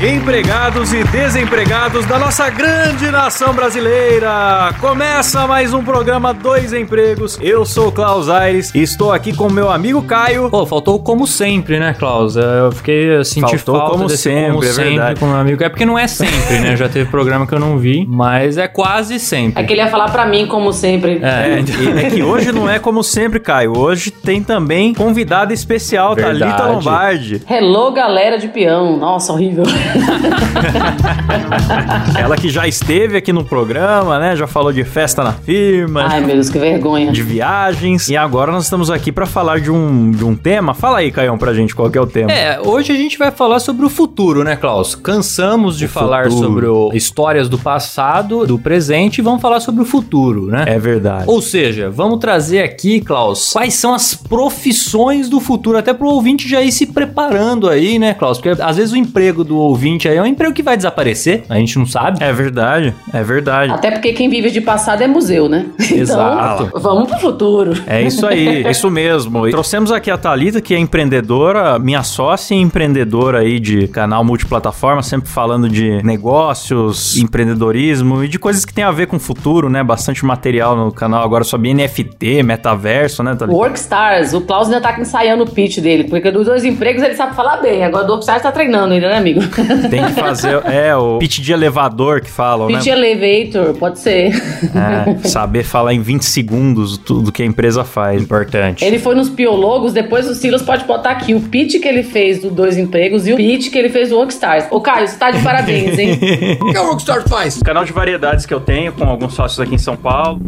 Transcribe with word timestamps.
Empregados 0.00 0.92
e 0.92 1.02
desempregados 1.04 2.06
da 2.06 2.20
nossa 2.20 2.48
grande 2.48 3.10
nação 3.10 3.52
brasileira! 3.52 4.72
Começa 4.80 5.44
mais 5.44 5.74
um 5.74 5.82
programa 5.82 6.32
Dois 6.32 6.72
Empregos. 6.72 7.36
Eu 7.42 7.66
sou 7.66 7.88
o 7.88 7.92
Klaus 7.92 8.28
Aires 8.28 8.72
e 8.72 8.80
estou 8.80 9.12
aqui 9.12 9.34
com 9.34 9.50
meu 9.50 9.68
amigo 9.68 10.00
Caio. 10.02 10.50
Pô, 10.50 10.64
faltou 10.64 11.00
como 11.00 11.26
sempre, 11.26 11.80
né, 11.80 11.94
Klaus? 11.98 12.36
Eu 12.36 12.70
fiquei 12.70 13.24
senti 13.24 13.58
Faltou 13.58 13.74
falta 13.76 13.90
como 13.96 14.06
desse 14.06 14.22
sempre, 14.22 14.52
como 14.52 14.64
é 14.64 14.68
sempre 14.68 14.90
verdade. 14.90 15.20
com 15.20 15.26
meu 15.26 15.36
amigo. 15.36 15.64
É 15.64 15.68
porque 15.68 15.84
não 15.84 15.98
é 15.98 16.06
sempre, 16.06 16.60
né? 16.60 16.76
Já 16.76 16.88
teve 16.88 17.10
programa 17.10 17.44
que 17.44 17.54
eu 17.54 17.58
não 17.58 17.76
vi, 17.76 18.06
mas 18.08 18.56
é 18.56 18.68
quase 18.68 19.18
sempre. 19.18 19.60
É 19.60 19.66
que 19.66 19.72
ele 19.72 19.80
ia 19.80 19.88
falar 19.88 20.12
pra 20.12 20.24
mim, 20.26 20.46
como 20.46 20.72
sempre. 20.72 21.18
É, 21.20 21.58
É, 21.58 21.60
e 21.60 22.06
é 22.06 22.10
que 22.10 22.22
hoje 22.22 22.52
não 22.52 22.70
é 22.70 22.78
como 22.78 23.02
sempre, 23.02 23.40
Caio. 23.40 23.76
Hoje 23.76 24.12
tem 24.12 24.44
também 24.44 24.94
convidada 24.94 25.52
especial, 25.52 26.14
Verdade. 26.14 26.38
Thalita 26.38 26.66
Lombardi. 26.66 27.42
Hello, 27.50 27.90
galera 27.90 28.38
de 28.38 28.46
peão. 28.46 28.96
Nossa, 28.96 29.32
horrível. 29.32 29.64
Ela 32.18 32.36
que 32.36 32.48
já 32.48 32.66
esteve 32.66 33.16
aqui 33.16 33.32
no 33.32 33.44
programa, 33.44 34.18
né? 34.18 34.36
Já 34.36 34.46
falou 34.46 34.72
de 34.72 34.84
festa 34.84 35.22
na 35.24 35.32
firma. 35.32 36.06
Ai, 36.08 36.20
meu 36.20 36.34
Deus, 36.34 36.50
que 36.50 36.58
vergonha. 36.58 37.10
de 37.12 37.22
viagens. 37.22 38.08
E 38.08 38.16
agora 38.16 38.52
nós 38.52 38.64
estamos 38.64 38.90
aqui 38.90 39.10
para 39.12 39.26
falar 39.26 39.60
de 39.60 39.70
um, 39.70 40.10
de 40.10 40.24
um 40.24 40.34
tema. 40.34 40.74
Fala 40.74 40.98
aí, 40.98 41.10
Caião, 41.10 41.38
pra 41.38 41.52
gente 41.54 41.74
qual 41.74 41.90
que 41.90 41.98
é 41.98 42.00
o 42.00 42.06
tema. 42.06 42.30
É, 42.32 42.60
hoje 42.60 42.92
a 42.92 42.96
gente 42.96 43.18
vai 43.18 43.30
falar 43.30 43.60
sobre 43.60 43.84
o 43.86 43.90
futuro, 43.90 44.42
né, 44.44 44.56
Klaus? 44.56 44.94
Cansamos 44.94 45.78
de 45.78 45.86
O 45.86 45.88
falar 45.88 46.24
futuro. 46.24 46.42
sobre 46.46 46.66
o- 46.66 46.90
histórias 46.92 47.48
do 47.48 47.58
passado, 47.58 48.46
do 48.46 48.58
presente 48.58 49.18
e 49.18 49.22
vamos 49.22 49.40
falar 49.40 49.60
sobre 49.60 49.82
o 49.82 49.84
futuro, 49.84 50.46
né? 50.46 50.64
É 50.66 50.78
verdade. 50.78 51.24
Ou 51.26 51.40
seja, 51.40 51.90
vamos 51.90 52.18
trazer 52.18 52.62
aqui, 52.62 53.00
Klaus, 53.00 53.52
quais 53.52 53.74
são 53.74 53.94
as 53.94 54.14
profissões 54.14 55.28
do 55.28 55.40
futuro, 55.40 55.78
até 55.78 55.92
pro 55.94 56.08
ouvinte 56.08 56.48
já 56.48 56.60
ir 56.62 56.72
se 56.72 56.86
preparando 56.86 57.68
aí, 57.68 57.98
né, 57.98 58.14
Klaus? 58.14 58.38
Porque 58.38 58.60
às 58.62 58.76
vezes 58.76 58.92
o 58.92 58.96
emprego 58.96 59.44
do 59.44 59.56
ouvinte 59.56 59.77
aí 60.08 60.16
é 60.16 60.22
um 60.22 60.26
emprego 60.26 60.52
que 60.52 60.62
vai 60.62 60.76
desaparecer, 60.76 61.44
a 61.48 61.56
gente 61.56 61.78
não 61.78 61.86
sabe. 61.86 62.22
É 62.22 62.32
verdade, 62.32 62.94
é 63.12 63.22
verdade. 63.22 63.72
Até 63.72 63.90
porque 63.90 64.12
quem 64.12 64.28
vive 64.28 64.50
de 64.50 64.60
passado 64.60 65.02
é 65.02 65.06
museu, 65.06 65.48
né? 65.48 65.66
Exato. 65.78 66.64
Então, 66.64 66.80
vamos 66.80 67.08
pro 67.08 67.18
futuro. 67.18 67.72
É 67.86 68.02
isso 68.02 68.26
aí, 68.26 68.64
é 68.64 68.70
isso 68.70 68.90
mesmo. 68.90 69.46
E 69.46 69.50
trouxemos 69.50 69.90
aqui 69.92 70.10
a 70.10 70.18
Thalita, 70.18 70.60
que 70.60 70.74
é 70.74 70.78
empreendedora, 70.78 71.78
minha 71.78 72.02
sócia 72.02 72.54
e 72.54 72.58
empreendedora 72.58 73.40
aí 73.40 73.58
de 73.60 73.88
canal 73.88 74.24
multiplataforma, 74.24 75.02
sempre 75.02 75.28
falando 75.28 75.68
de 75.68 76.02
negócios, 76.02 77.16
empreendedorismo 77.16 78.24
e 78.24 78.28
de 78.28 78.38
coisas 78.38 78.64
que 78.64 78.72
tem 78.72 78.84
a 78.84 78.90
ver 78.90 79.06
com 79.06 79.16
o 79.16 79.20
futuro, 79.20 79.68
né? 79.68 79.82
Bastante 79.82 80.24
material 80.24 80.76
no 80.76 80.92
canal 80.92 81.22
agora 81.22 81.44
sobre 81.44 81.72
NFT, 81.72 82.42
metaverso, 82.42 83.22
né, 83.22 83.34
Thalita? 83.34 83.56
Workstars, 83.56 84.32
o 84.34 84.40
Klaus 84.40 84.68
ainda 84.68 84.80
tá 84.80 84.98
ensaiando 84.98 85.44
o 85.44 85.50
pitch 85.50 85.78
dele, 85.78 86.04
porque 86.04 86.30
dos 86.30 86.46
dois 86.46 86.64
empregos 86.64 87.02
ele 87.02 87.14
sabe 87.14 87.34
falar 87.34 87.58
bem. 87.58 87.84
Agora 87.84 88.04
do 88.04 88.12
Workstars 88.12 88.42
tá 88.42 88.52
treinando 88.52 88.94
ainda, 88.94 89.08
né, 89.08 89.18
amigo? 89.18 89.40
Tem 89.90 90.04
que 90.04 90.12
fazer, 90.12 90.62
é, 90.66 90.94
o 90.96 91.18
pitch 91.18 91.40
de 91.40 91.52
elevador 91.52 92.20
que 92.20 92.30
falam, 92.30 92.68
pitch 92.68 92.86
né? 92.86 92.92
elevator, 92.92 93.74
pode 93.74 93.98
ser. 93.98 94.30
É, 94.74 95.28
saber 95.28 95.64
falar 95.64 95.94
em 95.94 96.00
20 96.00 96.22
segundos 96.22 96.96
tudo 96.98 97.32
que 97.32 97.42
a 97.42 97.46
empresa 97.46 97.84
faz. 97.84 98.22
Importante. 98.22 98.84
Ele 98.84 98.98
foi 98.98 99.14
nos 99.14 99.28
piologos, 99.28 99.92
depois 99.92 100.28
o 100.28 100.34
Silas 100.34 100.62
pode 100.62 100.84
botar 100.84 101.10
aqui 101.10 101.34
o 101.34 101.40
pitch 101.40 101.80
que 101.80 101.88
ele 101.88 102.02
fez 102.02 102.40
do 102.40 102.50
Dois 102.50 102.76
Empregos 102.76 103.26
e 103.26 103.32
o 103.32 103.36
pitch 103.36 103.70
que 103.70 103.78
ele 103.78 103.88
fez 103.88 104.10
do 104.10 104.16
Workstars. 104.16 104.66
Ô, 104.70 104.80
Caio, 104.80 105.06
você 105.06 105.16
tá 105.16 105.30
de 105.30 105.42
parabéns, 105.42 105.98
hein? 105.98 106.18
O 106.60 106.70
que 106.70 106.76
a 106.76 106.82
Rockstar 106.82 107.28
faz? 107.28 107.62
Canal 107.62 107.84
de 107.84 107.92
variedades 107.92 108.46
que 108.46 108.54
eu 108.54 108.60
tenho 108.60 108.92
com 108.92 109.04
alguns 109.04 109.34
sócios 109.34 109.60
aqui 109.60 109.74
em 109.74 109.78
São 109.78 109.96
Paulo. 109.96 110.40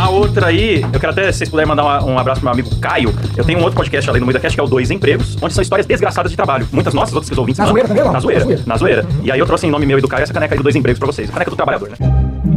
A 0.00 0.08
outra 0.08 0.46
aí, 0.46 0.80
eu 0.80 0.98
quero 0.98 1.12
até, 1.12 1.30
se 1.30 1.38
vocês 1.38 1.50
puderem 1.50 1.68
mandar 1.68 1.82
uma- 1.82 2.04
um 2.04 2.18
abraço 2.18 2.40
pro 2.40 2.46
meu 2.46 2.54
amigo 2.54 2.74
Caio. 2.80 3.14
Eu 3.36 3.44
tenho 3.44 3.58
um 3.58 3.62
outro 3.62 3.76
podcast 3.76 4.08
além 4.08 4.18
do 4.20 4.24
Muita 4.24 4.40
Cast, 4.40 4.56
que 4.56 4.60
é 4.60 4.64
o 4.64 4.66
Dois 4.66 4.90
Empregos, 4.90 5.36
onde 5.42 5.52
são 5.52 5.60
histórias 5.60 5.86
desgraçadas 5.86 6.30
de 6.30 6.36
trabalho. 6.36 6.66
Muitas 6.72 6.94
nossas, 6.94 7.14
outras 7.14 7.28
que 7.28 7.34
os 7.34 7.38
ouvintes 7.38 7.58
Na 7.58 7.66
zoeira 7.66 7.86
também, 7.86 8.02
não? 8.02 8.12
Na 8.12 8.18
zoeira. 8.20 8.40
Na 8.40 8.46
zoeira. 8.46 8.62
Na 8.66 8.76
zoeira. 8.76 9.06
E 9.22 9.30
aí 9.30 9.38
eu 9.38 9.44
trouxe 9.46 9.66
em 9.66 9.70
nome 9.70 9.84
meu 9.84 9.98
e 9.98 10.00
do 10.00 10.08
Caio 10.08 10.22
essa 10.22 10.32
caneca 10.32 10.54
aí 10.54 10.58
do 10.58 10.62
Dois 10.62 10.74
Empregos 10.74 10.98
pra 10.98 11.06
vocês. 11.06 11.28
A 11.28 11.32
caneca 11.34 11.50
do 11.50 11.56
trabalhador, 11.56 11.90
né? 11.90 11.96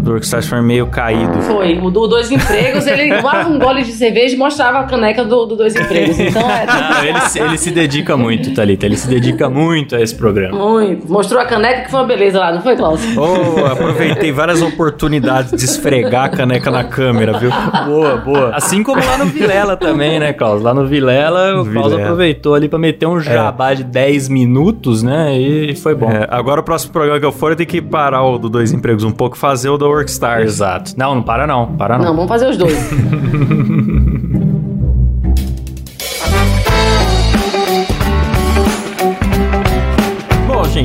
O 0.06 0.09
Workstars 0.09 0.47
foi 0.47 0.62
meio 0.62 0.88
caído. 0.88 1.41
Foi. 1.44 1.78
O 1.80 1.90
do 1.90 2.08
Dois 2.08 2.30
Empregos, 2.31 2.86
ele 2.88 3.16
tomava 3.16 3.47
um 3.50 3.58
gole 3.58 3.84
de 3.84 3.94
cerveja 3.94 4.36
e 4.36 4.38
mostrava 4.38 4.80
a 4.80 4.84
caneca 4.84 5.24
do, 5.24 5.46
do 5.46 5.56
Dois 5.56 5.75
Empregos. 5.75 6.19
Então 6.19 6.41
é. 6.50 6.66
Não, 6.94 7.03
ele, 7.06 7.19
se- 7.22 7.40
ele 7.40 7.58
se 7.58 7.72
dedica 7.72 8.18
muito, 8.18 8.53
Thalita. 8.53 8.86
Ele 8.86 8.97
se 8.97 9.08
dedica 9.08 9.50
muito 9.50 9.96
a 9.96 10.02
esse 10.02 10.13
programa. 10.16 10.58
Muito. 10.58 11.09
Mostrou 11.12 11.40
a 11.42 11.46
caneca 11.46 11.84
que 11.84 11.92
foi 11.92 12.00
uma 12.02 12.06
beleza 12.08 12.38
lá, 12.40 12.52
não 12.52 12.62
foi, 12.62 12.75
Klaus? 12.75 13.00
Oh, 13.18 13.66
aproveitei 13.66 14.31
várias 14.31 14.62
oportunidades 14.62 15.52
de 15.52 15.63
esfregar 15.66 16.25
a 16.25 16.30
caneca 16.30 16.69
na 16.69 16.84
câmera, 16.84 17.38
viu? 17.40 17.50
Boa, 17.86 18.18
boa. 18.18 18.52
Assim 18.56 18.84
como 18.84 19.03
lá 19.03 19.18
no 19.18 19.25
Vilela 19.25 19.78
também, 19.78 20.19
né, 20.19 20.34
Klaus? 20.34 20.62
Lá 20.62 20.74
no 20.74 20.86
Vilela, 20.86 21.62
o 21.62 21.66
Klaus 21.72 21.94
aproveitou 21.94 22.53
ali 22.56 22.68
pra 22.68 22.78
meter 22.78 23.06
um 23.08 23.19
jabá 23.19 23.74
de 23.74 23.84
10 23.84 24.28
minutos, 24.30 25.02
né? 25.02 25.38
E 25.40 25.75
foi 25.75 25.96
bom. 25.96 26.12
É, 26.12 26.28
agora 26.30 26.59
o 26.62 26.63
próximo 26.63 26.92
programa 26.92 27.19
que 27.19 27.25
eu 27.25 27.31
for, 27.31 27.52
eu 27.52 27.56
tenho 27.56 27.69
que 27.69 27.81
parar 27.81 28.24
o 28.24 28.38
do 28.38 28.50
Dois 28.50 28.72
Empregos 28.74 29.03
um 29.03 29.12
pouco 29.12 29.36
e 29.36 29.40
fazer 29.40 29.69
o 29.69 29.78
da 29.78 29.93
Workstars. 29.94 30.46
Exato. 30.46 30.94
Não, 30.98 31.16
não 31.16 31.24
para 31.24 31.46
não. 31.48 31.76
Para 31.76 31.98
não. 31.98 32.06
Não, 32.06 32.16
vamos 32.16 32.30
fazer 32.30 32.50
os 32.50 32.58
dois. 32.58 32.74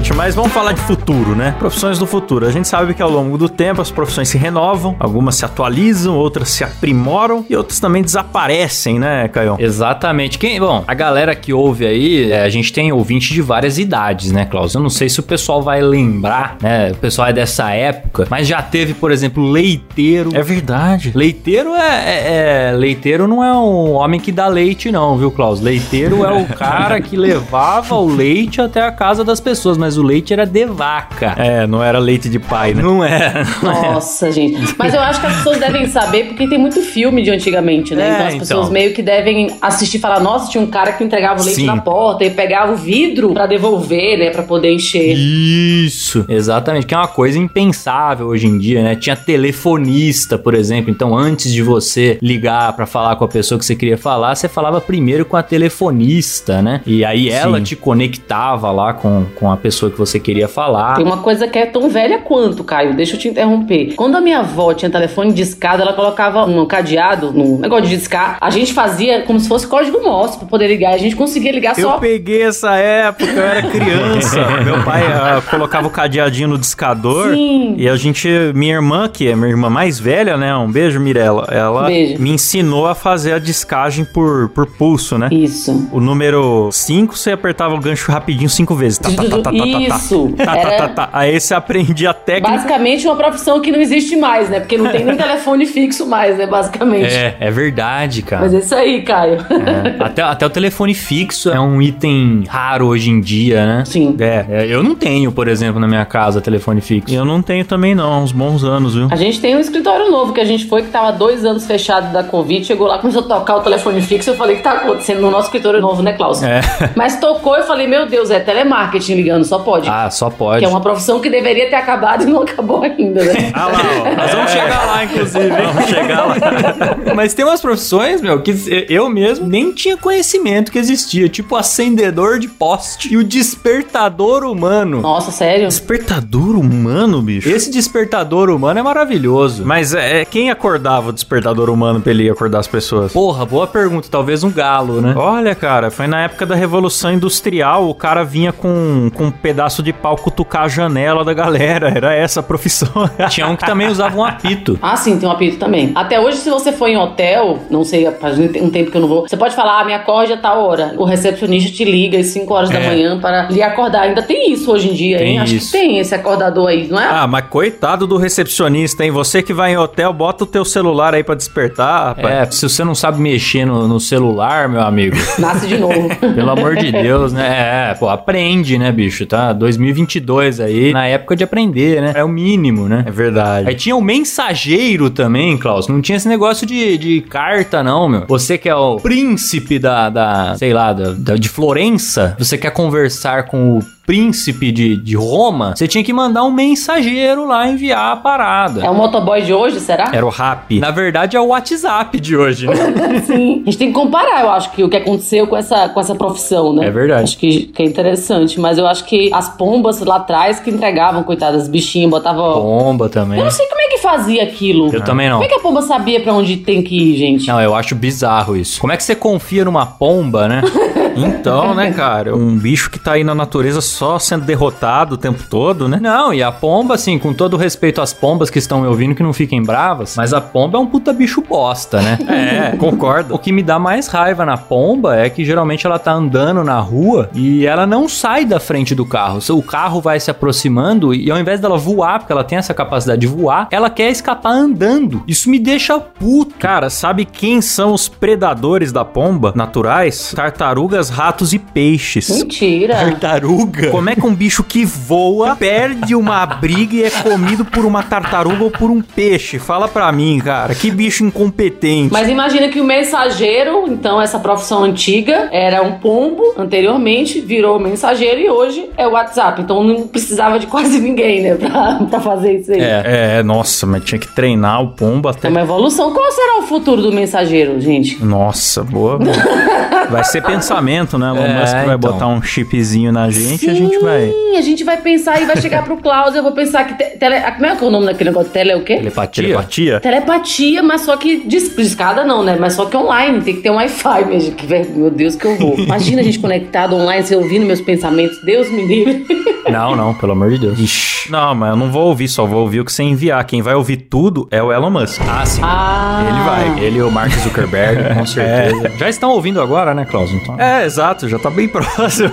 gente, 0.08 0.16
mas 0.16 0.34
vamos 0.34 0.52
falar 0.52 0.72
de 0.72 0.80
futuro, 0.80 1.34
né? 1.34 1.54
Profissões 1.58 1.98
do 1.98 2.06
futuro. 2.06 2.46
A 2.46 2.50
gente 2.50 2.66
sabe 2.66 2.94
que 2.94 3.02
ao 3.02 3.10
longo 3.10 3.36
do 3.36 3.48
tempo 3.48 3.80
as 3.80 3.90
profissões 3.90 4.28
se 4.28 4.38
renovam, 4.38 4.96
algumas 4.98 5.34
se 5.36 5.44
atualizam, 5.44 6.16
outras 6.16 6.48
se 6.48 6.64
aprimoram 6.64 7.44
e 7.48 7.54
outras 7.54 7.78
também 7.78 8.02
desaparecem, 8.02 8.98
né, 8.98 9.28
Caio? 9.28 9.56
Exatamente. 9.58 10.38
Quem, 10.38 10.58
bom, 10.60 10.82
a 10.86 10.94
galera 10.94 11.34
que 11.34 11.52
ouve 11.52 11.86
aí, 11.86 12.32
é, 12.32 12.42
a 12.42 12.48
gente 12.48 12.72
tem 12.72 12.90
ouvinte 12.92 13.32
de 13.32 13.42
várias 13.42 13.78
idades, 13.78 14.32
né, 14.32 14.44
Klaus? 14.44 14.74
Eu 14.74 14.80
não 14.80 14.90
sei 14.90 15.08
se 15.08 15.20
o 15.20 15.22
pessoal 15.22 15.62
vai 15.62 15.80
lembrar, 15.80 16.56
né? 16.60 16.92
O 16.92 16.96
pessoal 16.96 17.28
é 17.28 17.32
dessa 17.32 17.70
época, 17.70 18.26
mas 18.30 18.46
já 18.46 18.62
teve, 18.62 18.94
por 18.94 19.10
exemplo, 19.10 19.50
leiteiro. 19.50 20.30
É 20.34 20.42
verdade. 20.42 21.12
Leiteiro 21.14 21.74
é, 21.74 21.80
é- 21.80 22.68
é- 22.70 22.72
Leiteiro 22.72 23.26
não 23.26 23.42
é 23.44 23.52
um 23.52 23.92
homem 23.94 24.20
que 24.20 24.32
dá 24.32 24.46
leite, 24.48 24.90
não, 24.90 25.16
viu, 25.18 25.30
Klaus? 25.30 25.60
Leiteiro 25.60 26.24
é 26.24 26.32
o 26.32 26.46
cara 26.56 27.00
que 27.00 27.16
levava 27.16 27.94
o 27.96 28.08
leite 28.08 28.60
até 28.60 28.82
a 28.82 28.92
casa 28.92 29.24
das 29.24 29.40
pessoas, 29.40 29.76
mas 29.76 29.97
o 29.98 30.02
leite 30.02 30.32
era 30.32 30.44
de 30.44 30.64
vaca. 30.66 31.34
É, 31.36 31.66
não 31.66 31.82
era 31.82 31.98
leite 31.98 32.28
de 32.28 32.38
pai, 32.38 32.74
né? 32.74 32.82
Não 32.82 33.04
é. 33.04 33.44
Nossa, 33.62 34.30
gente. 34.32 34.74
Mas 34.78 34.94
eu 34.94 35.00
acho 35.00 35.20
que 35.20 35.26
as 35.26 35.36
pessoas 35.36 35.58
devem 35.58 35.86
saber, 35.88 36.26
porque 36.26 36.46
tem 36.48 36.58
muito 36.58 36.80
filme 36.80 37.22
de 37.22 37.30
antigamente, 37.30 37.94
né? 37.94 38.08
É, 38.08 38.12
então 38.12 38.26
as 38.26 38.34
pessoas 38.34 38.60
então. 38.60 38.72
meio 38.72 38.94
que 38.94 39.02
devem 39.02 39.56
assistir 39.60 39.98
e 39.98 40.00
falar: 40.00 40.20
nossa, 40.20 40.50
tinha 40.50 40.62
um 40.62 40.66
cara 40.66 40.92
que 40.92 41.04
entregava 41.04 41.40
o 41.40 41.44
leite 41.44 41.60
Sim. 41.60 41.66
na 41.66 41.80
porta 41.80 42.24
e 42.24 42.30
pegava 42.30 42.72
o 42.72 42.76
vidro 42.76 43.32
pra 43.32 43.46
devolver, 43.46 44.18
né? 44.18 44.30
Pra 44.30 44.42
poder 44.42 44.72
encher. 44.72 45.14
Isso, 45.16 46.24
exatamente, 46.28 46.86
que 46.86 46.94
é 46.94 46.96
uma 46.96 47.08
coisa 47.08 47.38
impensável 47.38 48.28
hoje 48.28 48.46
em 48.46 48.58
dia, 48.58 48.82
né? 48.82 48.94
Tinha 48.94 49.16
telefonista, 49.16 50.38
por 50.38 50.54
exemplo, 50.54 50.90
então 50.90 51.16
antes 51.16 51.52
de 51.52 51.62
você 51.62 52.18
ligar 52.22 52.72
pra 52.74 52.86
falar 52.86 53.16
com 53.16 53.24
a 53.24 53.28
pessoa 53.28 53.58
que 53.58 53.64
você 53.64 53.74
queria 53.74 53.98
falar, 53.98 54.34
você 54.34 54.48
falava 54.48 54.80
primeiro 54.80 55.24
com 55.24 55.36
a 55.36 55.42
telefonista, 55.42 56.62
né? 56.62 56.80
E 56.86 57.04
aí 57.04 57.28
ela 57.28 57.58
Sim. 57.58 57.64
te 57.64 57.76
conectava 57.76 58.70
lá 58.70 58.92
com, 58.94 59.26
com 59.34 59.50
a 59.50 59.56
pessoa 59.56 59.87
que 59.90 59.98
você 59.98 60.18
queria 60.18 60.48
falar. 60.48 60.94
Tem 60.94 61.04
uma 61.04 61.18
coisa 61.18 61.46
que 61.46 61.58
é 61.58 61.66
tão 61.66 61.88
velha 61.88 62.18
quanto, 62.18 62.64
Caio. 62.64 62.94
Deixa 62.94 63.16
eu 63.16 63.20
te 63.20 63.28
interromper. 63.28 63.94
Quando 63.94 64.16
a 64.16 64.20
minha 64.20 64.40
avó 64.40 64.72
tinha 64.74 64.90
telefone 64.90 65.32
de 65.32 65.42
escada, 65.42 65.82
ela 65.82 65.92
colocava 65.92 66.44
um 66.44 66.64
cadeado 66.66 67.32
no 67.32 67.58
negócio 67.58 67.86
de 67.86 67.96
discar. 67.96 68.38
A 68.40 68.50
gente 68.50 68.72
fazia 68.72 69.22
como 69.22 69.38
se 69.40 69.48
fosse 69.48 69.66
código 69.66 70.02
Morse 70.02 70.38
pra 70.38 70.46
poder 70.46 70.68
ligar. 70.68 70.94
A 70.94 70.98
gente 70.98 71.16
conseguia 71.16 71.52
ligar 71.52 71.78
Eu 71.78 71.90
só. 71.90 71.98
peguei 71.98 72.42
essa 72.42 72.74
época, 72.76 73.24
eu 73.30 73.42
era 73.42 73.62
criança. 73.62 74.36
Meu 74.64 74.82
pai 74.84 75.02
ah, 75.06 75.42
colocava 75.50 75.86
o 75.86 75.90
cadeadinho 75.90 76.48
no 76.48 76.58
discador. 76.58 77.34
Sim. 77.34 77.74
E 77.76 77.88
a 77.88 77.96
gente, 77.96 78.28
minha 78.54 78.74
irmã, 78.74 79.08
que 79.08 79.28
é 79.28 79.36
minha 79.36 79.48
irmã 79.48 79.68
mais 79.70 79.98
velha, 79.98 80.36
né? 80.36 80.54
Um 80.56 80.70
beijo, 80.70 81.00
Mirella. 81.00 81.46
Ela 81.50 81.86
Beijo. 81.86 82.22
me 82.22 82.30
ensinou 82.30 82.86
a 82.86 82.94
fazer 82.94 83.32
a 83.32 83.38
descagem 83.38 84.04
por, 84.04 84.48
por 84.50 84.66
pulso, 84.66 85.18
né? 85.18 85.28
Isso. 85.30 85.88
O 85.92 86.00
número 86.00 86.70
5, 86.72 87.16
você 87.16 87.32
apertava 87.32 87.74
o 87.74 87.80
gancho 87.80 88.10
rapidinho 88.10 88.50
cinco 88.50 88.74
vezes. 88.74 88.98
Tá, 88.98 89.10
tá, 89.10 89.22
tá, 89.24 89.28
tá, 89.28 89.42
tá, 89.42 89.50
tá, 89.50 89.77
Isso. 89.82 90.32
Tá, 90.36 90.44
tá, 90.44 90.56
Era- 90.58 90.76
tá, 90.76 90.88
tá. 90.88 91.08
Aí 91.12 91.38
você 91.40 91.54
aprendia 91.54 92.10
a 92.10 92.14
técnica. 92.14 92.50
Basicamente 92.56 93.06
uma 93.06 93.16
profissão 93.16 93.60
que 93.60 93.70
não 93.70 93.80
existe 93.80 94.16
mais, 94.16 94.48
né? 94.48 94.60
Porque 94.60 94.76
não 94.76 94.90
tem 94.90 95.04
nem 95.04 95.16
telefone 95.16 95.66
fixo 95.66 96.06
mais, 96.06 96.36
né? 96.38 96.46
Basicamente. 96.46 97.14
É, 97.14 97.36
é 97.40 97.50
verdade, 97.50 98.22
cara. 98.22 98.42
Mas 98.42 98.54
é 98.54 98.58
isso 98.58 98.74
aí, 98.74 99.02
Caio. 99.02 99.38
É. 99.50 100.02
Até, 100.02 100.22
até 100.22 100.46
o 100.46 100.50
telefone 100.50 100.94
fixo 100.94 101.50
é 101.50 101.60
um 101.60 101.80
item 101.80 102.44
raro 102.48 102.86
hoje 102.86 103.10
em 103.10 103.20
dia, 103.20 103.66
né? 103.66 103.84
Sim. 103.86 104.16
É. 104.18 104.44
É, 104.48 104.66
eu 104.66 104.82
não 104.82 104.94
tenho, 104.94 105.30
por 105.32 105.48
exemplo, 105.48 105.80
na 105.80 105.86
minha 105.86 106.04
casa 106.04 106.40
telefone 106.40 106.80
fixo. 106.80 107.14
Eu 107.14 107.24
não 107.24 107.42
tenho 107.42 107.64
também, 107.64 107.94
não, 107.94 108.12
há 108.12 108.18
uns 108.18 108.32
bons 108.32 108.64
anos, 108.64 108.94
viu? 108.94 109.08
A 109.10 109.16
gente 109.16 109.40
tem 109.40 109.56
um 109.56 109.60
escritório 109.60 110.10
novo 110.10 110.32
que 110.32 110.40
a 110.40 110.44
gente 110.44 110.66
foi, 110.66 110.82
que 110.82 110.88
tava 110.88 111.12
dois 111.12 111.44
anos 111.44 111.66
fechado 111.66 112.12
da 112.12 112.22
Covid. 112.22 112.64
Chegou 112.64 112.86
lá, 112.86 112.98
começou 112.98 113.22
a 113.22 113.24
tocar 113.24 113.56
o 113.56 113.60
telefone 113.60 114.00
fixo. 114.00 114.30
Eu 114.30 114.34
falei, 114.36 114.54
o 114.54 114.58
que 114.58 114.64
tá 114.64 114.72
acontecendo 114.72 115.20
no 115.20 115.30
nosso 115.30 115.46
escritório 115.46 115.80
novo, 115.80 116.02
né, 116.02 116.12
Klaus? 116.12 116.42
É. 116.42 116.60
Mas 116.94 117.18
tocou 117.20 117.56
eu 117.56 117.64
falei, 117.64 117.86
meu 117.86 118.06
Deus, 118.06 118.30
é 118.30 118.40
telemarketing 118.40 119.14
ligando, 119.14 119.44
só 119.44 119.58
pode. 119.68 119.88
Ah, 119.88 120.08
só 120.10 120.30
pode. 120.30 120.60
Que 120.60 120.64
é 120.64 120.68
uma 120.68 120.80
profissão 120.80 121.20
que 121.20 121.28
deveria 121.28 121.68
ter 121.68 121.76
acabado 121.76 122.22
e 122.22 122.26
não 122.26 122.42
acabou 122.42 122.82
ainda, 122.82 123.22
né? 123.22 123.52
Ah 123.52 123.66
lá, 123.66 123.78
ó. 123.78 124.16
Nós 124.16 124.30
vamos 124.32 124.50
chegar 124.50 124.86
lá, 124.86 125.04
inclusive. 125.04 125.48
Vamos 125.50 125.84
chegar 125.84 126.24
lá. 126.24 126.36
Mas 127.14 127.34
tem 127.34 127.44
umas 127.44 127.60
profissões, 127.60 128.20
meu, 128.22 128.40
que 128.40 128.54
eu 128.88 129.08
mesmo 129.10 129.46
nem 129.46 129.72
tinha 129.72 129.96
conhecimento 129.96 130.72
que 130.72 130.78
existia. 130.78 131.28
Tipo 131.28 131.56
acendedor 131.56 132.38
de 132.38 132.48
poste 132.48 133.12
e 133.12 133.16
o 133.16 133.24
despertador 133.24 134.44
humano. 134.44 135.02
Nossa, 135.02 135.30
sério? 135.30 135.68
Despertador 135.68 136.56
humano, 136.56 137.20
bicho. 137.20 137.48
Esse 137.48 137.70
despertador 137.70 138.48
humano 138.48 138.80
é 138.80 138.82
maravilhoso. 138.82 139.64
Mas 139.66 139.94
é, 139.94 140.24
quem 140.24 140.50
acordava 140.50 141.10
o 141.10 141.12
despertador 141.12 141.68
humano 141.68 142.00
pra 142.00 142.10
ele 142.10 142.30
acordar 142.30 142.60
as 142.60 142.68
pessoas? 142.68 143.12
Porra, 143.12 143.44
boa 143.44 143.66
pergunta. 143.66 144.08
Talvez 144.10 144.42
um 144.42 144.50
galo, 144.50 145.00
né? 145.00 145.14
Olha, 145.16 145.54
cara, 145.54 145.90
foi 145.90 146.06
na 146.06 146.22
época 146.22 146.46
da 146.46 146.54
Revolução 146.54 147.12
Industrial, 147.12 147.88
o 147.88 147.94
cara 147.94 148.24
vinha 148.24 148.52
com, 148.52 149.10
com 149.14 149.30
pedaço 149.48 149.82
de 149.82 149.94
pau 149.94 150.14
cutucar 150.14 150.64
a 150.64 150.68
janela 150.68 151.24
da 151.24 151.32
galera. 151.32 151.88
Era 151.96 152.14
essa 152.14 152.40
a 152.40 152.42
profissão. 152.42 152.88
Tinha 153.30 153.46
um 153.48 153.56
que 153.56 153.64
também 153.64 153.88
usava 153.88 154.14
um 154.16 154.22
apito. 154.24 154.78
Ah, 154.82 154.94
sim, 154.94 155.18
tem 155.18 155.26
um 155.26 155.32
apito 155.32 155.56
também. 155.56 155.90
Até 155.94 156.20
hoje, 156.20 156.36
se 156.38 156.50
você 156.50 156.70
for 156.70 156.86
em 156.86 156.98
hotel, 156.98 157.60
não 157.70 157.82
sei, 157.82 158.10
faz 158.20 158.38
um 158.38 158.68
tempo 158.70 158.90
que 158.90 158.96
eu 158.96 159.00
não 159.00 159.08
vou, 159.08 159.26
você 159.26 159.36
pode 159.38 159.54
falar, 159.54 159.80
ah, 159.80 159.84
me 159.86 159.94
acorde 159.94 160.34
a 160.34 160.36
tal 160.36 160.62
hora. 160.66 160.92
O 160.98 161.04
recepcionista 161.04 161.72
te 161.72 161.82
liga 161.84 162.18
às 162.18 162.26
5 162.26 162.52
horas 162.52 162.68
da 162.68 162.78
É. 162.78 162.86
manhã 162.86 163.18
para 163.18 163.44
lhe 163.48 163.62
acordar. 163.62 164.02
Ainda 164.02 164.22
tem 164.22 164.52
isso 164.52 164.70
hoje 164.70 164.90
em 164.90 164.92
dia, 164.94 165.16
Tem 165.18 165.28
hein? 165.30 165.38
Acho 165.38 165.54
isso. 165.54 165.72
que 165.72 165.78
tem 165.78 165.98
esse 165.98 166.14
acordador 166.14 166.68
aí, 166.68 166.88
não 166.88 167.00
é? 167.00 167.06
Ah, 167.10 167.26
mas 167.26 167.46
coitado 167.46 168.06
do 168.06 168.18
recepcionista, 168.18 169.02
hein? 169.02 169.10
Você 169.10 169.42
que 169.42 169.54
vai 169.54 169.72
em 169.72 169.76
hotel, 169.78 170.12
bota 170.12 170.44
o 170.44 170.46
teu 170.46 170.64
celular 170.64 171.14
aí 171.14 171.24
pra 171.24 171.34
despertar, 171.34 172.08
rapaz. 172.08 172.34
É, 172.34 172.50
se 172.50 172.68
você 172.68 172.84
não 172.84 172.94
sabe 172.94 173.18
mexer 173.20 173.64
no, 173.64 173.88
no 173.88 173.98
celular, 173.98 174.68
meu 174.68 174.82
amigo, 174.82 175.16
Nasce 175.38 175.66
de 175.66 175.78
novo. 175.78 176.08
pelo 176.34 176.50
amor 176.50 176.76
de 176.76 176.92
Deus, 176.98 177.32
né? 177.32 177.90
É, 177.92 177.94
pô, 177.94 178.08
aprende, 178.10 178.76
né, 178.78 178.92
bicho? 178.92 179.24
Tá 179.26 179.37
2022 179.52 180.60
aí, 180.60 180.92
na 180.92 181.06
época 181.06 181.34
de 181.36 181.44
aprender, 181.44 182.00
né? 182.00 182.12
É 182.14 182.24
o 182.24 182.28
mínimo, 182.28 182.88
né? 182.88 183.04
É 183.06 183.10
verdade. 183.10 183.68
Aí 183.68 183.74
tinha 183.74 183.96
o 183.96 184.02
mensageiro 184.02 185.10
também, 185.10 185.56
Klaus. 185.56 185.88
Não 185.88 186.00
tinha 186.00 186.16
esse 186.16 186.28
negócio 186.28 186.66
de, 186.66 186.96
de 186.98 187.20
carta, 187.22 187.82
não, 187.82 188.08
meu. 188.08 188.24
Você 188.28 188.56
que 188.58 188.68
é 188.68 188.74
o 188.74 188.96
príncipe 188.96 189.78
da, 189.78 190.08
da 190.10 190.54
sei 190.56 190.72
lá, 190.72 190.92
da, 190.92 191.12
da- 191.12 191.36
de 191.36 191.48
Florença, 191.48 192.36
você 192.38 192.56
quer 192.58 192.70
conversar 192.70 193.44
com 193.44 193.78
o 193.78 193.82
príncipe 194.08 194.72
de, 194.72 194.96
de 194.96 195.14
Roma, 195.14 195.74
você 195.76 195.86
tinha 195.86 196.02
que 196.02 196.14
mandar 196.14 196.42
um 196.42 196.50
mensageiro 196.50 197.46
lá 197.46 197.68
enviar 197.68 198.12
a 198.12 198.16
parada. 198.16 198.82
É 198.82 198.88
o 198.88 198.94
motoboy 198.94 199.42
de 199.42 199.52
hoje, 199.52 199.80
será? 199.80 200.10
Era 200.10 200.24
o 200.24 200.30
rap. 200.30 200.80
Na 200.80 200.90
verdade, 200.90 201.36
é 201.36 201.40
o 201.40 201.48
WhatsApp 201.48 202.18
de 202.18 202.34
hoje, 202.34 202.66
né? 202.66 202.74
Sim. 203.26 203.60
A 203.60 203.64
gente 203.66 203.76
tem 203.76 203.88
que 203.88 203.92
comparar, 203.92 204.40
eu 204.40 204.50
acho, 204.50 204.70
que 204.70 204.82
o 204.82 204.88
que 204.88 204.96
aconteceu 204.96 205.46
com 205.46 205.54
essa, 205.54 205.90
com 205.90 206.00
essa 206.00 206.14
profissão, 206.14 206.72
né? 206.72 206.86
É 206.86 206.90
verdade. 206.90 207.24
Acho 207.24 207.36
que, 207.36 207.64
que 207.66 207.82
é 207.82 207.84
interessante. 207.84 208.58
Mas 208.58 208.78
eu 208.78 208.86
acho 208.86 209.04
que 209.04 209.30
as 209.30 209.50
pombas 209.50 210.00
lá 210.00 210.16
atrás 210.16 210.58
que 210.58 210.70
entregavam, 210.70 211.22
coitadas, 211.22 211.68
bichinhos, 211.68 212.10
botavam. 212.10 212.54
Bomba 212.54 213.10
também. 213.10 213.38
Eu 213.38 213.44
não 213.44 213.50
sei 213.50 213.66
como 213.66 213.82
é 213.82 213.88
que 213.88 213.98
fazia 213.98 214.42
aquilo. 214.42 214.90
Eu 214.90 215.04
também 215.04 215.28
não. 215.28 215.36
Como 215.36 215.44
é 215.44 215.48
que 215.48 215.54
a 215.54 215.60
pomba 215.60 215.82
sabia 215.82 216.18
pra 216.20 216.32
onde 216.32 216.56
tem 216.56 216.82
que 216.82 216.96
ir, 216.96 217.16
gente? 217.18 217.46
Não, 217.46 217.60
eu 217.60 217.74
acho 217.74 217.94
bizarro 217.94 218.56
isso. 218.56 218.80
Como 218.80 218.90
é 218.90 218.96
que 218.96 219.04
você 219.04 219.14
confia 219.14 219.66
numa 219.66 219.84
pomba, 219.84 220.48
né? 220.48 220.62
Então, 221.38 221.74
né, 221.74 221.92
cara? 221.92 222.34
Um 222.34 222.56
bicho 222.56 222.90
que 222.90 222.98
tá 222.98 223.12
aí 223.12 223.22
na 223.22 223.34
natureza 223.34 223.80
só 223.80 224.18
sendo 224.18 224.44
derrotado 224.44 225.14
o 225.14 225.18
tempo 225.18 225.44
todo, 225.48 225.88
né? 225.88 225.98
Não, 226.00 226.34
e 226.34 226.42
a 226.42 226.50
pomba, 226.50 226.94
assim, 226.94 227.18
com 227.18 227.32
todo 227.32 227.56
respeito 227.56 228.00
às 228.00 228.12
pombas 228.12 228.50
que 228.50 228.58
estão 228.58 228.80
me 228.80 228.86
ouvindo, 228.88 229.14
que 229.14 229.22
não 229.22 229.32
fiquem 229.32 229.62
bravas, 229.62 230.16
mas 230.16 230.32
a 230.32 230.40
pomba 230.40 230.78
é 230.78 230.80
um 230.80 230.86
puta 230.86 231.12
bicho 231.12 231.42
bosta, 231.42 232.00
né? 232.00 232.18
É, 232.38 232.76
concordo. 232.76 233.34
O 233.34 233.38
que 233.38 233.50
me 233.52 233.62
dá 233.62 233.78
mais 233.78 234.06
raiva 234.06 234.44
na 234.44 234.56
pomba 234.56 235.16
é 235.16 235.28
que 235.28 235.44
geralmente 235.44 235.86
ela 235.86 235.98
tá 235.98 236.12
andando 236.12 236.62
na 236.62 236.78
rua 236.78 237.28
e 237.34 237.66
ela 237.66 237.86
não 237.86 238.08
sai 238.08 238.44
da 238.44 238.60
frente 238.60 238.94
do 238.94 239.04
carro. 239.04 239.40
O 239.50 239.62
carro 239.62 240.00
vai 240.00 240.20
se 240.20 240.30
aproximando 240.30 241.12
e 241.12 241.30
ao 241.30 241.38
invés 241.38 241.60
dela 241.60 241.76
voar, 241.76 242.20
porque 242.20 242.32
ela 242.32 242.44
tem 242.44 242.58
essa 242.58 242.72
capacidade 242.72 243.20
de 243.20 243.26
voar, 243.26 243.68
ela 243.70 243.90
quer 243.90 244.10
escapar 244.10 244.52
andando. 244.52 245.22
Isso 245.26 245.50
me 245.50 245.58
deixa 245.58 245.98
puto. 245.98 246.54
Cara, 246.58 246.90
sabe 246.90 247.24
quem 247.24 247.60
são 247.60 247.92
os 247.92 248.08
predadores 248.08 248.92
da 248.92 249.04
pomba 249.04 249.52
naturais? 249.54 250.32
Tartarugas, 250.34 251.07
ratos 251.10 251.52
e 251.52 251.58
peixes. 251.58 252.28
Mentira. 252.28 252.94
Tartaruga? 252.96 253.90
Como 253.90 254.10
é 254.10 254.14
que 254.14 254.26
um 254.26 254.34
bicho 254.34 254.62
que 254.62 254.84
voa 254.84 255.56
perde 255.56 256.14
uma 256.14 256.44
briga 256.46 256.94
e 256.94 257.04
é 257.04 257.10
comido 257.10 257.64
por 257.64 257.84
uma 257.84 258.02
tartaruga 258.02 258.64
ou 258.64 258.70
por 258.70 258.90
um 258.90 259.00
peixe? 259.00 259.58
Fala 259.58 259.88
pra 259.88 260.10
mim, 260.12 260.40
cara. 260.42 260.74
Que 260.74 260.90
bicho 260.90 261.24
incompetente. 261.24 262.12
Mas 262.12 262.28
imagina 262.28 262.68
que 262.68 262.80
o 262.80 262.84
mensageiro, 262.84 263.84
então 263.88 264.20
essa 264.20 264.38
profissão 264.38 264.84
antiga, 264.84 265.48
era 265.52 265.82
um 265.82 265.98
pombo 265.98 266.54
anteriormente, 266.56 267.40
virou 267.40 267.78
mensageiro 267.78 268.40
e 268.40 268.50
hoje 268.50 268.88
é 268.96 269.06
o 269.06 269.12
WhatsApp. 269.12 269.62
Então 269.62 269.82
não 269.82 270.06
precisava 270.06 270.58
de 270.58 270.66
quase 270.66 270.98
ninguém, 271.00 271.42
né, 271.42 271.54
pra, 271.54 271.94
pra 272.08 272.20
fazer 272.20 272.58
isso 272.58 272.72
aí. 272.72 272.80
É. 272.80 273.38
É, 273.38 273.42
nossa, 273.42 273.86
mas 273.86 274.04
tinha 274.04 274.18
que 274.18 274.28
treinar 274.28 274.82
o 274.82 274.88
pombo 274.88 275.28
até. 275.28 275.48
É 275.48 275.50
uma 275.50 275.60
evolução. 275.60 276.12
Qual 276.12 276.30
será 276.32 276.58
o 276.58 276.62
futuro 276.62 277.02
do 277.02 277.12
mensageiro, 277.12 277.80
gente? 277.80 278.22
Nossa, 278.24 278.82
boa. 278.84 279.18
boa. 279.18 279.32
Vai 280.10 280.24
ser 280.24 280.42
pensamento, 280.42 280.97
né? 281.18 281.28
Elon 281.28 281.38
É, 281.44 281.60
Musk 281.60 281.72
vai 281.74 281.84
então. 281.84 281.98
botar 281.98 282.26
um 282.28 282.42
chipzinho 282.42 283.12
na 283.12 283.30
gente 283.30 283.66
e 283.66 283.70
a 283.70 283.74
gente 283.74 283.98
vai. 283.98 284.26
Sim, 284.30 284.56
a 284.56 284.60
gente 284.62 284.82
vai 284.84 284.96
pensar 284.96 285.40
e 285.40 285.44
vai 285.44 285.56
chegar 285.60 285.84
pro 285.84 285.96
Klaus. 285.98 286.34
Eu 286.34 286.42
vou 286.42 286.52
pensar 286.52 286.84
que. 286.84 286.94
te- 286.94 287.16
tele, 287.18 287.40
como 287.52 287.66
é 287.66 287.76
que 287.76 287.84
é 287.84 287.86
o 287.86 287.90
nome 287.90 288.06
daquele 288.06 288.30
negócio? 288.30 288.50
Tele 288.50 288.74
o 288.74 288.82
quê? 288.82 288.96
Telepatia? 288.96 289.42
Telepatia? 289.44 290.00
Telepatia, 290.00 290.82
mas 290.82 291.02
só 291.02 291.16
que 291.16 291.42
dis- 291.46 291.74
discada 291.76 292.24
não, 292.24 292.42
né? 292.42 292.56
Mas 292.58 292.72
só 292.74 292.86
que 292.86 292.96
online, 292.96 293.40
tem 293.42 293.54
que 293.56 293.62
ter 293.62 293.70
um 293.70 293.76
Wi-Fi 293.76 294.24
mesmo. 294.24 294.54
Que, 294.54 294.66
meu 294.96 295.10
Deus, 295.10 295.36
que 295.36 295.44
eu 295.46 295.56
vou. 295.56 295.78
Imagina 295.78 296.20
a 296.20 296.24
gente 296.24 296.38
conectado 296.38 296.94
online, 296.96 297.22
você 297.24 297.36
ouvindo 297.36 297.64
meus 297.66 297.80
pensamentos. 297.80 298.38
Deus 298.44 298.70
me 298.70 298.84
livre. 298.84 299.24
Não, 299.68 299.94
não, 299.94 300.14
pelo 300.14 300.32
amor 300.32 300.48
de 300.50 300.56
Deus. 300.56 300.78
Ixi. 300.78 301.30
Não, 301.30 301.54
mas 301.54 301.68
eu 301.72 301.76
não 301.76 301.90
vou 301.92 302.06
ouvir, 302.06 302.26
só 302.26 302.46
vou 302.46 302.60
ouvir 302.62 302.80
o 302.80 302.86
que 302.86 302.90
você 302.90 303.02
enviar. 303.02 303.44
Quem 303.44 303.60
vai 303.60 303.74
ouvir 303.74 303.98
tudo 303.98 304.48
é 304.50 304.62
o 304.62 304.72
Elon 304.72 304.88
Musk. 304.88 305.20
Ah, 305.28 305.44
sim. 305.44 305.60
Ah, 305.62 306.24
Ele 306.26 306.40
vai. 306.74 306.84
Ele 306.86 306.98
e 307.00 307.02
o 307.02 307.10
Mark 307.10 307.30
Zuckerberg, 307.32 308.02
com 308.16 308.24
certeza. 308.24 308.90
Já 308.96 309.10
estão 309.10 309.28
ouvindo 309.32 309.60
agora, 309.60 309.92
né, 309.92 310.06
Klaus? 310.06 310.30
Então, 310.32 310.58
É, 310.58 310.87
exato, 310.88 311.28
já 311.28 311.38
tá 311.38 311.50
bem 311.50 311.68
próximo. 311.68 312.30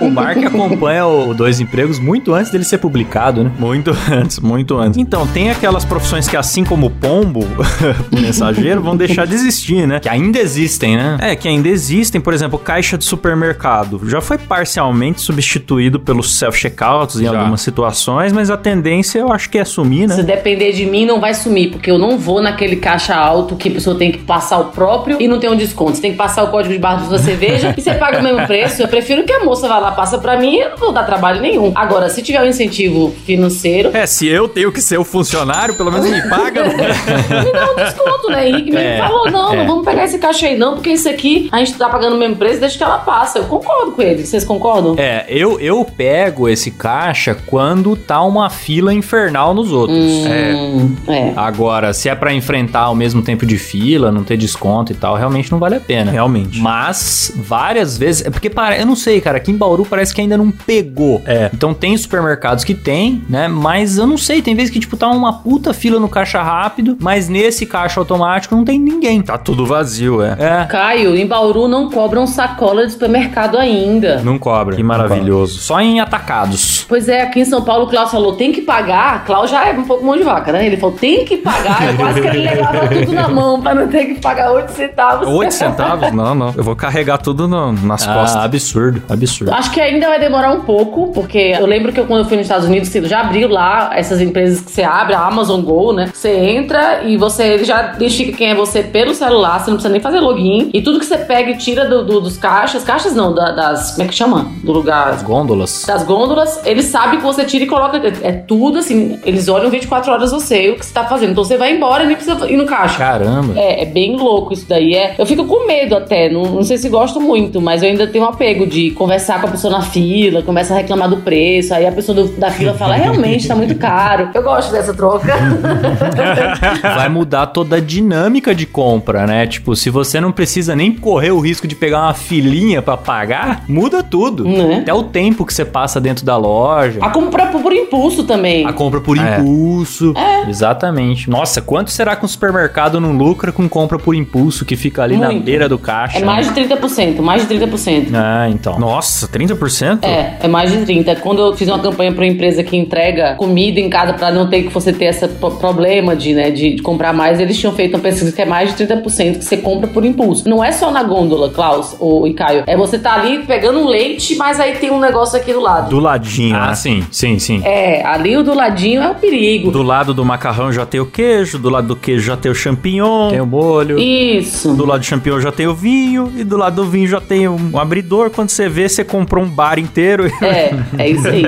o 0.00 0.10
Mark 0.10 0.38
acompanha 0.44 1.06
o 1.06 1.32
Dois 1.34 1.60
Empregos 1.60 1.98
muito 1.98 2.34
antes 2.34 2.50
dele 2.50 2.64
ser 2.64 2.78
publicado, 2.78 3.44
né? 3.44 3.50
Muito 3.58 3.96
antes, 4.10 4.38
muito 4.40 4.76
antes. 4.78 4.98
Então, 4.98 5.26
tem 5.26 5.50
aquelas 5.50 5.84
profissões 5.84 6.28
que, 6.28 6.36
assim 6.36 6.64
como 6.64 6.86
o 6.86 6.90
pombo, 6.90 7.40
o 8.12 8.20
mensageiro, 8.20 8.82
vão 8.82 8.96
deixar 8.96 9.26
de 9.26 9.34
existir, 9.34 9.86
né? 9.86 10.00
Que 10.00 10.08
ainda 10.08 10.38
existem, 10.38 10.96
né? 10.96 11.16
É, 11.20 11.36
que 11.36 11.48
ainda 11.48 11.68
existem, 11.68 12.20
por 12.20 12.34
exemplo, 12.34 12.58
caixa 12.58 12.98
de 12.98 13.04
supermercado. 13.04 14.00
Já 14.08 14.20
foi 14.20 14.38
parcialmente 14.38 15.20
substituído 15.20 15.98
pelos 16.00 16.34
self-checkouts 16.38 17.20
em 17.20 17.24
Já. 17.24 17.38
algumas 17.38 17.60
situações, 17.60 18.32
mas 18.32 18.50
a 18.50 18.56
tendência 18.56 19.18
eu 19.18 19.32
acho 19.32 19.48
que 19.48 19.58
é 19.58 19.64
sumir, 19.64 20.10
Se 20.10 20.18
né? 20.18 20.22
depender 20.22 20.72
de 20.72 20.84
mim, 20.86 21.06
não 21.06 21.20
vai 21.20 21.34
sumir, 21.34 21.70
porque 21.70 21.90
eu 21.90 21.98
não 21.98 22.18
vou 22.18 22.42
naquele 22.42 22.76
caixa 22.76 23.14
alto 23.14 23.56
que 23.56 23.68
a 23.68 23.72
pessoa 23.72 23.96
tem 23.96 24.10
que 24.10 24.18
passar 24.18 24.58
o 24.58 24.64
próprio 24.66 25.16
e 25.20 25.28
não 25.28 25.38
tem 25.38 25.50
um 25.50 25.56
desconto. 25.56 25.94
Você 25.96 26.02
tem 26.02 26.12
que 26.12 26.16
passar 26.16 26.44
o 26.44 26.48
código 26.48 26.74
de 26.74 26.80
barra 26.80 27.02
da 27.02 27.06
sua 27.06 27.18
cerveja 27.34 27.74
e 27.76 27.80
você 27.80 27.94
paga 27.94 28.20
o 28.20 28.22
mesmo 28.22 28.46
preço. 28.46 28.82
Eu 28.82 28.88
prefiro 28.88 29.24
que 29.24 29.32
a 29.32 29.44
moça 29.44 29.68
vá 29.68 29.78
lá, 29.78 29.92
passa 29.92 30.18
pra 30.18 30.38
mim 30.38 30.54
e 30.56 30.60
eu 30.60 30.70
não 30.70 30.76
vou 30.76 30.92
dar 30.92 31.04
trabalho 31.04 31.40
nenhum. 31.40 31.72
Agora, 31.74 32.08
se 32.08 32.22
tiver 32.22 32.40
um 32.42 32.46
incentivo 32.46 33.14
financeiro, 33.24 33.90
É, 33.94 34.06
se 34.06 34.26
eu 34.26 34.48
tenho 34.48 34.70
que 34.72 34.80
ser 34.80 34.98
o 34.98 35.04
funcionário, 35.04 35.74
pelo 35.74 35.90
menos 35.90 36.08
me 36.08 36.22
paga. 36.28 36.64
me 36.68 37.52
dá 37.52 37.72
um 37.72 37.76
desconto, 37.76 38.30
né? 38.30 38.48
Henrique 38.48 38.70
mesmo 38.70 38.86
É, 38.88 38.98
falou: 38.98 39.30
não, 39.30 39.52
é. 39.52 39.56
não 39.56 39.66
vamos 39.66 39.84
pegar 39.84 40.04
esse 40.04 40.18
caixa 40.18 40.46
aí, 40.46 40.56
não, 40.56 40.74
porque 40.74 40.90
isso 40.90 41.08
aqui 41.08 41.48
a 41.52 41.58
gente 41.58 41.74
tá 41.74 41.88
pagando 41.88 42.16
o 42.16 42.18
mesmo 42.18 42.36
preço, 42.36 42.60
deixa 42.60 42.76
que 42.78 42.84
ela 42.84 42.98
passa. 42.98 43.38
Eu 43.38 43.44
concordo 43.44 43.92
com 43.92 44.02
ele. 44.02 44.24
Vocês 44.24 44.44
concordam? 44.44 44.94
É, 44.98 45.24
eu, 45.28 45.58
eu 45.60 45.84
pego 45.84 46.48
esse 46.48 46.70
caixa 46.70 47.36
quando 47.46 47.96
tá 47.96 48.22
uma 48.22 48.48
fila 48.50 48.92
infernal 48.92 49.54
nos 49.54 49.72
outros. 49.72 49.98
Hum, 49.98 50.94
é. 51.08 51.32
Agora, 51.36 51.92
se 51.92 52.08
é 52.08 52.14
pra 52.14 52.32
enfrentar 52.32 52.90
o 52.90 52.94
mesmo 52.94 53.22
tempo 53.22 53.44
de 53.46 53.58
fila, 53.58 54.10
não 54.12 54.22
ter 54.24 54.36
desconto 54.36 54.92
e 54.92 54.94
tal, 54.94 55.14
realmente 55.16 55.50
não 55.50 55.58
vale 55.58 55.76
a 55.76 55.80
pena. 55.80 56.10
Realmente. 56.10 56.58
Mas, 56.60 57.23
várias 57.36 57.96
vezes. 57.96 58.26
É 58.26 58.30
porque, 58.30 58.50
para, 58.50 58.78
eu 58.78 58.86
não 58.86 58.96
sei, 58.96 59.20
cara. 59.20 59.36
Aqui 59.38 59.50
em 59.50 59.56
Bauru 59.56 59.84
parece 59.84 60.14
que 60.14 60.20
ainda 60.20 60.36
não 60.36 60.50
pegou. 60.50 61.22
É. 61.26 61.50
Então 61.52 61.74
tem 61.74 61.96
supermercados 61.96 62.64
que 62.64 62.74
tem, 62.74 63.22
né? 63.28 63.48
Mas 63.48 63.98
eu 63.98 64.06
não 64.06 64.16
sei. 64.16 64.42
Tem 64.42 64.54
vezes 64.54 64.70
que, 64.70 64.80
tipo, 64.80 64.96
tá 64.96 65.08
uma 65.08 65.32
puta 65.32 65.72
fila 65.72 66.00
no 66.00 66.08
caixa 66.08 66.42
rápido, 66.42 66.96
mas 67.00 67.28
nesse 67.28 67.66
caixa 67.66 68.00
automático 68.00 68.54
não 68.54 68.64
tem 68.64 68.78
ninguém. 68.78 69.22
Tá 69.22 69.38
tudo 69.38 69.66
vazio, 69.66 70.22
é. 70.22 70.36
É. 70.38 70.64
Caio, 70.66 71.14
em 71.16 71.26
Bauru 71.26 71.68
não 71.68 71.90
cobram 71.90 72.26
sacola 72.26 72.86
de 72.86 72.92
supermercado 72.92 73.56
ainda. 73.58 74.20
Não 74.22 74.38
cobra. 74.38 74.76
Que 74.76 74.82
maravilhoso. 74.82 75.52
cobra. 75.54 75.64
Só 75.64 75.80
em 75.80 76.00
atacados. 76.00 76.84
Pois 76.88 77.08
é, 77.08 77.22
aqui 77.22 77.40
em 77.40 77.44
São 77.44 77.62
Paulo 77.62 77.84
o 77.84 77.88
Klaus 77.88 78.10
falou, 78.10 78.34
tem 78.34 78.52
que 78.52 78.62
pagar. 78.62 79.24
Klaus 79.24 79.50
já 79.50 79.68
é 79.68 79.72
um 79.72 79.84
pouco 79.84 80.04
mão 80.04 80.16
de 80.16 80.22
vaca, 80.22 80.52
né? 80.52 80.66
Ele 80.66 80.76
falou, 80.76 80.96
tem 80.96 81.24
que 81.24 81.36
pagar. 81.38 81.88
Eu 81.88 81.96
quase 81.96 82.20
que 82.20 82.26
ele 82.26 82.38
levava 82.38 82.88
tudo 82.88 83.12
na 83.12 83.28
mão 83.28 83.60
pra 83.60 83.74
não 83.74 83.88
ter 83.88 84.06
que 84.06 84.20
pagar 84.20 84.52
8 84.52 84.72
centavos. 84.72 85.28
8 85.28 85.52
centavos? 85.52 86.12
Não, 86.12 86.34
não. 86.34 86.54
Eu 86.56 86.62
vou 86.62 86.76
carregar 86.76 87.13
tudo 87.18 87.46
no- 87.48 87.72
nas 87.72 88.06
costas. 88.06 88.36
Ah, 88.36 88.44
absurdo, 88.44 89.02
absurdo. 89.08 89.52
Acho 89.52 89.70
que 89.70 89.80
ainda 89.80 90.06
vai 90.08 90.18
demorar 90.20 90.52
um 90.52 90.60
pouco, 90.60 91.12
porque 91.12 91.38
eu 91.58 91.66
lembro 91.66 91.92
que 91.92 92.00
eu, 92.00 92.06
quando 92.06 92.20
eu 92.20 92.24
fui 92.26 92.36
nos 92.36 92.46
Estados 92.46 92.66
Unidos, 92.66 92.90
já 93.08 93.20
abriu 93.20 93.48
lá 93.48 93.90
essas 93.94 94.20
empresas 94.20 94.60
que 94.60 94.70
você 94.70 94.82
abre, 94.82 95.14
a 95.14 95.20
Amazon 95.26 95.60
Go, 95.62 95.92
né? 95.92 96.10
Você 96.12 96.30
entra 96.34 97.02
e 97.04 97.16
você 97.16 97.44
ele 97.44 97.64
já 97.64 97.92
identifica 97.94 98.36
quem 98.36 98.50
é 98.50 98.54
você 98.54 98.82
pelo 98.82 99.14
celular, 99.14 99.58
você 99.60 99.70
não 99.70 99.76
precisa 99.76 99.92
nem 99.92 100.00
fazer 100.00 100.20
login. 100.20 100.70
E 100.72 100.82
tudo 100.82 100.98
que 100.98 101.06
você 101.06 101.18
pega 101.18 101.50
e 101.50 101.56
tira 101.56 101.84
do- 101.88 102.04
do- 102.04 102.20
dos 102.20 102.36
caixas, 102.36 102.82
caixas 102.84 103.14
não, 103.14 103.34
da- 103.34 103.50
das. 103.52 103.92
Como 103.92 104.04
é 104.04 104.06
que 104.08 104.14
chama? 104.14 104.46
Do 104.62 104.72
lugar. 104.72 105.22
Gôndolas. 105.22 105.84
Das 105.86 106.02
gôndolas, 106.04 106.60
eles 106.64 106.86
sabem 106.86 107.18
que 107.18 107.24
você 107.24 107.44
tira 107.44 107.64
e 107.64 107.66
coloca. 107.66 107.96
É, 107.98 108.28
é 108.28 108.32
tudo 108.32 108.78
assim, 108.78 109.18
eles 109.24 109.48
olham 109.48 109.70
24 109.70 110.10
horas 110.12 110.30
você, 110.32 110.70
o 110.70 110.76
que 110.76 110.84
você 110.86 110.92
tá 110.92 111.04
fazendo. 111.04 111.32
Então 111.32 111.44
você 111.44 111.56
vai 111.56 111.74
embora 111.74 112.04
e 112.04 112.06
nem 112.06 112.16
precisa 112.16 112.50
ir 112.50 112.56
no 112.56 112.64
caixa. 112.66 112.98
Caramba. 112.98 113.52
É, 113.58 113.82
é 113.82 113.84
bem 113.86 114.16
louco 114.16 114.52
isso 114.52 114.66
daí. 114.68 114.94
É, 114.94 115.14
eu 115.18 115.26
fico 115.26 115.44
com 115.44 115.66
medo 115.66 115.94
até, 115.96 116.28
não, 116.28 116.42
não 116.44 116.62
sei 116.62 116.78
se 116.78 116.88
gosto 116.88 117.03
muito, 117.20 117.60
mas 117.60 117.82
eu 117.82 117.88
ainda 117.88 118.06
tenho 118.06 118.24
um 118.24 118.28
apego 118.28 118.66
de 118.66 118.90
conversar 118.92 119.40
com 119.40 119.46
a 119.46 119.50
pessoa 119.50 119.72
na 119.78 119.82
fila, 119.82 120.42
começa 120.42 120.72
a 120.74 120.76
reclamar 120.76 121.08
do 121.08 121.18
preço, 121.18 121.74
aí 121.74 121.86
a 121.86 121.92
pessoa 121.92 122.14
do- 122.14 122.28
da 122.38 122.50
fila 122.50 122.74
fala, 122.74 122.94
realmente 122.94 123.46
tá 123.48 123.54
muito 123.54 123.74
caro. 123.76 124.28
Eu 124.34 124.42
gosto 124.42 124.72
dessa 124.72 124.92
troca. 124.94 125.26
Vai 126.96 127.08
mudar 127.08 127.46
toda 127.46 127.76
a 127.76 127.80
dinâmica 127.80 128.54
de 128.54 128.66
compra, 128.66 129.26
né? 129.26 129.46
Tipo, 129.46 129.74
se 129.76 129.90
você 129.90 130.20
não 130.20 130.32
precisa 130.32 130.74
nem 130.76 130.92
correr 130.92 131.30
o 131.30 131.40
risco 131.40 131.66
de 131.66 131.74
pegar 131.74 132.02
uma 132.02 132.14
filinha 132.14 132.80
pra 132.82 132.96
pagar, 132.96 133.64
muda 133.68 134.02
tudo. 134.02 134.44
Né? 134.44 134.78
Até 134.78 134.92
o 134.94 135.02
tempo 135.04 135.44
que 135.44 135.52
você 135.54 135.64
passa 135.64 136.00
dentro 136.00 136.24
da 136.24 136.36
loja. 136.36 136.98
a 137.02 137.10
compra 137.10 137.46
por 137.46 137.72
impulso 137.72 138.24
também. 138.24 138.66
A 138.66 138.72
compra 138.72 139.00
por 139.00 139.16
É. 139.18 139.38
impulso. 139.38 140.12
Exatamente. 140.48 141.28
Nossa, 141.28 141.60
quanto 141.60 141.90
será 141.90 142.16
que 142.16 142.24
um 142.24 142.28
supermercado 142.28 143.00
não 143.00 143.12
lucra 143.12 143.52
com 143.52 143.68
compra 143.68 143.98
por 143.98 144.14
impulso 144.14 144.64
que 144.64 144.76
fica 144.76 145.02
ali 145.02 145.16
na 145.16 145.28
Muito. 145.30 145.44
beira 145.44 145.68
do 145.68 145.78
caixa? 145.78 146.18
É 146.18 146.24
mais 146.24 146.46
de 146.48 146.54
30%, 146.54 146.93
mais 147.22 147.46
de 147.46 147.54
30%. 147.54 148.08
Ah, 148.14 148.48
então. 148.50 148.78
Nossa, 148.78 149.28
30%? 149.28 150.00
É, 150.02 150.36
é 150.40 150.48
mais 150.48 150.70
de 150.70 150.84
30. 150.84 151.16
Quando 151.16 151.40
eu 151.40 151.54
fiz 151.56 151.68
uma 151.68 151.78
campanha 151.78 152.12
para 152.12 152.22
uma 152.24 152.30
empresa 152.30 152.62
que 152.62 152.76
entrega 152.76 153.34
comida 153.36 153.80
em 153.80 153.88
casa 153.90 154.12
para 154.14 154.30
não 154.30 154.48
ter 154.48 154.62
que 154.64 154.68
você 154.72 154.92
ter 154.92 155.06
esse 155.06 155.26
pro- 155.28 155.52
problema 155.52 156.14
de, 156.16 156.34
né, 156.34 156.50
de, 156.50 156.74
de 156.74 156.82
comprar 156.82 157.12
mais, 157.12 157.40
eles 157.40 157.58
tinham 157.58 157.72
feito 157.74 157.94
uma 157.94 158.00
pesquisa 158.00 158.32
que 158.32 158.40
é 158.42 158.44
mais 158.44 158.74
de 158.74 158.84
30% 158.86 159.38
que 159.38 159.44
você 159.44 159.56
compra 159.56 159.88
por 159.88 160.04
impulso. 160.04 160.48
Não 160.48 160.62
é 160.62 160.72
só 160.72 160.90
na 160.90 161.02
gôndola, 161.02 161.50
Klaus 161.50 161.96
ou 161.98 162.26
e 162.26 162.34
Caio. 162.34 162.64
É 162.66 162.76
você 162.76 162.98
tá 162.98 163.14
ali 163.14 163.38
pegando 163.46 163.78
um 163.80 163.86
leite, 163.86 164.36
mas 164.36 164.58
aí 164.60 164.72
tem 164.76 164.90
um 164.90 165.00
negócio 165.00 165.38
aqui 165.38 165.52
do 165.52 165.60
lado. 165.60 165.90
Do 165.90 165.98
ladinho, 166.00 166.56
Ah, 166.56 166.68
né? 166.68 166.74
sim, 166.74 167.04
sim, 167.10 167.38
sim. 167.38 167.62
É, 167.64 168.04
ali 168.04 168.36
o 168.36 168.42
do 168.42 168.54
ladinho 168.54 169.02
é 169.02 169.10
o 169.10 169.14
perigo. 169.14 169.70
Do 169.70 169.82
lado 169.82 170.12
do 170.14 170.24
macarrão 170.24 170.72
já 170.72 170.84
tem 170.86 171.00
o 171.00 171.06
queijo, 171.06 171.58
do 171.58 171.68
lado 171.70 171.88
do 171.88 171.96
queijo 171.96 172.24
já 172.24 172.36
tem 172.36 172.50
o 172.50 172.54
champignon. 172.54 173.30
Tem 173.30 173.40
o 173.40 173.46
molho. 173.46 173.98
Isso. 173.98 174.74
Do 174.74 174.84
lado 174.84 175.00
do 175.00 175.06
champignon 175.06 175.40
já 175.40 175.52
tem 175.52 175.66
o 175.66 175.74
vinho 175.74 176.32
e 176.36 176.44
do 176.44 176.56
lado 176.56 176.76
do 176.83 176.83
vinho 176.84 177.08
já 177.08 177.20
tem 177.20 177.48
um 177.48 177.78
abridor. 177.78 178.30
Quando 178.30 178.50
você 178.50 178.68
vê, 178.68 178.88
você 178.88 179.04
comprou 179.04 179.44
um 179.44 179.48
bar 179.48 179.78
inteiro. 179.78 180.30
É, 180.42 180.74
é 180.98 181.08
isso 181.08 181.26
aí. 181.26 181.44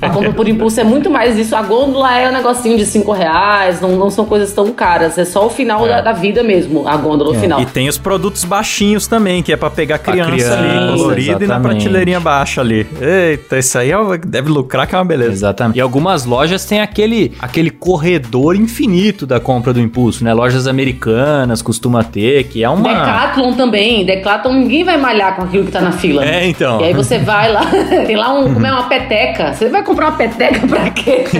A 0.00 0.10
compra 0.10 0.32
por 0.32 0.48
impulso 0.48 0.80
é 0.80 0.84
muito 0.84 1.10
mais 1.10 1.38
isso. 1.38 1.54
A 1.56 1.62
gôndola 1.62 2.16
é 2.16 2.28
um 2.28 2.32
negocinho 2.32 2.76
de 2.76 2.86
5 2.86 3.12
reais, 3.12 3.80
não, 3.80 3.96
não 3.96 4.10
são 4.10 4.24
coisas 4.24 4.52
tão 4.52 4.72
caras. 4.72 5.18
É 5.18 5.24
só 5.24 5.46
o 5.46 5.50
final 5.50 5.86
da, 5.86 6.00
da 6.00 6.12
vida 6.12 6.42
mesmo, 6.42 6.86
a 6.86 6.96
gôndola, 6.96 7.30
o 7.30 7.34
final. 7.34 7.60
E 7.60 7.66
tem 7.66 7.88
os 7.88 7.98
produtos 7.98 8.44
baixinhos 8.44 9.06
também, 9.06 9.42
que 9.42 9.52
é 9.52 9.56
pra 9.56 9.70
pegar 9.70 9.98
criança, 9.98 10.30
criança, 10.30 10.58
ali, 10.58 10.98
colorido 10.98 11.44
e 11.44 11.46
na 11.46 11.60
prateleirinha 11.60 12.20
baixa 12.20 12.60
ali. 12.60 12.86
Eita, 13.00 13.58
isso 13.58 13.78
aí 13.78 13.90
é 13.90 13.96
deve 14.24 14.48
lucrar 14.50 14.86
que 14.86 14.94
é 14.94 14.98
uma 14.98 15.04
beleza. 15.04 15.32
Exatamente. 15.32 15.76
E 15.76 15.80
algumas 15.80 16.24
lojas 16.24 16.64
têm 16.64 16.80
aquele, 16.80 17.32
aquele 17.40 17.70
corredor 17.70 18.56
infinito 18.56 19.26
da 19.26 19.40
compra 19.40 19.72
do 19.72 19.80
impulso, 19.80 20.24
né? 20.24 20.32
Lojas 20.32 20.66
americanas 20.66 21.62
costuma 21.62 22.04
ter, 22.04 22.44
que 22.44 22.62
é 22.62 22.68
uma. 22.68 22.88
Decathlon 22.88 23.54
também. 23.54 24.04
Decathlon, 24.04 24.54
ninguém 24.54 24.75
vai 24.84 24.96
malhar 24.96 25.36
com 25.36 25.42
aquilo 25.42 25.64
que 25.64 25.72
tá 25.72 25.80
na 25.80 25.92
fila. 25.92 26.24
É, 26.24 26.46
então. 26.46 26.80
E 26.80 26.84
aí 26.84 26.92
você 26.94 27.18
vai 27.18 27.52
lá, 27.52 27.66
tem 28.06 28.16
lá 28.16 28.32
um, 28.32 28.52
como 28.52 28.66
é, 28.66 28.72
uma 28.72 28.88
peteca. 28.88 29.52
Você 29.52 29.68
vai 29.68 29.82
comprar 29.82 30.08
uma 30.08 30.16
peteca 30.16 30.66
pra 30.66 30.90
quê? 30.90 31.24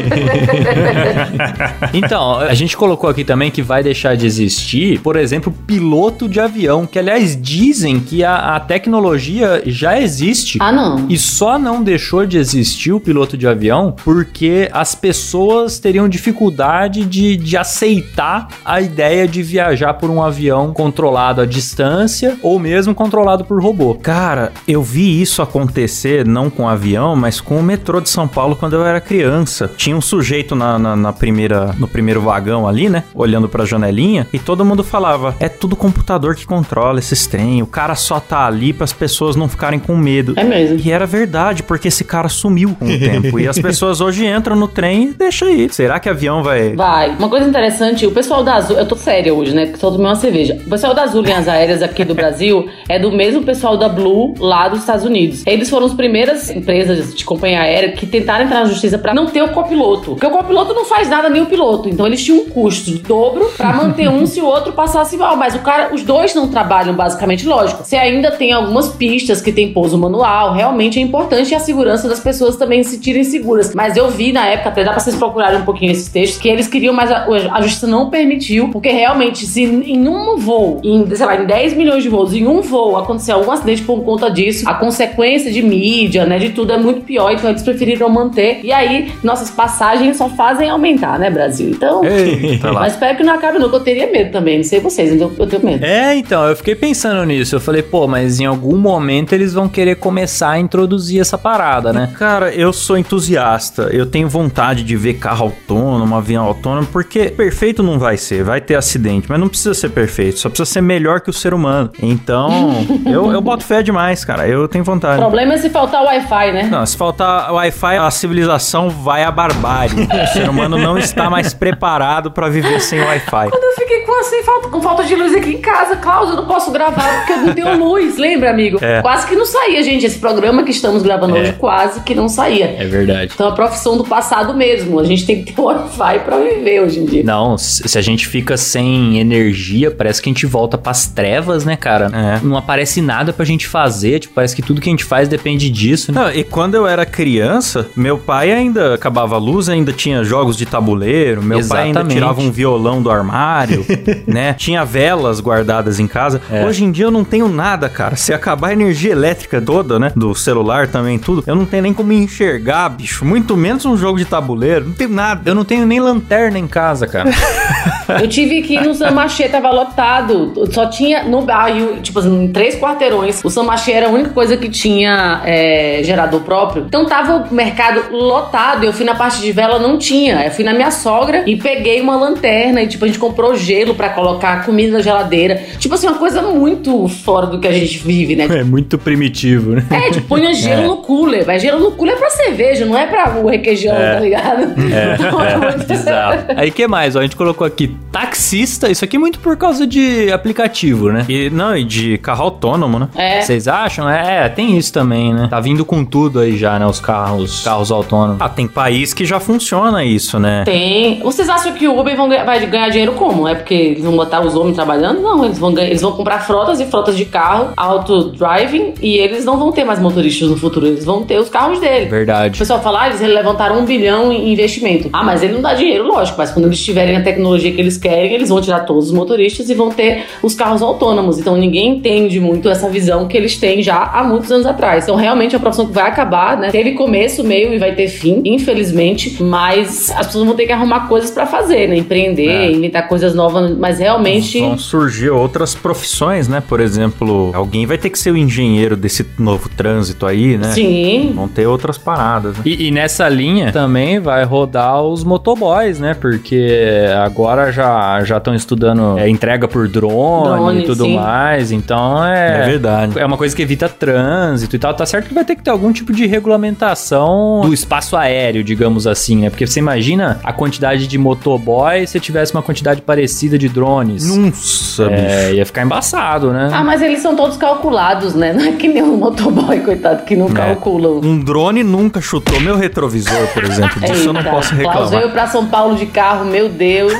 Então, 1.92 2.38
a 2.38 2.54
gente 2.54 2.76
colocou 2.76 3.08
aqui 3.08 3.24
também 3.24 3.50
que 3.50 3.62
vai 3.62 3.82
deixar 3.82 4.16
de 4.16 4.26
existir, 4.26 5.00
por 5.00 5.16
exemplo, 5.16 5.52
piloto 5.66 6.28
de 6.28 6.40
avião, 6.40 6.86
que 6.86 6.98
aliás 6.98 7.40
dizem 7.40 8.00
que 8.00 8.24
a, 8.24 8.56
a 8.56 8.60
tecnologia 8.60 9.62
já 9.66 9.98
existe. 9.98 10.58
ah, 10.60 10.72
não. 10.72 11.06
E 11.08 11.16
só 11.16 11.58
não 11.58 11.82
deixou 11.82 12.26
de 12.26 12.38
existir 12.38 12.92
o 12.92 13.00
piloto 13.00 13.36
de 13.36 13.46
avião 13.46 13.94
porque 14.04 14.68
as 14.72 14.94
pessoas 14.94 15.78
teriam 15.78 16.08
dificuldade 16.08 17.04
de, 17.04 17.36
de 17.36 17.56
aceitar 17.56 18.48
a 18.64 18.80
ideia 18.80 19.26
de 19.26 19.42
viajar 19.42 19.94
por 19.94 20.10
um 20.10 20.22
avião 20.22 20.72
controlado 20.72 21.40
à 21.40 21.46
distância 21.46 22.36
ou 22.42 22.58
mesmo 22.58 22.94
controlado 22.94 23.25
por 23.44 23.62
robô. 23.62 23.94
Cara, 23.94 24.52
eu 24.66 24.82
vi 24.82 25.20
isso 25.20 25.42
acontecer 25.42 26.26
não 26.26 26.48
com 26.50 26.68
avião, 26.68 27.16
mas 27.16 27.40
com 27.40 27.56
o 27.56 27.62
metrô 27.62 28.00
de 28.00 28.08
São 28.08 28.28
Paulo 28.28 28.56
quando 28.56 28.74
eu 28.74 28.84
era 28.84 29.00
criança. 29.00 29.70
Tinha 29.76 29.96
um 29.96 30.00
sujeito 30.00 30.54
na, 30.54 30.78
na, 30.78 30.96
na 30.96 31.12
primeira, 31.12 31.74
no 31.78 31.88
primeiro 31.88 32.20
vagão 32.20 32.66
ali, 32.66 32.88
né? 32.88 33.04
Olhando 33.14 33.48
pra 33.48 33.64
janelinha, 33.64 34.26
e 34.32 34.38
todo 34.38 34.64
mundo 34.64 34.84
falava: 34.84 35.34
é 35.40 35.48
tudo 35.48 35.74
computador 35.76 36.34
que 36.34 36.46
controla 36.46 36.98
esses 36.98 37.26
trem. 37.26 37.62
O 37.62 37.66
cara 37.66 37.94
só 37.94 38.20
tá 38.20 38.46
ali 38.46 38.72
para 38.72 38.84
as 38.84 38.92
pessoas 38.92 39.36
não 39.36 39.48
ficarem 39.48 39.78
com 39.78 39.96
medo. 39.96 40.34
É 40.36 40.44
mesmo. 40.44 40.78
E 40.82 40.90
era 40.90 41.06
verdade, 41.06 41.62
porque 41.62 41.88
esse 41.88 42.04
cara 42.04 42.28
sumiu 42.28 42.76
com 42.78 42.86
o 42.86 42.98
tempo. 42.98 43.40
E 43.40 43.48
as 43.48 43.58
pessoas 43.58 44.00
hoje 44.00 44.26
entram 44.26 44.56
no 44.56 44.68
trem 44.68 45.10
e 45.10 45.12
deixa 45.12 45.46
aí. 45.46 45.68
Será 45.70 45.98
que 45.98 46.08
avião 46.08 46.42
vai. 46.42 46.74
Vai. 46.74 47.10
Uma 47.16 47.28
coisa 47.28 47.48
interessante, 47.48 48.06
o 48.06 48.12
pessoal 48.12 48.44
da 48.44 48.54
Azul, 48.54 48.76
eu 48.76 48.86
tô 48.86 48.96
séria 48.96 49.32
hoje, 49.32 49.54
né? 49.54 49.66
Porque 49.66 49.80
só 49.80 49.90
tomei 49.90 50.06
uma 50.06 50.16
cerveja. 50.16 50.58
O 50.66 50.70
pessoal 50.70 50.94
da 50.94 51.02
Azul 51.02 51.22
Linhas 51.22 51.48
Aéreas 51.48 51.82
aqui 51.82 52.04
do 52.04 52.14
Brasil 52.14 52.68
é 52.88 52.98
do 52.98 53.05
mesmo 53.12 53.42
pessoal 53.42 53.76
da 53.76 53.88
Blue 53.88 54.34
lá 54.38 54.68
dos 54.68 54.80
Estados 54.80 55.04
Unidos. 55.04 55.42
Eles 55.46 55.70
foram 55.70 55.86
as 55.86 55.94
primeiras 55.94 56.50
empresas 56.50 57.14
de 57.14 57.24
companhia 57.24 57.60
aérea 57.60 57.92
que 57.92 58.06
tentaram 58.06 58.44
entrar 58.44 58.60
na 58.60 58.66
justiça 58.66 58.98
pra 58.98 59.14
não 59.14 59.26
ter 59.26 59.42
o 59.42 59.48
copiloto. 59.48 60.12
Porque 60.12 60.26
o 60.26 60.30
copiloto 60.30 60.74
não 60.74 60.84
faz 60.84 61.08
nada 61.08 61.28
nem 61.28 61.42
o 61.42 61.46
piloto. 61.46 61.88
Então 61.88 62.06
eles 62.06 62.24
tinham 62.24 62.40
um 62.40 62.50
custo 62.50 62.90
de 62.90 62.98
dobro 62.98 63.50
pra 63.56 63.72
manter 63.72 64.08
um 64.08 64.26
se 64.26 64.40
o 64.40 64.46
outro 64.46 64.72
passasse 64.72 65.16
mal. 65.16 65.36
Mas 65.36 65.54
o 65.54 65.60
cara, 65.60 65.94
os 65.94 66.02
dois 66.02 66.34
não 66.34 66.48
trabalham 66.48 66.94
basicamente, 66.94 67.46
lógico. 67.46 67.84
Você 67.84 67.96
ainda 67.96 68.30
tem 68.30 68.52
algumas 68.52 68.88
pistas 68.88 69.40
que 69.40 69.52
tem 69.52 69.72
pouso 69.72 69.96
manual, 69.98 70.52
realmente 70.52 70.98
é 70.98 71.02
importante 71.02 71.54
a 71.54 71.60
segurança 71.60 72.08
das 72.08 72.20
pessoas 72.20 72.56
também 72.56 72.82
se 72.82 72.96
sentirem 72.96 73.24
seguras. 73.24 73.74
Mas 73.74 73.96
eu 73.96 74.10
vi 74.10 74.32
na 74.32 74.46
época, 74.46 74.70
até 74.70 74.84
dá 74.84 74.90
pra 74.90 75.00
vocês 75.00 75.16
procurarem 75.16 75.60
um 75.60 75.64
pouquinho 75.64 75.92
esses 75.92 76.08
textos, 76.08 76.40
que 76.40 76.48
eles 76.48 76.66
queriam, 76.66 76.92
mas 76.92 77.10
a, 77.10 77.26
a 77.52 77.60
justiça 77.60 77.86
não 77.86 78.10
permitiu, 78.10 78.68
porque 78.70 78.88
realmente, 78.88 79.46
se 79.46 79.62
em 79.62 80.08
um 80.08 80.36
voo, 80.36 80.80
em, 80.82 81.06
sei 81.14 81.26
lá, 81.26 81.36
em 81.36 81.46
10 81.46 81.74
milhões 81.74 82.02
de 82.02 82.08
voos, 82.08 82.34
em 82.34 82.46
um 82.46 82.60
voo 82.60 82.95
acontecer 82.98 83.32
algum 83.32 83.50
acidente 83.50 83.82
por 83.82 84.02
conta 84.04 84.30
disso, 84.30 84.68
a 84.68 84.74
consequência 84.74 85.50
de 85.50 85.62
mídia, 85.62 86.26
né, 86.26 86.38
de 86.38 86.50
tudo 86.50 86.72
é 86.72 86.78
muito 86.78 87.02
pior, 87.02 87.32
então 87.32 87.50
eles 87.50 87.62
preferiram 87.62 88.08
manter. 88.08 88.60
E 88.62 88.72
aí, 88.72 89.12
nossas 89.22 89.50
passagens 89.50 90.16
só 90.16 90.28
fazem 90.28 90.68
aumentar, 90.68 91.18
né, 91.18 91.30
Brasil? 91.30 91.70
Então. 91.70 92.04
Eita 92.04 92.70
lá. 92.72 92.80
Mas 92.80 92.94
espero 92.94 93.16
que 93.16 93.22
não 93.22 93.34
acabe 93.34 93.58
nunca. 93.58 93.76
Eu 93.76 93.80
teria 93.80 94.10
medo 94.10 94.32
também, 94.32 94.58
não 94.58 94.64
sei 94.64 94.80
vocês, 94.80 95.12
então 95.12 95.30
eu 95.38 95.46
tenho 95.46 95.64
medo. 95.64 95.84
É, 95.84 96.16
então, 96.16 96.44
eu 96.46 96.56
fiquei 96.56 96.74
pensando 96.74 97.24
nisso. 97.24 97.54
Eu 97.54 97.60
falei, 97.60 97.82
pô, 97.82 98.06
mas 98.06 98.40
em 98.40 98.46
algum 98.46 98.76
momento 98.76 99.32
eles 99.32 99.52
vão 99.52 99.68
querer 99.68 99.96
começar 99.96 100.50
a 100.50 100.58
introduzir 100.58 101.20
essa 101.20 101.36
parada, 101.36 101.92
né? 101.92 102.12
Cara, 102.18 102.54
eu 102.54 102.72
sou 102.72 102.96
entusiasta. 102.96 103.88
Eu 103.92 104.06
tenho 104.06 104.28
vontade 104.28 104.82
de 104.82 104.96
ver 104.96 105.14
carro 105.14 105.46
autônomo, 105.46 106.14
avião 106.14 106.44
autônomo, 106.44 106.86
porque 106.86 107.28
perfeito 107.30 107.82
não 107.82 107.98
vai 107.98 108.16
ser, 108.16 108.42
vai 108.44 108.60
ter 108.60 108.74
acidente, 108.74 109.26
mas 109.28 109.38
não 109.38 109.48
precisa 109.48 109.74
ser 109.74 109.90
perfeito, 109.90 110.38
só 110.38 110.48
precisa 110.48 110.70
ser 110.70 110.80
melhor 110.80 111.20
que 111.20 111.30
o 111.30 111.32
ser 111.32 111.54
humano. 111.54 111.90
Então, 112.02 112.85
eu, 113.06 113.32
eu 113.32 113.40
boto 113.40 113.64
fé 113.64 113.82
demais, 113.82 114.24
cara. 114.24 114.46
Eu 114.48 114.66
tenho 114.68 114.82
O 114.82 114.84
vontade. 114.84 115.18
problema 115.20 115.54
é 115.54 115.58
se 115.58 115.70
faltar 115.70 116.02
Wi-Fi, 116.04 116.52
né? 116.52 116.68
Não, 116.70 116.84
se 116.86 116.96
faltar 116.96 117.52
Wi-Fi, 117.52 117.96
a 117.96 118.10
civilização 118.10 118.88
vai 118.90 119.22
à 119.24 119.30
barbárie. 119.30 119.94
O 120.26 120.26
ser 120.32 120.48
humano 120.48 120.76
não 120.78 120.96
está 120.98 121.28
mais 121.30 121.52
preparado 121.54 122.30
para 122.30 122.48
viver 122.48 122.80
sem 122.80 123.00
Wi-Fi. 123.00 123.50
Quando 123.50 123.62
eu 123.64 123.72
fiquei 123.76 124.00
com, 124.00 124.20
assim, 124.20 124.42
falta, 124.42 124.68
com 124.68 124.80
falta 124.80 125.04
de 125.04 125.14
luz 125.14 125.34
aqui 125.34 125.50
em 125.54 125.60
casa, 125.60 125.96
Cláudio, 125.96 126.32
eu 126.32 126.36
não 126.38 126.46
posso 126.46 126.70
gravar 126.70 127.18
porque 127.18 127.32
eu 127.32 127.36
não 127.38 127.54
tenho 127.54 127.76
luz, 127.84 128.16
lembra, 128.18 128.50
amigo? 128.50 128.78
É. 128.82 129.00
Quase 129.02 129.26
que 129.26 129.34
não 129.36 129.44
saía, 129.46 129.82
gente. 129.82 130.04
Esse 130.06 130.18
programa 130.18 130.62
que 130.62 130.70
estamos 130.70 131.02
gravando 131.02 131.36
É. 131.36 131.40
hoje 131.40 131.52
quase 131.54 132.00
que 132.02 132.14
não 132.14 132.28
saía. 132.28 132.74
É 132.78 132.84
verdade. 132.84 133.32
Então, 133.34 133.48
a 133.48 133.52
profissão 133.52 133.96
do 133.96 134.04
passado 134.04 134.54
mesmo. 134.54 134.98
A 135.00 135.04
gente 135.04 135.24
tem 135.26 135.44
que 135.44 135.52
ter 135.52 135.60
Wi-Fi 135.60 136.18
pra 136.20 136.36
viver 136.38 136.80
hoje 136.80 137.00
em 137.00 137.04
dia. 137.04 137.22
Não, 137.24 137.56
se 137.58 137.86
se 137.88 137.98
a 137.98 138.02
gente 138.02 138.26
fica 138.26 138.56
sem 138.56 139.18
energia, 139.18 139.90
parece 139.90 140.20
que 140.20 140.28
a 140.28 140.32
gente 140.32 140.44
volta 140.46 140.76
pras 140.76 141.06
trevas, 141.06 141.64
né, 141.64 141.76
cara? 141.76 142.10
É. 142.12 142.40
Não 142.44 142.56
aparece 142.56 142.75
nada 143.00 143.32
pra 143.32 143.44
gente 143.44 143.66
fazer, 143.66 144.20
tipo, 144.20 144.34
parece 144.34 144.54
que 144.54 144.62
tudo 144.62 144.80
que 144.80 144.88
a 144.88 144.92
gente 144.92 145.04
faz 145.04 145.28
depende 145.28 145.70
disso, 145.70 146.12
né? 146.12 146.20
Não, 146.20 146.30
e 146.30 146.44
quando 146.44 146.74
eu 146.74 146.86
era 146.86 147.04
criança, 147.06 147.88
meu 147.96 148.18
pai 148.18 148.52
ainda 148.52 148.94
acabava 148.94 149.36
a 149.36 149.38
luz, 149.38 149.68
ainda 149.68 149.92
tinha 149.92 150.22
jogos 150.24 150.56
de 150.56 150.66
tabuleiro, 150.66 151.42
meu 151.42 151.58
pai 151.66 151.84
ainda 151.84 152.00
Exatamente. 152.00 152.14
tirava 152.14 152.40
um 152.40 152.50
violão 152.50 153.02
do 153.02 153.10
armário, 153.10 153.84
né? 154.26 154.54
Tinha 154.54 154.84
velas 154.84 155.40
guardadas 155.40 156.00
em 156.00 156.06
casa. 156.06 156.40
É. 156.50 156.64
Hoje 156.64 156.84
em 156.84 156.90
dia 156.90 157.06
eu 157.06 157.10
não 157.10 157.24
tenho 157.24 157.48
nada, 157.48 157.88
cara. 157.88 158.16
Se 158.16 158.32
acabar 158.32 158.68
a 158.68 158.72
energia 158.72 159.12
elétrica 159.12 159.60
toda, 159.60 159.98
né? 159.98 160.12
Do 160.14 160.34
celular 160.34 160.88
também, 160.88 161.18
tudo. 161.18 161.44
eu 161.46 161.54
não 161.54 161.64
tenho 161.64 161.82
nem 161.82 161.94
como 161.94 162.12
enxergar, 162.12 162.88
bicho. 162.90 163.24
Muito 163.24 163.56
menos 163.56 163.84
um 163.84 163.96
jogo 163.96 164.18
de 164.18 164.24
tabuleiro. 164.24 164.86
Não 164.86 164.94
tem 164.94 165.08
nada. 165.08 165.42
Eu 165.48 165.54
não 165.54 165.64
tenho 165.64 165.86
nem 165.86 166.00
lanterna 166.00 166.58
em 166.58 166.66
casa, 166.66 167.06
cara. 167.06 167.30
Eu 168.20 168.28
tive 168.28 168.62
que 168.62 168.74
ir 168.74 168.82
no 168.82 168.94
Samachê, 168.94 169.48
tava 169.48 169.70
lotado. 169.70 170.52
Só 170.72 170.86
tinha 170.86 171.24
no 171.24 171.42
bairro, 171.42 172.00
tipo 172.00 172.18
assim, 172.18 172.44
em 172.44 172.52
três 172.52 172.65
quarteirões. 172.74 173.44
O 173.44 173.50
Samachê 173.50 173.92
era 173.92 174.06
a 174.06 174.10
única 174.10 174.30
coisa 174.30 174.56
que 174.56 174.68
tinha 174.68 175.40
é, 175.44 176.00
gerador 176.02 176.40
próprio. 176.40 176.84
Então 176.86 177.04
tava 177.06 177.46
o 177.50 177.54
mercado 177.54 178.02
lotado. 178.10 178.84
Eu 178.84 178.92
fui 178.92 179.04
na 179.04 179.14
parte 179.14 179.40
de 179.40 179.52
vela, 179.52 179.78
não 179.78 179.96
tinha. 179.98 180.44
Eu 180.44 180.50
fui 180.50 180.64
na 180.64 180.72
minha 180.74 180.90
sogra 180.90 181.44
e 181.46 181.56
peguei 181.56 182.00
uma 182.00 182.16
lanterna 182.16 182.82
e, 182.82 182.86
tipo, 182.88 183.04
a 183.04 183.08
gente 183.08 183.18
comprou 183.18 183.54
gelo 183.56 183.94
pra 183.94 184.08
colocar 184.08 184.64
comida 184.64 184.92
na 184.98 185.02
geladeira. 185.02 185.62
Tipo 185.78 185.94
assim, 185.94 186.06
uma 186.08 186.18
coisa 186.18 186.42
muito 186.42 187.06
fora 187.08 187.46
do 187.46 187.58
que 187.60 187.68
a 187.68 187.72
gente 187.72 187.98
vive, 187.98 188.34
né? 188.34 188.46
É 188.56 188.64
muito 188.64 188.96
primitivo, 188.96 189.72
né? 189.72 189.84
É, 189.90 190.10
tipo, 190.10 190.26
punha 190.28 190.52
gelo 190.54 190.82
É. 190.82 190.86
no 190.86 190.96
cooler. 190.98 191.44
Mas 191.46 191.60
gelo 191.62 191.78
no 191.78 191.92
cooler 191.92 192.14
é 192.14 192.18
pra 192.18 192.30
cerveja, 192.30 192.86
não 192.86 192.96
é 192.96 193.06
pra 193.06 193.36
o 193.38 193.46
requeijão, 193.48 193.94
tá 193.94 194.18
ligado? 194.20 194.74
Então, 195.16 195.44
É, 195.44 195.56
muito- 195.56 195.86
bizarro. 195.86 196.44
Aí 196.56 196.70
que 196.70 196.86
mais? 196.86 197.14
Ó, 197.16 197.18
a 197.20 197.22
gente 197.22 197.36
colocou 197.36 197.66
aqui 197.66 197.94
taxista. 198.10 198.90
Isso 198.90 199.04
aqui 199.04 199.16
é 199.16 199.18
muito 199.18 199.38
por 199.40 199.56
causa 199.56 199.86
de 199.86 200.32
aplicativo, 200.32 201.10
né? 201.12 201.24
E, 201.28 201.50
não, 201.50 201.76
e 201.76 201.84
de 201.84 202.16
carro 202.18 202.44
autônomo, 202.56 202.98
né? 202.98 203.08
É. 203.14 203.40
Vocês 203.42 203.68
acham? 203.68 204.08
É, 204.08 204.48
tem 204.48 204.76
isso 204.76 204.92
também, 204.92 205.32
né? 205.32 205.46
Tá 205.50 205.60
vindo 205.60 205.84
com 205.84 206.04
tudo 206.04 206.40
aí 206.40 206.56
já, 206.56 206.78
né? 206.78 206.86
Os 206.86 206.98
carros, 207.00 207.62
carros 207.62 207.90
autônomos. 207.90 208.38
Ah, 208.40 208.48
tem 208.48 208.66
país 208.66 209.12
que 209.12 209.24
já 209.24 209.38
funciona 209.38 210.02
isso, 210.04 210.38
né? 210.38 210.62
Tem. 210.64 211.20
Vocês 211.20 211.48
acham 211.48 211.72
que 211.72 211.86
o 211.86 211.98
Uber 211.98 212.16
vão 212.16 212.28
vai 212.28 212.64
ganhar 212.66 212.88
dinheiro 212.88 213.12
como? 213.12 213.46
É 213.46 213.54
porque 213.54 213.74
eles 213.74 214.02
vão 214.04 214.16
botar 214.16 214.40
os 214.40 214.56
homens 214.56 214.74
trabalhando? 214.74 215.20
Não, 215.20 215.44
eles 215.44 215.58
vão, 215.58 215.72
ganhar- 215.72 215.88
eles 215.88 216.02
vão 216.02 216.12
comprar 216.12 216.40
frotas 216.40 216.80
e 216.80 216.86
frotas 216.86 217.16
de 217.16 217.24
carro, 217.24 217.68
auto-driving, 217.76 218.94
e 219.02 219.16
eles 219.16 219.44
não 219.44 219.58
vão 219.58 219.72
ter 219.72 219.84
mais 219.84 219.98
motoristas 220.00 220.48
no 220.48 220.56
futuro, 220.56 220.86
eles 220.86 221.04
vão 221.04 221.22
ter 221.22 221.38
os 221.38 221.48
carros 221.48 221.78
dele. 221.80 222.06
O 222.06 222.10
Verdade. 222.10 222.58
pessoal 222.58 222.80
fala, 222.80 223.02
ah, 223.02 223.08
eles 223.08 223.20
levantaram 223.20 223.80
um 223.80 223.84
bilhão 223.84 224.32
em 224.32 224.52
investimento. 224.52 225.08
Ah, 225.12 225.22
mas 225.22 225.42
ele 225.42 225.54
não 225.54 225.60
dá 225.62 225.74
dinheiro, 225.74 226.06
lógico. 226.06 226.38
Mas 226.38 226.50
quando 226.50 226.66
eles 226.66 226.82
tiverem 226.82 227.16
a 227.16 227.22
tecnologia 227.22 227.72
que 227.72 227.80
eles 227.80 227.96
querem, 227.96 228.32
eles 228.32 228.48
vão 228.48 228.60
tirar 228.60 228.80
todos 228.80 229.06
os 229.06 229.12
motoristas 229.12 229.68
e 229.70 229.74
vão 229.74 229.90
ter 229.90 230.24
os 230.42 230.54
carros 230.54 230.82
autônomos. 230.82 231.38
Então 231.38 231.56
ninguém 231.56 231.90
entende 231.96 232.38
muito 232.46 232.68
essa 232.68 232.88
visão 232.88 233.26
que 233.26 233.36
eles 233.36 233.56
têm 233.56 233.82
já 233.82 234.02
há 234.02 234.22
muitos 234.24 234.50
anos 234.50 234.66
atrás. 234.66 235.04
Então 235.04 235.16
realmente 235.16 235.54
é 235.54 235.58
uma 235.58 235.62
profissão 235.62 235.86
que 235.86 235.92
vai 235.92 236.08
acabar, 236.08 236.56
né? 236.56 236.70
Teve 236.70 236.92
começo, 236.92 237.42
meio 237.44 237.72
e 237.74 237.78
vai 237.78 237.94
ter 237.94 238.08
fim, 238.08 238.40
infelizmente. 238.44 239.42
Mas 239.42 240.10
as 240.10 240.26
pessoas 240.26 240.46
vão 240.46 240.54
ter 240.54 240.66
que 240.66 240.72
arrumar 240.72 241.08
coisas 241.08 241.30
pra 241.30 241.46
fazer, 241.46 241.88
né? 241.88 241.96
Empreender, 241.96 242.48
É. 242.48 242.70
inventar 242.70 243.08
coisas 243.08 243.34
novas. 243.34 243.76
Mas 243.76 243.98
realmente. 243.98 244.60
Vão 244.60 244.78
surgir 244.78 245.30
outras 245.30 245.74
profissões, 245.74 246.48
né? 246.48 246.62
Por 246.66 246.80
exemplo, 246.80 247.50
alguém 247.54 247.86
vai 247.86 247.98
ter 247.98 248.10
que 248.10 248.18
ser 248.18 248.30
o 248.30 248.36
engenheiro 248.36 248.96
desse 248.96 249.26
novo 249.38 249.68
trânsito 249.68 250.26
aí, 250.26 250.56
né? 250.56 250.68
Sim. 250.72 251.32
Vão 251.34 251.48
ter 251.48 251.66
outras 251.66 251.98
paradas, 251.98 252.56
né? 252.56 252.62
E, 252.64 252.88
e 252.88 252.90
nessa 252.90 253.28
linha 253.28 253.72
também 253.72 254.18
vai 254.20 254.44
rodar 254.44 255.02
os 255.02 255.24
motoboys, 255.24 255.98
né? 255.98 256.14
Porque 256.14 257.06
agora 257.24 257.70
já 257.72 258.22
já 258.24 258.38
estão 258.38 258.54
estudando 258.54 259.18
é, 259.18 259.28
entrega 259.28 259.66
por 259.68 259.88
drone, 259.88 260.56
Drone, 260.56 260.80
e 260.80 260.82
tudo 260.84 261.04
sim. 261.04 261.16
mais. 261.16 261.72
Então 261.72 262.24
é. 262.24 262.35
É 262.36 262.66
verdade. 262.66 263.18
É 263.18 263.24
uma 263.26 263.36
coisa 263.36 263.54
que 263.54 263.62
evita 263.62 263.88
trânsito 263.88 264.76
e 264.76 264.78
tal. 264.78 264.94
Tá 264.94 265.04
certo 265.06 265.28
que 265.28 265.34
vai 265.34 265.44
ter 265.44 265.56
que 265.56 265.62
ter 265.62 265.70
algum 265.70 265.92
tipo 265.92 266.12
de 266.12 266.26
regulamentação 266.26 267.60
do 267.62 267.72
espaço 267.72 268.16
aéreo, 268.16 268.62
digamos 268.62 269.06
assim, 269.06 269.36
né? 269.42 269.50
Porque 269.50 269.66
você 269.66 269.78
imagina 269.80 270.38
a 270.44 270.52
quantidade 270.52 271.06
de 271.06 271.18
motoboy 271.18 272.06
se 272.06 272.18
tivesse 272.20 272.52
uma 272.54 272.62
quantidade 272.62 273.02
parecida 273.02 273.58
de 273.58 273.68
drones. 273.68 274.34
Nossa, 274.34 275.04
É, 275.10 275.44
bicho. 275.46 275.54
ia 275.56 275.66
ficar 275.66 275.82
embaçado, 275.82 276.52
né? 276.52 276.70
Ah, 276.72 276.84
mas 276.84 277.02
eles 277.02 277.20
são 277.20 277.34
todos 277.36 277.56
calculados, 277.56 278.34
né? 278.34 278.52
Não 278.52 278.64
é 278.64 278.72
que 278.72 278.88
nem 278.88 279.02
um 279.02 279.16
motoboy, 279.16 279.80
coitado, 279.80 280.24
que 280.24 280.36
não 280.36 280.48
calculam. 280.48 281.20
Um 281.22 281.38
drone 281.40 281.82
nunca 281.82 282.20
chutou 282.20 282.60
meu 282.60 282.76
retrovisor, 282.76 283.46
por 283.54 283.64
exemplo. 283.64 284.00
Disso 284.00 284.28
eu 284.28 284.32
não 284.32 284.40
Eita, 284.40 284.50
posso 284.50 284.68
Klaus 284.76 284.86
reclamar. 284.86 285.08
veio 285.10 285.30
pra 285.30 285.46
São 285.46 285.66
Paulo 285.66 285.96
de 285.96 286.06
carro, 286.06 286.44
meu 286.44 286.68
Deus. 286.68 287.12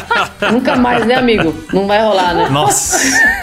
Nunca 0.52 0.76
mais, 0.76 1.06
né, 1.06 1.14
amigo? 1.14 1.54
Não 1.72 1.86
vai 1.86 2.02
rolar, 2.02 2.34
né? 2.34 2.48
Nossa, 2.50 2.98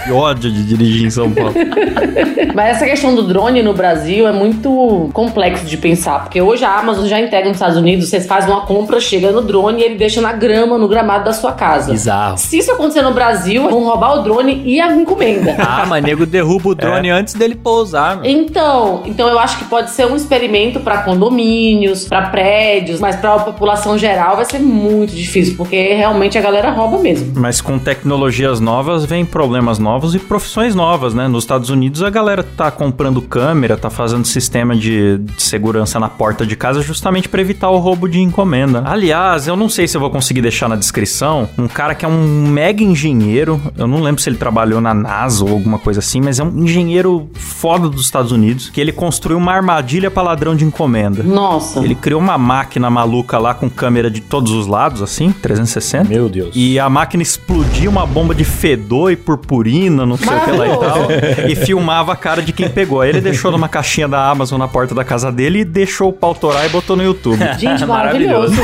que 0.05 0.11
ódio 0.11 0.51
de 0.51 0.63
dirigir 0.63 1.05
em 1.05 1.09
São 1.09 1.20
Paulo. 1.29 1.53
Mas 2.55 2.77
essa 2.77 2.85
questão 2.85 3.13
do 3.15 3.23
drone 3.23 3.61
no 3.61 3.73
Brasil 3.73 4.27
é 4.27 4.31
muito 4.31 5.09
complexo 5.13 5.65
de 5.65 5.77
pensar, 5.77 6.23
porque 6.23 6.41
hoje 6.41 6.63
a 6.63 6.79
Amazon 6.79 7.05
já 7.05 7.19
entrega 7.19 7.47
nos 7.47 7.57
Estados 7.57 7.77
Unidos, 7.77 8.09
vocês 8.09 8.25
fazem 8.25 8.49
uma 8.49 8.61
compra, 8.61 8.99
chega 8.99 9.31
no 9.31 9.41
drone 9.41 9.81
e 9.81 9.83
ele 9.83 9.95
deixa 9.95 10.21
na 10.21 10.33
grama, 10.33 10.77
no 10.77 10.87
gramado 10.87 11.25
da 11.25 11.33
sua 11.33 11.51
casa. 11.51 11.91
Bizarro. 11.91 12.37
Se 12.37 12.57
isso 12.57 12.71
acontecer 12.71 13.01
no 13.01 13.13
Brasil, 13.13 13.69
vão 13.69 13.83
roubar 13.83 14.19
o 14.19 14.23
drone 14.23 14.61
e 14.65 14.79
a 14.79 14.91
encomenda. 14.93 15.55
Ah, 15.71 15.85
mas 15.87 16.03
nego 16.03 16.25
derruba 16.25 16.69
o 16.69 16.75
drone 16.75 17.09
antes 17.09 17.33
dele 17.33 17.55
pousar, 17.55 18.17
meu. 18.17 18.29
Então, 18.29 19.03
então 19.05 19.29
eu 19.29 19.39
acho 19.39 19.57
que 19.57 19.65
pode 19.65 19.91
ser 19.91 20.05
um 20.05 20.15
experimento 20.15 20.79
para 20.79 21.03
condomínios, 21.03 22.07
para 22.07 22.29
prédios, 22.29 22.99
mas 22.99 23.15
para 23.15 23.35
a 23.35 23.39
população 23.39 23.97
geral 23.97 24.35
vai 24.35 24.45
ser 24.45 24.59
muito 24.59 25.13
difícil, 25.15 25.55
porque 25.55 25.93
realmente 25.93 26.37
a 26.37 26.41
galera 26.41 26.71
rouba 26.71 26.97
mesmo. 26.97 27.33
Mas 27.35 27.61
com 27.61 27.79
tecnologias 27.79 28.59
novas 28.59 29.05
vem 29.05 29.25
problemas 29.25 29.79
novos 29.79 30.13
e 30.13 30.19
profissões 30.19 30.75
novas, 30.75 31.00
né? 31.13 31.27
Nos 31.27 31.43
Estados 31.43 31.69
Unidos 31.69 32.03
a 32.03 32.09
galera 32.09 32.43
tá 32.43 32.69
comprando 32.69 33.21
câmera, 33.21 33.77
tá 33.77 33.89
fazendo 33.89 34.25
sistema 34.25 34.75
de, 34.75 35.17
de 35.17 35.41
segurança 35.41 35.99
na 35.99 36.09
porta 36.09 36.45
de 36.45 36.55
casa 36.55 36.81
justamente 36.81 37.27
para 37.27 37.41
evitar 37.41 37.69
o 37.69 37.77
roubo 37.77 38.07
de 38.07 38.19
encomenda. 38.19 38.83
Aliás, 38.85 39.47
eu 39.47 39.55
não 39.55 39.69
sei 39.69 39.87
se 39.87 39.97
eu 39.97 40.01
vou 40.01 40.09
conseguir 40.09 40.41
deixar 40.41 40.67
na 40.67 40.75
descrição 40.75 41.49
um 41.57 41.67
cara 41.67 41.95
que 41.95 42.05
é 42.05 42.07
um 42.07 42.47
mega 42.47 42.83
engenheiro, 42.83 43.61
eu 43.77 43.87
não 43.87 44.01
lembro 44.01 44.21
se 44.21 44.29
ele 44.29 44.37
trabalhou 44.37 44.81
na 44.81 44.93
NASA 44.93 45.43
ou 45.43 45.51
alguma 45.51 45.79
coisa 45.79 45.99
assim, 45.99 46.21
mas 46.21 46.39
é 46.39 46.43
um 46.43 46.63
engenheiro 46.63 47.29
foda 47.33 47.89
dos 47.89 48.05
Estados 48.05 48.31
Unidos 48.31 48.69
que 48.69 48.79
ele 48.79 48.91
construiu 48.91 49.37
uma 49.37 49.53
armadilha 49.53 50.09
para 50.09 50.23
ladrão 50.23 50.55
de 50.55 50.65
encomenda. 50.65 51.23
Nossa. 51.23 51.79
Ele 51.79 51.95
criou 51.95 52.19
uma 52.19 52.37
máquina 52.37 52.89
maluca 52.89 53.37
lá 53.37 53.53
com 53.53 53.69
câmera 53.69 54.09
de 54.09 54.21
todos 54.21 54.51
os 54.51 54.67
lados, 54.67 55.01
assim, 55.01 55.31
360. 55.31 56.09
Meu 56.09 56.29
Deus. 56.29 56.51
E 56.55 56.79
a 56.79 56.89
máquina 56.89 57.23
explodia 57.23 57.89
uma 57.89 58.05
bomba 58.05 58.33
de 58.33 58.43
fedor 58.43 59.11
e 59.11 59.15
purpurina, 59.15 60.05
não 60.05 60.17
sei 60.17 60.35
o 60.35 60.41
que 60.41 60.51
lá 60.51 60.67
e 60.67 60.77
tal. 60.77 60.90
E 61.49 61.55
filmava 61.55 62.13
a 62.13 62.15
cara 62.15 62.41
de 62.41 62.51
quem 62.53 62.69
pegou. 62.69 63.01
Aí 63.01 63.09
ele 63.09 63.21
deixou 63.21 63.51
numa 63.51 63.67
caixinha 63.67 64.07
da 64.07 64.27
Amazon 64.29 64.59
na 64.59 64.67
porta 64.67 64.93
da 64.95 65.03
casa 65.03 65.31
dele 65.31 65.59
e 65.59 65.65
deixou 65.65 66.09
o 66.09 66.13
pau 66.13 66.33
torar 66.35 66.65
e 66.65 66.69
botou 66.69 66.95
no 66.95 67.03
YouTube. 67.03 67.39
Gente, 67.57 67.85
maravilhoso. 67.87 68.61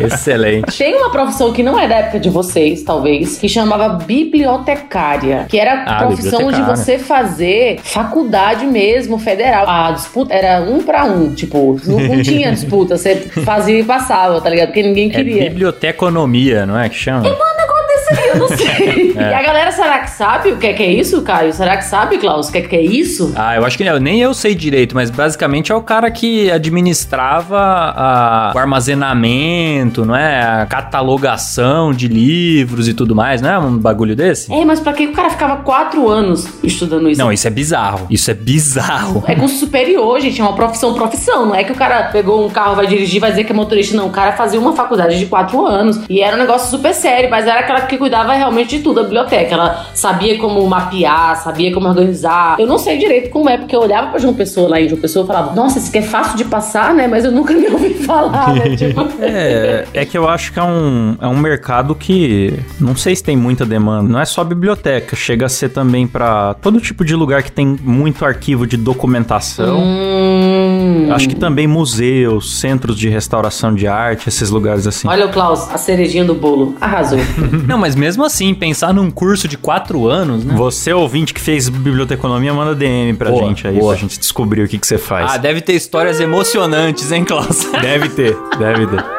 Excelente. 0.00 0.76
Tem 0.76 0.94
uma 0.96 1.10
profissão 1.10 1.52
que 1.52 1.62
não 1.62 1.78
é 1.78 1.86
da 1.88 1.96
época 1.96 2.20
de 2.20 2.28
vocês, 2.30 2.82
talvez, 2.82 3.38
que 3.38 3.48
chamava 3.48 3.88
bibliotecária, 4.04 5.46
que 5.48 5.58
era 5.58 5.82
a 5.82 5.96
Ah, 5.96 6.06
profissão 6.06 6.50
de 6.52 6.62
você 6.62 6.98
fazer 6.98 7.80
faculdade 7.82 8.66
mesmo, 8.66 9.18
federal. 9.18 9.68
A 9.68 9.90
disputa 9.92 10.34
era 10.34 10.60
um 10.60 10.82
pra 10.82 11.04
um, 11.04 11.34
tipo, 11.34 11.80
não, 11.86 11.98
não 12.00 12.22
tinha 12.22 12.50
disputa, 12.52 12.96
você 12.96 13.16
fazia 13.44 13.78
e 13.80 13.84
passava, 13.84 14.40
tá 14.40 14.48
ligado? 14.50 14.68
Porque 14.68 14.82
ninguém 14.82 15.08
É 15.08 15.14
queria. 15.14 15.42
biblioteconomia, 15.44 16.66
não 16.66 16.78
é 16.78 16.88
que 16.88 16.96
chama? 16.96 17.26
Eu 17.28 18.38
não 18.38 18.48
sei. 18.48 19.05
E 19.16 19.34
a 19.34 19.42
galera, 19.42 19.70
será 19.72 19.98
que 20.00 20.10
sabe 20.10 20.52
o 20.52 20.56
que 20.56 20.66
é, 20.66 20.72
que 20.72 20.82
é 20.82 20.92
isso, 20.92 21.22
Caio? 21.22 21.52
Será 21.52 21.76
que 21.76 21.84
sabe, 21.84 22.18
Klaus, 22.18 22.48
o 22.48 22.52
que 22.52 22.58
é, 22.58 22.60
que 22.62 22.76
é 22.76 22.82
isso? 22.82 23.32
Ah, 23.36 23.56
eu 23.56 23.64
acho 23.64 23.76
que 23.78 23.84
não, 23.84 23.98
nem 23.98 24.20
eu 24.20 24.32
sei 24.34 24.54
direito, 24.54 24.94
mas 24.94 25.10
basicamente 25.10 25.72
é 25.72 25.74
o 25.74 25.82
cara 25.82 26.10
que 26.10 26.50
administrava 26.50 27.58
a- 27.58 28.52
o 28.54 28.58
armazenamento, 28.58 30.04
não 30.04 30.14
é? 30.16 30.62
A 30.62 30.66
catalogação 30.66 31.92
de 31.92 32.08
livros 32.08 32.88
e 32.88 32.94
tudo 32.94 33.14
mais, 33.14 33.40
não 33.40 33.50
é 33.50 33.58
um 33.58 33.78
bagulho 33.78 34.14
desse? 34.16 34.52
É, 34.52 34.64
mas 34.64 34.80
pra 34.80 34.92
que 34.92 35.06
o 35.06 35.12
cara 35.12 35.30
ficava 35.30 35.56
quatro 35.58 36.08
anos 36.08 36.46
estudando 36.62 37.08
isso? 37.10 37.20
Não, 37.20 37.32
isso 37.32 37.46
é 37.46 37.50
bizarro. 37.50 38.06
Isso 38.10 38.30
é 38.30 38.34
bizarro. 38.34 39.24
É 39.26 39.34
curso 39.34 39.56
superior, 39.58 40.20
gente. 40.20 40.40
É 40.40 40.44
uma 40.44 40.54
profissão, 40.54 40.94
profissão. 40.94 41.46
Não 41.46 41.54
é 41.54 41.64
que 41.64 41.72
o 41.72 41.74
cara 41.74 42.04
pegou 42.04 42.44
um 42.46 42.50
carro, 42.50 42.74
vai 42.76 42.86
dirigir, 42.86 43.20
vai 43.20 43.30
dizer 43.30 43.44
que 43.44 43.52
é 43.52 43.54
motorista. 43.54 43.96
Não, 43.96 44.06
o 44.08 44.10
cara 44.10 44.32
fazia 44.32 44.58
uma 44.60 44.72
faculdade 44.74 45.18
de 45.18 45.26
quatro 45.26 45.64
anos. 45.66 46.00
E 46.08 46.20
era 46.20 46.36
um 46.36 46.38
negócio 46.38 46.70
super 46.70 46.92
sério, 46.94 47.30
mas 47.30 47.46
era 47.46 47.60
aquela 47.60 47.80
que 47.82 47.96
cuidava 47.96 48.32
realmente 48.34 48.76
de 48.76 48.82
tudo, 48.82 49.05
biblioteca. 49.06 49.54
Ela 49.54 49.86
sabia 49.94 50.38
como 50.38 50.66
mapear, 50.66 51.36
sabia 51.42 51.72
como 51.72 51.88
organizar. 51.88 52.56
Eu 52.58 52.66
não 52.66 52.78
sei 52.78 52.98
direito 52.98 53.30
como 53.30 53.48
é, 53.48 53.56
porque 53.56 53.74
eu 53.74 53.80
olhava 53.80 54.08
pra 54.08 54.18
João 54.18 54.34
Pessoa 54.34 54.68
lá 54.68 54.80
em 54.80 54.88
João 54.88 55.00
Pessoa 55.00 55.24
e 55.24 55.26
falava, 55.26 55.54
nossa, 55.54 55.78
isso 55.78 55.88
aqui 55.88 55.98
é 55.98 56.02
fácil 56.02 56.36
de 56.36 56.44
passar, 56.44 56.94
né? 56.94 57.06
Mas 57.06 57.24
eu 57.24 57.32
nunca 57.32 57.54
me 57.54 57.66
ouvi 57.70 57.94
falar, 57.94 58.54
né? 58.54 58.76
Tipo... 58.76 59.06
É, 59.20 59.86
é 59.94 60.04
que 60.04 60.16
eu 60.16 60.28
acho 60.28 60.52
que 60.52 60.58
é 60.58 60.62
um, 60.62 61.16
é 61.20 61.26
um 61.26 61.36
mercado 61.36 61.94
que 61.94 62.58
não 62.80 62.94
sei 62.94 63.16
se 63.16 63.22
tem 63.22 63.36
muita 63.36 63.64
demanda. 63.64 64.08
Não 64.08 64.20
é 64.20 64.24
só 64.24 64.44
biblioteca, 64.44 65.16
chega 65.16 65.46
a 65.46 65.48
ser 65.48 65.70
também 65.70 66.06
pra 66.06 66.54
todo 66.54 66.80
tipo 66.80 67.04
de 67.04 67.14
lugar 67.14 67.42
que 67.42 67.52
tem 67.52 67.76
muito 67.82 68.24
arquivo 68.24 68.66
de 68.66 68.76
documentação. 68.76 69.78
Hum. 69.80 71.08
Acho 71.10 71.28
que 71.28 71.36
também 71.36 71.66
museus, 71.66 72.60
centros 72.60 72.98
de 72.98 73.08
restauração 73.08 73.74
de 73.74 73.86
arte, 73.86 74.28
esses 74.28 74.50
lugares 74.50 74.86
assim. 74.86 75.08
Olha 75.08 75.26
o 75.26 75.30
Klaus, 75.30 75.68
a 75.70 75.78
cerejinha 75.78 76.24
do 76.24 76.34
bolo. 76.34 76.74
Arrasou. 76.80 77.18
Não, 77.66 77.78
mas 77.78 77.94
mesmo 77.94 78.24
assim, 78.24 78.54
pensar 78.54 78.92
num 78.96 79.10
curso 79.10 79.46
de 79.46 79.56
quatro 79.56 80.08
anos, 80.08 80.44
né? 80.44 80.54
Você, 80.56 80.92
ouvinte 80.92 81.32
que 81.32 81.40
fez 81.40 81.68
biblioteconomia, 81.68 82.52
manda 82.52 82.74
DM 82.74 83.14
pra 83.14 83.30
Boa, 83.30 83.46
gente 83.46 83.66
aí, 83.66 83.78
boa. 83.78 83.92
pra 83.92 84.00
gente 84.02 84.18
descobrir 84.18 84.62
o 84.62 84.68
que, 84.68 84.78
que 84.78 84.86
você 84.86 84.98
faz. 84.98 85.32
Ah, 85.32 85.36
deve 85.36 85.60
ter 85.60 85.74
histórias 85.74 86.20
emocionantes, 86.20 87.12
hein, 87.12 87.24
Klaus? 87.24 87.64
Deve 87.80 88.08
ter, 88.08 88.36
deve 88.58 88.86
ter. 88.86 89.15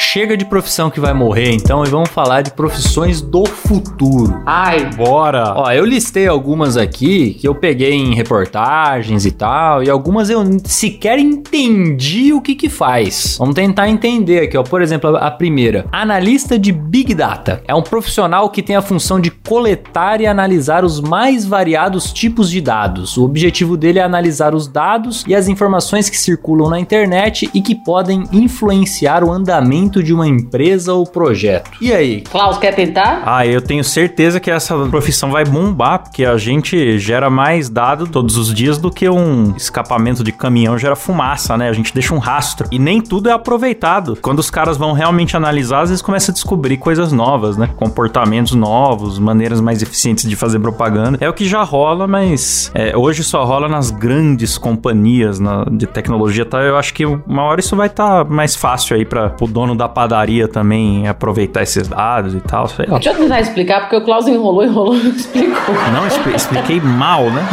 Chega 0.00 0.34
de 0.34 0.46
profissão 0.46 0.90
que 0.90 0.98
vai 0.98 1.12
morrer, 1.12 1.52
então, 1.52 1.84
e 1.84 1.88
vamos 1.88 2.08
falar 2.08 2.40
de 2.40 2.50
profissões 2.52 3.20
do 3.20 3.44
futuro. 3.44 4.42
Ai, 4.46 4.86
Bora! 4.96 5.52
Ó, 5.54 5.70
eu 5.70 5.84
listei 5.84 6.26
algumas 6.26 6.78
aqui 6.78 7.34
que 7.34 7.46
eu 7.46 7.54
peguei 7.54 7.92
em 7.92 8.14
reportagens 8.14 9.26
e 9.26 9.30
tal, 9.30 9.84
e 9.84 9.90
algumas 9.90 10.30
eu 10.30 10.42
sequer 10.64 11.18
entendi 11.18 12.32
o 12.32 12.40
que 12.40 12.54
que 12.54 12.70
faz. 12.70 13.36
Vamos 13.38 13.54
tentar 13.54 13.88
entender 13.88 14.44
aqui, 14.44 14.56
ó. 14.56 14.62
Por 14.62 14.80
exemplo, 14.80 15.16
a 15.16 15.30
primeira, 15.30 15.84
analista 15.92 16.58
de 16.58 16.72
Big 16.72 17.14
Data. 17.14 17.62
É 17.68 17.74
um 17.74 17.82
profissional 17.82 18.48
que 18.48 18.62
tem 18.62 18.76
a 18.76 18.82
função 18.82 19.20
de 19.20 19.30
coletar 19.30 20.20
e 20.20 20.26
analisar 20.26 20.82
os 20.82 20.98
mais 20.98 21.44
variados 21.44 22.10
tipos 22.10 22.50
de 22.50 22.62
dados. 22.62 23.18
O 23.18 23.24
objetivo 23.24 23.76
dele 23.76 23.98
é 23.98 24.02
analisar 24.02 24.54
os 24.54 24.66
dados 24.66 25.24
e 25.28 25.34
as 25.34 25.46
informações 25.46 26.08
que 26.08 26.18
circulam 26.18 26.70
na 26.70 26.80
internet 26.80 27.50
e 27.52 27.60
que 27.60 27.74
podem 27.74 28.24
influenciar 28.32 29.22
o 29.22 29.30
andamento 29.30 29.89
de 30.02 30.12
uma 30.14 30.28
empresa 30.28 30.92
ou 30.94 31.04
projeto. 31.06 31.70
E 31.80 31.92
aí? 31.92 32.20
Klaus, 32.22 32.58
quer 32.58 32.74
tentar? 32.74 33.22
Ah, 33.24 33.46
eu 33.46 33.60
tenho 33.60 33.82
certeza 33.82 34.38
que 34.38 34.50
essa 34.50 34.76
profissão 34.88 35.30
vai 35.30 35.44
bombar, 35.44 36.00
porque 36.04 36.24
a 36.24 36.36
gente 36.36 36.98
gera 36.98 37.28
mais 37.30 37.68
dado 37.68 38.06
todos 38.06 38.36
os 38.36 38.52
dias 38.54 38.78
do 38.78 38.90
que 38.90 39.08
um 39.08 39.54
escapamento 39.56 40.22
de 40.22 40.32
caminhão 40.32 40.78
gera 40.78 40.94
fumaça, 40.94 41.56
né? 41.56 41.68
A 41.68 41.72
gente 41.72 41.92
deixa 41.94 42.14
um 42.14 42.18
rastro. 42.18 42.68
E 42.70 42.78
nem 42.78 43.00
tudo 43.00 43.28
é 43.28 43.32
aproveitado. 43.32 44.16
Quando 44.20 44.38
os 44.38 44.50
caras 44.50 44.76
vão 44.76 44.92
realmente 44.92 45.36
analisar, 45.36 45.80
às 45.82 45.88
vezes 45.90 46.02
começa 46.02 46.30
a 46.30 46.34
descobrir 46.34 46.76
coisas 46.76 47.12
novas, 47.12 47.56
né? 47.56 47.68
Comportamentos 47.76 48.54
novos, 48.54 49.18
maneiras 49.18 49.60
mais 49.60 49.82
eficientes 49.82 50.28
de 50.28 50.36
fazer 50.36 50.58
propaganda. 50.60 51.18
É 51.20 51.28
o 51.28 51.32
que 51.32 51.46
já 51.48 51.62
rola, 51.62 52.06
mas 52.06 52.70
é, 52.74 52.96
hoje 52.96 53.22
só 53.24 53.44
rola 53.44 53.68
nas 53.68 53.90
grandes 53.90 54.56
companhias 54.58 55.38
na- 55.40 55.64
de 55.64 55.86
tecnologia, 55.86 56.44
tá? 56.44 56.58
Eu 56.62 56.76
acho 56.76 56.92
que 56.94 57.04
uma 57.06 57.42
hora 57.42 57.60
isso 57.60 57.76
vai 57.76 57.86
estar 57.86 58.24
mais 58.24 58.54
fácil 58.56 58.96
aí 58.96 59.04
para 59.04 59.34
o 59.40 59.46
dono 59.46 59.69
da 59.76 59.88
padaria 59.88 60.46
também 60.48 61.06
aproveitar 61.08 61.62
esses 61.62 61.88
dados 61.88 62.34
e 62.34 62.40
tal, 62.40 62.66
sei 62.68 62.86
lá. 62.86 62.98
Deixa 62.98 63.10
eu 63.10 63.16
tentar 63.22 63.40
explicar, 63.40 63.80
porque 63.82 63.96
o 63.96 64.00
Klaus 64.04 64.26
enrolou, 64.28 64.64
enrolou 64.64 64.94
e 64.96 65.02
não 65.04 65.10
explicou. 65.10 65.74
Não, 65.92 66.06
expli- 66.06 66.34
expliquei 66.34 66.80
mal, 66.80 67.30
né? 67.30 67.46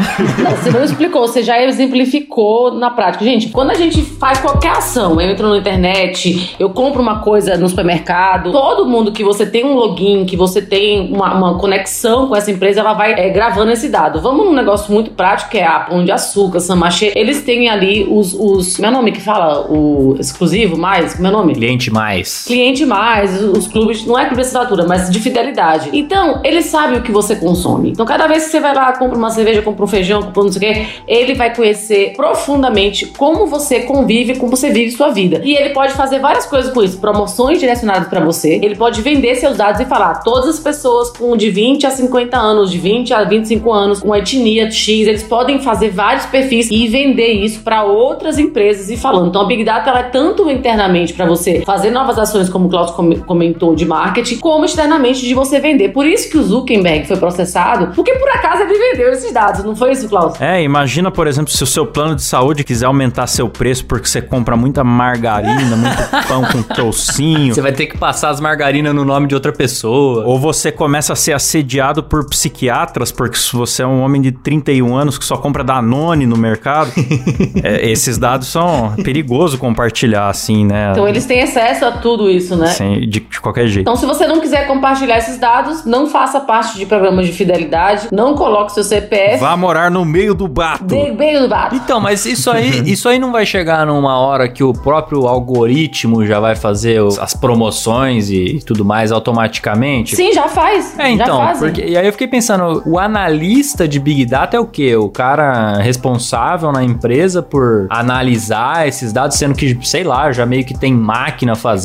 Não, 0.44 0.52
você 0.52 0.72
não 0.72 0.84
explicou, 0.84 1.22
você 1.22 1.44
já 1.44 1.62
exemplificou 1.62 2.74
na 2.74 2.90
prática. 2.90 3.24
Gente, 3.24 3.50
quando 3.50 3.72
a 3.72 3.76
gente 3.76 4.02
faz 4.02 4.40
qualquer 4.40 4.72
ação, 4.72 5.20
eu 5.20 5.30
entro 5.30 5.50
na 5.50 5.58
internet, 5.58 6.56
eu 6.60 6.70
compro 6.70 7.02
uma 7.02 7.20
coisa 7.20 7.58
no 7.58 7.68
supermercado, 7.68 8.52
todo 8.52 8.86
mundo 8.86 9.12
que 9.12 9.24
você 9.24 9.46
tem 9.46 9.66
um 9.66 9.74
login, 9.74 10.26
que 10.26 10.36
você 10.38 10.62
tem 10.62 11.12
uma, 11.14 11.34
uma 11.34 11.58
conexão 11.58 12.28
com 12.28 12.36
essa 12.36 12.52
empresa, 12.52 12.80
ela 12.80 12.94
vai 12.94 13.14
é, 13.14 13.30
gravando 13.30 13.72
esse 13.72 13.90
dado. 13.90 14.22
Vamos 14.22 14.46
num 14.46 14.54
negócio 14.54 14.94
muito 14.94 15.12
prático, 15.12 15.52
que 15.52 15.58
é 15.58 15.66
a 15.66 15.80
Pão 15.80 16.04
de 16.04 16.12
Açúcar, 16.12 16.60
Samachê. 16.60 17.12
Eles 17.16 17.42
têm 17.42 17.70
ali 17.70 18.06
os, 18.10 18.34
os... 18.34 18.78
Meu 18.80 18.92
nome 18.92 19.12
que 19.12 19.22
fala? 19.22 19.68
O 19.70 20.16
exclusivo 20.20 20.78
mais? 20.78 21.20
Meu 21.20 21.32
nome? 21.32 21.54
Cliente 21.54 21.92
mais. 21.92 22.07
Cliente 22.46 22.86
mais, 22.86 23.42
os 23.44 23.68
clubes, 23.68 24.06
não 24.06 24.18
é 24.18 24.26
clube 24.26 24.42
de 24.42 24.48
assinatura, 24.48 24.86
mas 24.86 25.10
de 25.10 25.20
fidelidade. 25.20 25.90
Então, 25.94 26.42
ele 26.44 26.62
sabe 26.62 26.98
o 26.98 27.02
que 27.02 27.12
você 27.12 27.36
consome. 27.36 27.92
Então, 27.92 28.06
cada 28.06 28.28
vez 28.28 28.46
que 28.46 28.52
você 28.52 28.60
vai 28.60 28.74
lá, 28.74 28.94
compra 28.94 29.18
uma 29.18 29.30
cerveja, 29.30 29.62
compra 29.62 29.84
um 29.84 29.88
feijão, 29.88 30.22
compra 30.22 30.44
não 30.44 30.52
sei 30.52 30.72
o 30.72 30.74
quê, 30.74 30.86
ele 31.08 31.34
vai 31.34 31.56
conhecer 31.56 32.14
profundamente 32.16 33.06
como 33.18 33.48
você 33.48 33.82
convive, 33.82 34.36
como 34.36 34.56
você 34.56 34.70
vive 34.70 34.92
sua 34.92 35.10
vida. 35.10 35.42
E 35.44 35.56
ele 35.56 35.70
pode 35.70 35.94
fazer 35.94 36.20
várias 36.20 36.46
coisas 36.46 36.74
com 36.74 36.84
isso, 36.84 37.00
promoções 37.00 37.60
direcionadas 37.60 38.08
pra 38.08 38.20
você. 38.20 38.60
Ele 38.62 38.76
pode 38.76 39.02
vender 39.02 39.36
seus 39.36 39.58
dados 39.58 39.82
e 39.82 39.86
falar: 39.86 40.16
todas 40.24 40.50
as 40.50 40.60
pessoas 40.60 41.10
com 41.10 41.36
de 41.36 41.50
20 41.50 41.86
a 41.86 41.92
50 41.92 42.38
anos, 42.38 42.72
de 42.72 42.78
20 42.78 43.14
a 43.14 43.24
25 43.24 43.72
anos, 43.72 44.00
com 44.00 44.16
etnia 44.16 44.70
X, 44.70 45.08
eles 45.08 45.24
podem 45.24 45.60
fazer 45.60 45.90
vários 45.90 46.26
perfis 46.26 46.70
e 46.72 46.88
vender 46.88 47.34
isso 47.34 47.62
pra 47.62 47.84
outras 47.84 48.38
empresas 48.38 48.90
e 48.90 48.98
falando. 48.98 49.30
Então, 49.30 49.42
a 49.42 49.46
Big 49.46 49.64
Data 49.64 49.90
ela 49.90 50.00
é 50.00 50.04
tanto 50.04 50.50
internamente 50.50 51.14
pra 51.14 51.26
você 51.26 51.62
fazer 51.66 51.92
novas 51.98 52.18
ações, 52.20 52.50
como 52.50 52.68
o 52.68 52.70
Klaus 52.70 52.92
com- 52.92 53.20
comentou, 53.22 53.76
de 53.76 53.86
marketing, 53.86 54.38
como 54.38 54.66
externamente 54.66 55.26
de 55.26 55.34
você 55.34 55.60
vender. 55.60 55.90
Por 55.90 56.06
isso 56.06 56.30
que 56.30 56.38
o 56.38 56.44
Zuckerberg 56.44 57.08
foi 57.08 57.18
processado, 57.18 57.94
porque 57.96 58.14
por 58.16 58.30
acaso 58.30 58.62
ele 58.64 58.78
vendeu 58.78 59.12
esses 59.12 59.32
dados, 59.32 59.64
não 59.64 59.76
foi 59.76 59.92
isso, 59.92 60.08
Klaus? 60.08 60.40
É, 60.40 60.62
imagina, 60.62 61.10
por 61.12 61.28
exemplo, 61.28 61.52
se 61.52 61.64
o 61.64 61.68
seu 61.68 61.86
plano 61.86 62.16
de 62.16 62.24
saúde 62.24 62.64
quiser 62.64 62.86
aumentar 62.86 63.28
seu 63.28 63.50
preço 63.50 63.86
porque 63.86 64.08
você 64.08 64.22
compra 64.22 64.56
muita 64.56 64.84
margarina, 64.84 65.76
muito 65.76 66.04
pão 66.28 66.44
com 66.44 66.62
toucinho. 66.62 67.54
Você 67.54 67.62
vai 67.62 67.72
ter 67.72 67.88
que 67.88 67.98
passar 67.98 68.30
as 68.30 68.40
margarinas 68.40 68.94
no 68.94 69.04
nome 69.04 69.28
de 69.28 69.34
outra 69.36 69.52
pessoa. 69.52 70.26
Ou 70.26 70.40
você 70.40 70.72
começa 70.72 71.14
a 71.14 71.16
ser 71.16 71.34
assediado 71.34 72.04
por 72.04 72.28
psiquiatras, 72.30 73.12
porque 73.12 73.38
se 73.38 73.56
você 73.56 73.84
é 73.84 73.88
um 73.88 74.02
homem 74.02 74.22
de 74.22 74.32
31 74.32 74.96
anos 74.96 75.18
que 75.18 75.26
só 75.26 75.38
compra 75.38 75.64
Danone 75.64 76.26
no 76.26 76.38
mercado, 76.38 76.92
é, 77.64 77.90
esses 77.90 78.18
dados 78.18 78.48
são 78.48 78.94
perigoso 79.04 79.58
compartilhar, 79.58 80.30
assim, 80.30 80.66
né? 80.66 80.90
Então 80.92 81.08
eles 81.08 81.26
têm 81.26 81.42
acesso 81.42 81.86
tudo 81.92 82.30
isso, 82.30 82.56
né? 82.56 82.68
Sem- 82.68 83.02
de, 83.02 83.20
de 83.20 83.42
qualquer 83.42 83.68
jeito. 83.68 83.82
Então, 83.82 83.96
se 83.96 84.06
você 84.06 84.28
não 84.28 84.40
quiser 84.40 84.68
compartilhar 84.68 85.18
esses 85.18 85.38
dados, 85.38 85.86
não 85.86 86.08
faça 86.08 86.40
parte 86.40 86.78
de 86.78 86.86
programas 86.86 87.26
de 87.26 87.32
fidelidade, 87.32 88.08
não 88.12 88.36
coloque 88.36 88.72
seu 88.74 88.84
CPF. 88.84 89.38
Vá 89.40 89.56
morar 89.58 89.90
no 89.92 90.04
meio 90.06 90.34
do 90.34 90.48
bato. 90.48 90.86
De 90.86 91.12
meio 91.12 91.42
do 91.42 91.48
bar. 91.48 91.70
Então, 91.74 92.00
mas 92.00 92.26
isso 92.26 92.50
aí, 92.52 92.84
isso 92.92 93.08
aí 93.10 93.20
não 93.20 93.32
vai 93.32 93.46
chegar 93.46 93.86
numa 93.86 94.18
hora 94.18 94.48
que 94.48 94.64
o 94.64 94.74
próprio 94.74 95.28
algoritmo 95.28 96.26
já 96.26 96.40
vai 96.40 96.56
fazer 96.56 97.02
as 97.22 97.34
promoções 97.34 98.30
e 98.30 98.60
tudo 98.66 98.84
mais 98.86 99.12
automaticamente? 99.12 100.16
Sim, 100.16 100.32
já 100.34 100.48
faz. 100.48 100.98
É, 101.00 101.10
então, 101.10 101.42
porque, 101.58 101.82
e 101.84 101.98
aí 101.98 102.06
eu 102.06 102.12
fiquei 102.12 102.28
pensando, 102.28 102.84
o 102.86 102.98
analista 103.00 103.88
de 103.88 104.00
Big 104.00 104.26
Data 104.26 104.56
é 104.58 104.60
o 104.60 104.66
quê? 104.66 104.96
O 104.96 105.10
cara 105.10 105.78
responsável 105.78 106.72
na 106.72 106.84
empresa 106.84 107.42
por 107.42 107.88
analisar 107.90 108.88
esses 108.88 109.12
dados, 109.14 109.38
sendo 109.38 109.56
que, 109.56 109.78
sei 109.84 110.04
lá, 110.04 110.32
já 110.32 110.46
meio 110.46 110.64
que 110.66 110.78
tem 110.78 110.94
máquina 110.94 111.56
fazendo, 111.56 111.77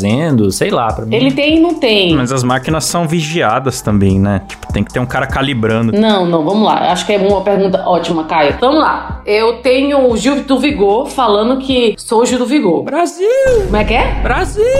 sei 0.50 0.70
lá, 0.70 0.92
pra 0.92 1.05
mim. 1.05 1.14
Ele 1.14 1.33
tem 1.33 1.57
e 1.57 1.61
não 1.61 1.74
tem. 1.74 2.14
Mas 2.14 2.33
as 2.33 2.42
máquinas 2.42 2.85
são 2.85 3.07
vigiadas 3.07 3.81
também, 3.81 4.18
né? 4.18 4.42
Tipo, 4.46 4.72
tem 4.72 4.85
que 4.85 4.92
ter 4.92 5.00
um 5.00 5.07
cara 5.07 5.26
calibrando. 5.26 5.92
Não, 5.92 6.26
não, 6.26 6.44
vamos 6.44 6.64
lá. 6.64 6.92
Acho 6.92 7.07
que 7.07 7.12
é 7.12 7.18
uma 7.18 7.40
pergunta 7.42 7.83
ótima, 7.87 8.24
Caio. 8.24 8.57
Vamos 8.61 8.81
lá. 8.81 9.22
Eu 9.26 9.59
tenho 9.59 10.11
o 10.11 10.16
Gil 10.16 10.42
do 10.44 10.59
Vigor 10.59 11.09
falando 11.09 11.59
que 11.59 11.94
sou 11.98 12.22
o 12.22 12.26
Gil 12.26 12.38
do 12.38 12.46
Vigor. 12.46 12.83
Brasil! 12.83 13.28
Como 13.64 13.76
é 13.76 13.85
que 13.85 13.94
é? 13.94 14.20
Brasil! 14.22 14.62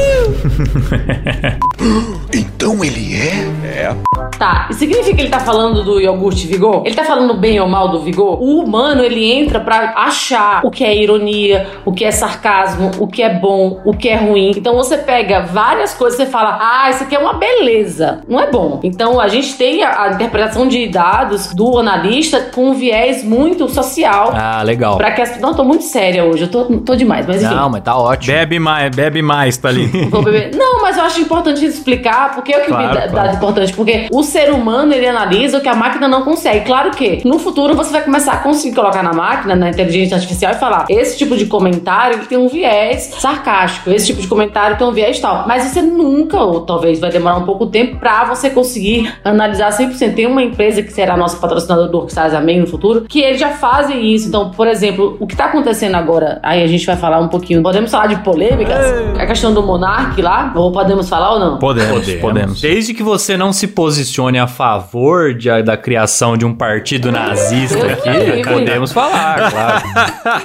Então 2.35 2.85
ele 2.85 3.17
é? 3.17 3.95
Tá. 4.39 4.69
E 4.71 4.75
significa 4.75 5.17
que 5.17 5.23
ele 5.23 5.29
tá 5.29 5.41
falando 5.41 5.83
do 5.83 6.01
iogurte 6.01 6.47
Vigor? 6.47 6.83
Ele 6.87 6.95
tá 6.95 7.05
falando 7.05 7.35
bem 7.35 7.59
ou 7.61 7.67
mal 7.69 7.89
do 7.89 8.01
Vigor? 8.01 8.41
O 8.41 8.63
humano, 8.63 9.03
ele 9.03 9.31
entra 9.33 9.59
pra 9.59 9.93
achar 9.97 10.61
o 10.65 10.71
que 10.71 10.85
é 10.85 10.97
ironia, 10.97 11.67
o 11.85 11.93
que 11.93 12.05
é 12.05 12.13
sarcasmo, 12.13 12.93
o 13.01 13.09
que 13.09 13.21
é 13.21 13.35
bom, 13.35 13.81
o 13.85 13.93
que 13.93 14.09
é 14.09 14.17
ruim. 14.17 14.53
Então 14.57 14.77
você 14.77 14.97
pega 15.03 15.41
várias 15.43 15.95
coisas 15.95 16.19
e 16.19 16.25
você 16.25 16.31
fala, 16.31 16.59
ah, 16.61 16.91
isso 16.91 17.03
aqui 17.03 17.15
é 17.15 17.19
uma 17.19 17.35
beleza. 17.35 18.23
Não 18.29 18.41
é 18.41 18.51
bom. 18.51 18.81
Então 18.83 19.21
a 19.21 19.29
gente 19.29 19.55
tem 19.57 19.83
a, 19.83 20.03
a 20.03 20.09
interpretação 20.13 20.67
de 20.67 20.87
dados 20.89 21.53
do 21.55 21.79
analista 21.79 22.41
com 22.55 22.71
um 22.71 22.75
viés 22.75 23.23
muito 23.25 23.69
social. 23.69 24.33
Ah, 24.35 24.63
legal. 24.63 24.97
Pra 24.97 25.11
que 25.13 25.21
as... 25.21 25.41
Não, 25.41 25.51
eu 25.51 25.55
tô 25.55 25.65
muito 25.65 25.85
séria 25.85 26.25
hoje, 26.25 26.45
eu 26.45 26.49
tô, 26.49 26.65
tô 26.81 26.95
demais, 26.95 27.27
mas 27.27 27.43
enfim. 27.43 27.55
Não, 27.55 27.69
mas 27.69 27.83
tá 27.83 27.97
ótimo. 27.97 28.35
Bebe 28.35 28.59
mais, 28.59 28.95
bebe 28.95 29.23
mais, 29.23 29.57
tá 29.57 29.69
ali. 29.69 29.87
Vou 30.11 30.23
beber. 30.23 30.55
Não, 30.55 30.81
mas 30.83 30.97
eu 30.97 31.05
acho 31.05 31.21
importante 31.21 31.65
explicar 31.65 32.35
porque 32.35 32.53
é 32.53 32.59
o 32.59 32.61
que 32.63 32.69
Claro, 32.69 32.89
me 32.89 32.95
dá 32.95 33.09
claro. 33.09 33.29
dá 33.29 33.35
importante. 33.35 33.73
Porque 33.73 34.09
o 34.11 34.23
ser 34.23 34.51
humano 34.51 34.93
ele 34.93 35.07
analisa 35.07 35.59
o 35.59 35.61
que 35.61 35.69
a 35.69 35.75
máquina 35.75 36.09
não 36.09 36.23
consegue. 36.23 36.65
Claro 36.65 36.91
que 36.93 37.27
no 37.27 37.39
futuro 37.39 37.75
você 37.75 37.91
vai 37.91 38.03
começar 38.03 38.33
a 38.33 38.37
conseguir 38.39 38.75
colocar 38.75 39.03
na 39.03 39.13
máquina, 39.13 39.55
na 39.55 39.69
inteligência 39.69 40.15
artificial, 40.17 40.53
e 40.53 40.55
falar: 40.57 40.87
esse 40.89 41.19
tipo 41.19 41.37
de 41.37 41.47
comentário 41.47 42.19
ele 42.19 42.27
tem 42.27 42.39
um 42.39 42.49
viés 42.49 43.15
sarcástico, 43.19 43.91
esse 43.91 44.07
tipo 44.07 44.21
de 44.21 44.29
comentário 44.29 44.77
tem 44.77 44.87
um 44.87 44.92
viés 44.93 45.19
tal. 45.21 45.45
Mas 45.47 45.65
você 45.65 45.83
nunca, 45.83 46.39
ou 46.41 46.61
talvez 46.63 47.01
vai 47.01 47.11
demorar 47.11 47.37
um 47.37 47.45
pouco 47.45 47.67
tempo, 47.67 47.97
pra 47.99 48.25
você 48.25 48.51
conseguir 48.51 49.13
analisar 49.25 49.71
100%. 49.71 50.15
Tem 50.15 50.27
uma 50.27 50.43
empresa 50.43 50.83
que 50.83 50.93
será 50.93 51.17
nosso 51.17 51.39
patrocinador 51.41 51.89
do 51.89 51.99
Orquestrais 51.99 52.35
Amém 52.35 52.61
no 52.61 52.67
futuro, 52.67 53.03
que 53.09 53.21
eles 53.21 53.41
já 53.41 53.51
fazem 53.51 54.13
isso. 54.15 54.29
Então, 54.29 54.51
por 54.51 54.67
exemplo, 54.67 55.17
o 55.21 55.27
que 55.27 55.37
tá 55.37 55.47
acontecendo 55.47 55.95
agora, 55.95 56.39
aí 56.43 56.63
a 56.63 56.67
gente 56.67 56.85
vai 56.87 56.97
falar 56.97 57.19
um 57.21 57.29
pouquinho. 57.29 57.63
Podemos 57.63 57.91
falar 57.91 58.07
de 58.09 58.17
polêmicas? 58.17 58.79
A 59.19 59.27
questão 59.27 59.53
do 59.53 59.63
Monark 59.63 60.21
lá? 60.21 60.53
Ou 60.57 60.73
podemos 60.73 61.09
falar 61.09 61.33
ou 61.35 61.39
não? 61.41 61.59
Podemos, 61.59 62.13
podemos. 62.15 62.61
Desde 62.61 62.95
que 62.95 63.03
você 63.03 63.37
não 63.37 63.53
se 63.53 63.69
posicione 63.69 64.39
a 64.39 64.47
favor 64.47 65.35
de- 65.35 65.63
da 65.63 65.77
criação 65.77 66.37
de 66.37 66.45
um 66.45 66.55
partido 66.55 67.11
nazista 67.13 67.79
Eu 67.79 67.91
aqui, 67.93 68.43
podemos 68.49 68.93
falar, 68.93 69.51
claro. 69.51 69.83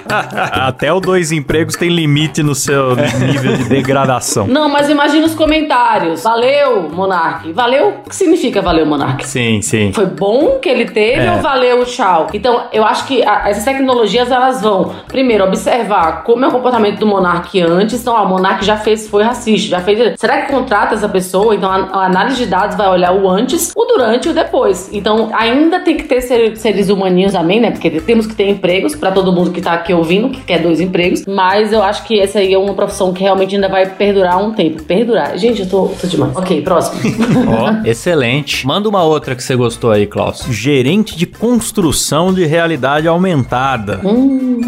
Até 0.67 0.91
o 0.91 0.99
dois 0.99 1.31
empregos 1.31 1.75
tem 1.75 1.89
limite 1.89 2.43
no 2.43 2.53
seu 2.55 2.95
nível 2.95 3.57
de 3.57 3.63
degradação. 3.65 4.36
Não, 4.45 4.69
mas 4.69 4.89
imagina 4.89 5.25
os 5.25 5.33
comentários. 5.35 6.23
Valeu, 6.23 6.89
Monark. 6.89 7.51
Valeu? 7.53 7.93
O 8.05 8.09
que 8.09 8.15
significa 8.15 8.61
valeu, 8.61 8.85
Monark? 8.85 9.25
Sim, 9.25 9.61
sim. 9.61 9.91
Foi 9.93 10.05
bom 10.05 10.59
que 10.61 10.69
ele 10.69 10.85
teve 10.85 11.25
É. 11.25 11.31
ou 11.31 11.39
valeu, 11.39 11.83
tchau? 11.85 12.27
Então, 12.33 12.63
eu 12.71 12.83
acho 12.83 13.05
que 13.07 13.23
a- 13.23 13.49
essas 13.49 13.63
tecnologias 13.63 14.31
elas 14.31 14.61
vão, 14.61 14.91
primeiro, 15.07 15.43
observar 15.45 16.23
como 16.23 16.43
é 16.45 16.47
o 16.47 16.51
comportamento 16.51 16.99
do 16.99 17.07
monarca 17.07 17.47
antes. 17.67 18.01
Então, 18.01 18.13
ó, 18.13 18.23
o 18.23 18.29
monarca 18.29 18.63
já 18.63 18.77
fez, 18.77 19.07
foi 19.07 19.23
racista, 19.23 19.69
já 19.69 19.79
fez. 19.79 20.19
Será 20.19 20.41
que 20.41 20.51
contrata 20.51 20.95
essa 20.95 21.07
pessoa? 21.09 21.55
Então, 21.55 21.69
a, 21.71 21.75
a 21.91 22.05
análise 22.05 22.37
de 22.37 22.45
dados 22.45 22.75
vai 22.75 22.87
olhar 22.89 23.13
o 23.13 23.29
antes, 23.29 23.71
o 23.75 23.85
durante 23.85 24.27
e 24.27 24.31
o 24.31 24.33
depois. 24.33 24.89
Então, 24.91 25.29
ainda 25.33 25.79
tem 25.79 25.95
que 25.97 26.03
ter 26.03 26.21
ser- 26.21 26.57
seres 26.57 26.89
humaninhos 26.89 27.31
também, 27.33 27.59
né? 27.59 27.71
Porque 27.71 27.89
temos 28.01 28.25
que 28.27 28.35
ter 28.35 28.49
empregos 28.49 28.95
pra 28.95 29.11
todo 29.11 29.31
mundo 29.31 29.51
que 29.51 29.61
tá 29.61 29.73
aqui 29.73 29.93
ouvindo, 29.93 30.29
que 30.29 30.41
quer 30.41 30.59
dois 30.59 30.81
empregos. 30.81 31.25
Mas 31.25 31.71
eu 31.71 31.81
acho 31.83 32.03
que 32.03 32.19
essa 32.19 32.39
aí 32.39 32.53
é 32.53 32.57
uma 32.57 32.73
profissão 32.73 33.13
que 33.13 33.23
realmente 33.23 33.55
ainda 33.55 33.69
vai 33.69 33.85
perdurar 33.85 34.26
um 34.35 34.51
tempo. 34.51 34.83
Perdurar. 34.83 35.37
Gente, 35.37 35.61
eu 35.61 35.69
tô, 35.69 35.87
tô 35.89 36.07
demais. 36.07 36.35
Ok, 36.35 36.61
próximo. 36.61 36.99
Ó, 37.47 37.85
excelente. 37.87 38.65
Manda 38.65 38.89
uma 38.89 39.03
outra 39.03 39.35
que 39.35 39.43
você 39.43 39.55
gostou 39.55 39.91
aí, 39.91 40.05
Klaus. 40.05 40.45
Gerente 40.49 41.15
de 41.15 41.25
construção 41.25 42.33
de 42.33 42.45
realidade 42.45 43.07
aumentada. 43.07 44.01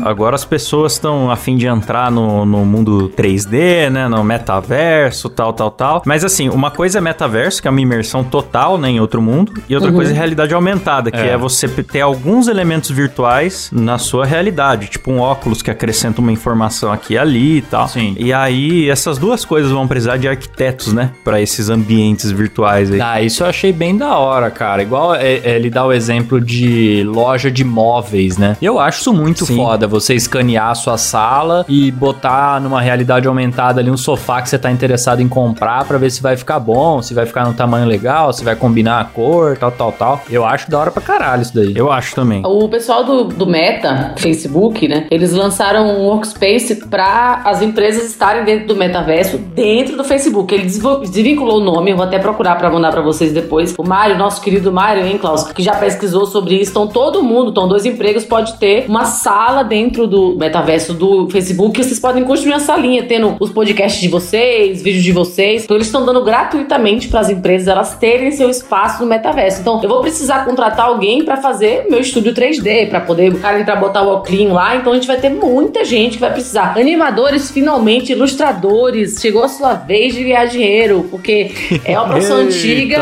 Agora 0.03 0.35
as 0.35 0.45
pessoas 0.45 0.93
estão 0.93 1.29
a 1.29 1.35
fim 1.35 1.57
de 1.57 1.67
entrar 1.67 2.11
no, 2.11 2.45
no 2.45 2.65
mundo 2.65 3.11
3D, 3.17 3.89
né? 3.89 4.07
No 4.07 4.23
metaverso, 4.23 5.29
tal, 5.29 5.51
tal, 5.53 5.71
tal. 5.71 6.03
Mas 6.05 6.23
assim, 6.23 6.49
uma 6.49 6.71
coisa 6.71 6.99
é 6.99 7.01
metaverso, 7.01 7.61
que 7.61 7.67
é 7.67 7.71
uma 7.71 7.81
imersão 7.81 8.23
total, 8.23 8.77
né? 8.77 8.89
Em 8.89 8.99
outro 8.99 9.21
mundo. 9.21 9.53
E 9.67 9.75
outra 9.75 9.91
coisa 9.91 10.11
é 10.11 10.15
realidade 10.15 10.53
aumentada, 10.53 11.11
que 11.11 11.17
é. 11.17 11.29
É. 11.29 11.37
você 11.37 11.67
ter 11.67 12.01
alguns 12.01 12.47
elementos 12.47 12.89
virtuais 12.91 13.69
na 13.71 13.97
sua 13.97 14.25
realidade. 14.25 14.87
Tipo 14.87 15.11
um 15.11 15.19
óculos 15.19 15.61
que 15.61 15.71
acrescenta 15.71 16.21
uma 16.21 16.31
informação 16.31 16.91
aqui 16.91 17.13
e 17.13 17.17
ali 17.17 17.57
e 17.57 17.61
tal. 17.61 17.87
Sim. 17.87 18.15
E 18.17 18.31
aí, 18.31 18.89
essas 18.89 19.17
duas 19.17 19.38
coisas 19.45 19.71
vão 19.71 19.87
precisar 19.87 20.17
de 20.17 20.27
arquitetos, 20.27 20.93
né? 20.93 21.11
Pra 21.23 21.41
esses 21.41 21.69
ambientes 21.69 22.31
virtuais 22.31 22.91
aí. 22.91 23.01
Ah, 23.01 23.21
isso 23.21 23.43
eu 23.43 23.47
achei 23.47 23.71
bem 23.71 23.97
da 23.97 24.17
hora, 24.17 24.49
cara. 24.49 24.81
Igual 24.81 25.15
é, 25.15 25.35
é, 25.35 25.55
ele 25.55 25.69
dá 25.69 25.85
o 25.85 25.93
exemplo 25.93 26.39
de 26.39 27.03
loja 27.05 27.51
de 27.51 27.63
móveis, 27.63 28.37
né? 28.37 28.57
Eu 28.61 28.79
acho 28.79 29.01
isso 29.01 29.13
muito 29.13 29.45
Sim. 29.45 29.55
foda, 29.55 29.87
você 29.87 30.13
escanear 30.13 30.69
a 30.69 30.75
sua 30.75 30.97
sala 30.97 31.65
e 31.67 31.91
botar 31.91 32.59
numa 32.61 32.81
realidade 32.81 33.27
aumentada 33.27 33.79
ali 33.79 33.89
um 33.89 33.97
sofá 33.97 34.41
que 34.41 34.49
você 34.49 34.57
tá 34.57 34.71
interessado 34.71 35.21
em 35.21 35.27
comprar 35.27 35.85
pra 35.85 35.97
ver 35.97 36.09
se 36.09 36.21
vai 36.21 36.35
ficar 36.35 36.59
bom, 36.59 37.01
se 37.01 37.13
vai 37.13 37.25
ficar 37.25 37.45
no 37.45 37.53
tamanho 37.53 37.85
legal, 37.85 38.33
se 38.33 38.43
vai 38.43 38.55
combinar 38.55 38.99
a 39.01 39.05
cor, 39.05 39.57
tal, 39.57 39.71
tal, 39.71 39.91
tal. 39.91 40.23
Eu 40.29 40.45
acho 40.45 40.69
da 40.69 40.79
hora 40.79 40.91
pra 40.91 41.01
caralho 41.01 41.41
isso 41.41 41.53
daí. 41.53 41.73
Eu 41.75 41.91
acho 41.91 42.15
também. 42.15 42.41
O 42.45 42.67
pessoal 42.67 43.03
do, 43.03 43.25
do 43.25 43.45
Meta, 43.45 44.13
Facebook, 44.17 44.87
né? 44.87 45.07
Eles 45.11 45.31
lançaram 45.31 45.87
um 45.87 46.05
workspace 46.05 46.75
para 46.87 47.41
as 47.45 47.61
empresas 47.61 48.05
estarem 48.05 48.43
dentro 48.43 48.67
do 48.67 48.75
metaverso, 48.75 49.28
dentro 49.37 49.95
do 49.95 50.03
Facebook. 50.03 50.53
Ele 50.53 50.65
desvinculou 50.65 51.57
o 51.57 51.63
nome, 51.63 51.91
eu 51.91 51.97
vou 51.97 52.05
até 52.05 52.19
procurar 52.19 52.55
para 52.55 52.69
mandar 52.69 52.91
para 52.91 53.01
vocês 53.01 53.31
depois. 53.31 53.73
O 53.77 53.83
Mário, 53.83 54.17
nosso 54.17 54.41
querido 54.41 54.71
Mário, 54.71 55.05
hein, 55.05 55.17
Klaus, 55.17 55.43
que 55.51 55.61
já 55.61 55.75
pesquisou 55.75 56.25
sobre 56.25 56.55
isso. 56.55 56.71
Então, 56.71 56.87
todo 56.87 57.23
mundo, 57.23 57.51
então, 57.51 57.67
dois 57.67 57.85
empregos, 57.85 58.25
pode 58.25 58.57
ter 58.57 58.85
uma 58.87 59.05
sala 59.05 59.63
dentro 59.63 60.07
do 60.07 60.35
metaverso 60.37 60.93
do 60.93 61.29
Facebook. 61.29 61.83
Vocês 61.83 61.99
podem 61.99 62.23
construir 62.23 62.53
uma 62.53 62.59
salinha, 62.59 63.03
tendo 63.03 63.35
os 63.39 63.49
podcasts 63.49 64.01
de 64.01 64.07
vocês, 64.07 64.81
vídeos 64.81 65.03
de 65.03 65.11
vocês. 65.11 65.63
Então, 65.63 65.77
eles 65.77 65.87
estão 65.87 66.05
dando 66.05 66.23
gratuitamente 66.23 67.07
para 67.07 67.19
as 67.19 67.29
empresas 67.29 67.67
elas 67.67 67.95
terem 67.95 68.31
seu 68.31 68.49
espaço 68.49 69.01
no 69.01 69.09
metaverso. 69.09 69.61
Então, 69.61 69.79
eu 69.81 69.89
vou 69.89 70.01
precisar 70.01 70.45
contratar 70.45 70.85
alguém 70.85 71.23
para 71.23 71.37
fazer 71.37 71.85
meu 71.89 71.99
estúdio 71.99 72.33
3D, 72.33 72.89
para 72.89 73.01
poder 73.01 73.33
o 73.33 73.39
cara 73.39 73.59
entrar 73.59 73.75
botar 73.75 74.03
o 74.03 74.09
óculos 74.09 74.29
lá. 74.51 74.75
Então, 74.75 74.91
a 74.91 74.95
gente 74.95 75.07
vai 75.07 75.17
ter 75.17 75.29
muita 75.29 75.83
gente 75.83 76.13
que 76.13 76.21
vai 76.21 76.31
precisar. 76.31 76.77
Animadores, 76.77 77.49
finalmente, 77.51 78.11
ilustradores. 78.11 79.18
Chegou 79.19 79.43
a 79.43 79.47
sua 79.47 79.73
vez 79.73 80.13
de 80.13 80.23
ganhar 80.23 80.45
dinheiro, 80.45 81.07
porque 81.11 81.51
é 81.83 81.97
uma 81.97 82.07
profissão 82.07 82.37
antiga, 82.41 82.99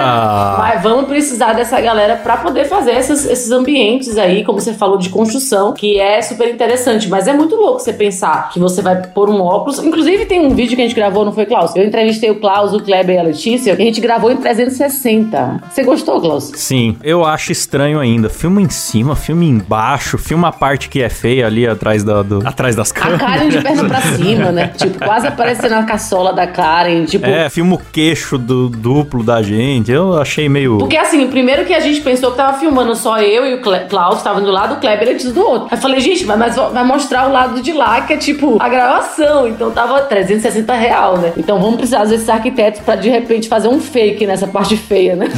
mas 0.58 0.82
vamos 0.82 1.08
precisar 1.08 1.54
dessa 1.54 1.80
galera 1.80 2.16
para 2.18 2.38
poder 2.38 2.66
fazer 2.66 2.92
esses, 2.92 3.26
esses 3.26 3.52
ambientes 3.52 4.18
aí, 4.18 4.44
como 4.44 4.60
você 4.60 4.74
falou, 4.74 4.98
de 4.98 5.10
construção, 5.10 5.74
que 5.74 6.00
é 6.00 6.22
super 6.22 6.50
interessante. 6.50 7.08
Mas 7.08 7.28
é 7.28 7.34
muito 7.34 7.56
louco 7.56 7.80
você 7.80 7.94
pensar 7.94 8.50
que 8.50 8.60
você 8.60 8.82
vai 8.82 9.02
pôr 9.08 9.30
um 9.30 9.42
óculos. 9.42 9.80
Inclusive, 9.80 10.26
tem 10.26 10.40
um 10.40 10.50
vídeo 10.50 10.76
que 10.76 10.82
a 10.82 10.86
gente 10.86 10.96
gravou, 10.96 11.24
não 11.24 11.32
foi, 11.32 11.46
Klaus? 11.46 11.76
Eu 11.76 11.86
entrevistei 11.86 12.32
o 12.32 12.36
Klaus, 12.40 12.74
o 12.74 12.80
Kleber 12.80 13.16
e 13.16 13.20
a 13.20 13.24
Letícia, 13.24 13.72
e 13.72 13.74
a 13.74 13.86
gente 13.86 14.02
gravou 14.02 14.32
em 14.32 14.38
360. 14.38 15.64
Você 15.70 15.84
gostou, 15.84 16.20
Klaus? 16.20 16.52
Sim, 16.56 16.98
eu 17.04 17.24
acho 17.24 17.52
estranho 17.52 18.00
ainda. 18.00 18.30
Filma 18.30 18.62
em 18.62 18.70
cima, 18.70 19.16
filma 19.16 19.44
embaixo, 19.44 20.18
filma 20.18 20.50
a 20.50 20.52
parte 20.52 20.90
que 20.90 21.02
é 21.02 21.10
feia 21.10 21.46
ali 21.46 21.68
atrás, 21.68 22.04
da, 22.04 22.22
do, 22.22 22.46
atrás 22.46 22.76
das 22.76 22.92
A 22.92 22.94
câmeras. 22.94 23.20
Karen 23.20 23.50
de 23.50 23.62
perna 23.62 23.86
pra 23.86 24.02
cima, 24.02 24.52
né? 24.52 24.72
Tipo, 24.78 25.00
quase 25.04 25.28
aparecendo 25.28 25.74
a 25.74 25.84
caçola 26.08 26.32
da 26.34 26.48
Karen. 26.48 27.04
Tipo, 27.06 27.26
É, 27.26 27.50
filma 27.50 27.76
o 27.76 27.78
queixo 27.92 28.38
do 28.38 28.70
duplo 28.70 29.24
da 29.24 29.42
gente. 29.42 29.92
Eu 29.92 30.20
achei 30.20 30.48
meio. 30.48 30.78
Porque 30.78 30.96
assim, 30.96 31.28
primeiro 31.28 31.66
que 31.66 31.74
a 31.74 31.80
gente 31.82 32.00
pensou 32.02 32.32
que 32.32 32.38
tava 32.38 32.58
filmando 32.58 32.96
só 32.96 33.20
eu 33.20 33.46
e 33.46 33.56
o 33.56 33.62
Cle- 33.62 33.86
Klaus, 33.90 34.22
tava 34.22 34.40
do 34.40 34.50
lado, 34.50 34.76
o 34.76 34.78
Kleber 34.78 35.10
antes 35.10 35.32
do 35.34 35.42
outro. 35.42 35.68
Aí 35.70 35.78
eu 35.78 35.82
falei, 35.82 36.00
gente, 36.00 36.26
mas, 36.26 36.38
mas 36.40 36.56
vai 36.56 36.84
mostrar 36.86 37.28
o 37.28 37.32
lado 37.34 37.62
de 37.62 37.74
lá, 37.74 38.02
que 38.02 38.14
é 38.14 38.18
tipo 38.18 38.58
a 38.62 38.70
gravação. 38.70 39.48
Então 39.48 39.70
tava 39.72 40.02
360 40.02 40.74
real, 40.74 41.18
né? 41.18 41.34
Então 41.38 41.60
vamos 41.60 41.76
precisar 41.76 42.06
desses 42.06 42.30
arquitetos 42.30 42.82
pra 42.82 42.96
de 42.96 43.10
repente 43.10 43.50
fazer 43.50 43.68
um 43.68 43.80
fake 43.80 44.26
nessa 44.26 44.48
parte 44.48 44.78
feia, 44.78 45.16
né? 45.16 45.28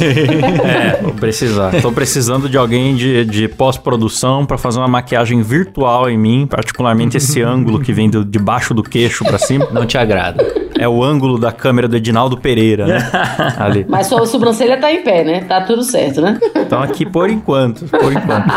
É, 0.70 1.02
vou 1.02 1.12
precisar. 1.12 1.72
Tô 1.82 1.90
precisando 1.90 2.48
de 2.48 2.56
alguém 2.56 2.94
de, 2.94 3.24
de 3.24 3.48
pós-produção 3.48 4.46
pra 4.46 4.56
fazer 4.56 4.78
uma 4.78 4.88
maquiagem 4.88 5.42
virtual 5.42 6.08
em 6.08 6.16
mim, 6.18 6.46
particularmente 6.48 7.16
esse 7.16 7.42
ângulo 7.42 7.80
que 7.80 7.92
vem 7.92 8.08
do, 8.08 8.24
de 8.24 8.38
baixo 8.38 8.72
do 8.74 8.82
queixo 8.82 9.24
pra 9.24 9.38
cima. 9.38 9.66
Não 9.72 9.84
te 9.86 9.98
agrada. 9.98 10.44
É 10.78 10.88
o 10.88 11.02
ângulo 11.02 11.38
da 11.38 11.52
câmera 11.52 11.88
do 11.88 11.96
Edinaldo 11.96 12.36
Pereira, 12.36 12.86
né? 12.86 13.10
Ali. 13.58 13.86
mas 13.88 14.06
sua 14.06 14.26
sobrancelha 14.26 14.78
tá 14.78 14.92
em 14.92 15.02
pé, 15.02 15.24
né? 15.24 15.40
Tá 15.42 15.60
tudo 15.62 15.82
certo, 15.82 16.20
né? 16.20 16.38
Então 16.56 16.82
aqui 16.82 17.04
por 17.04 17.28
enquanto, 17.28 17.86
por 17.86 18.12
enquanto. 18.12 18.50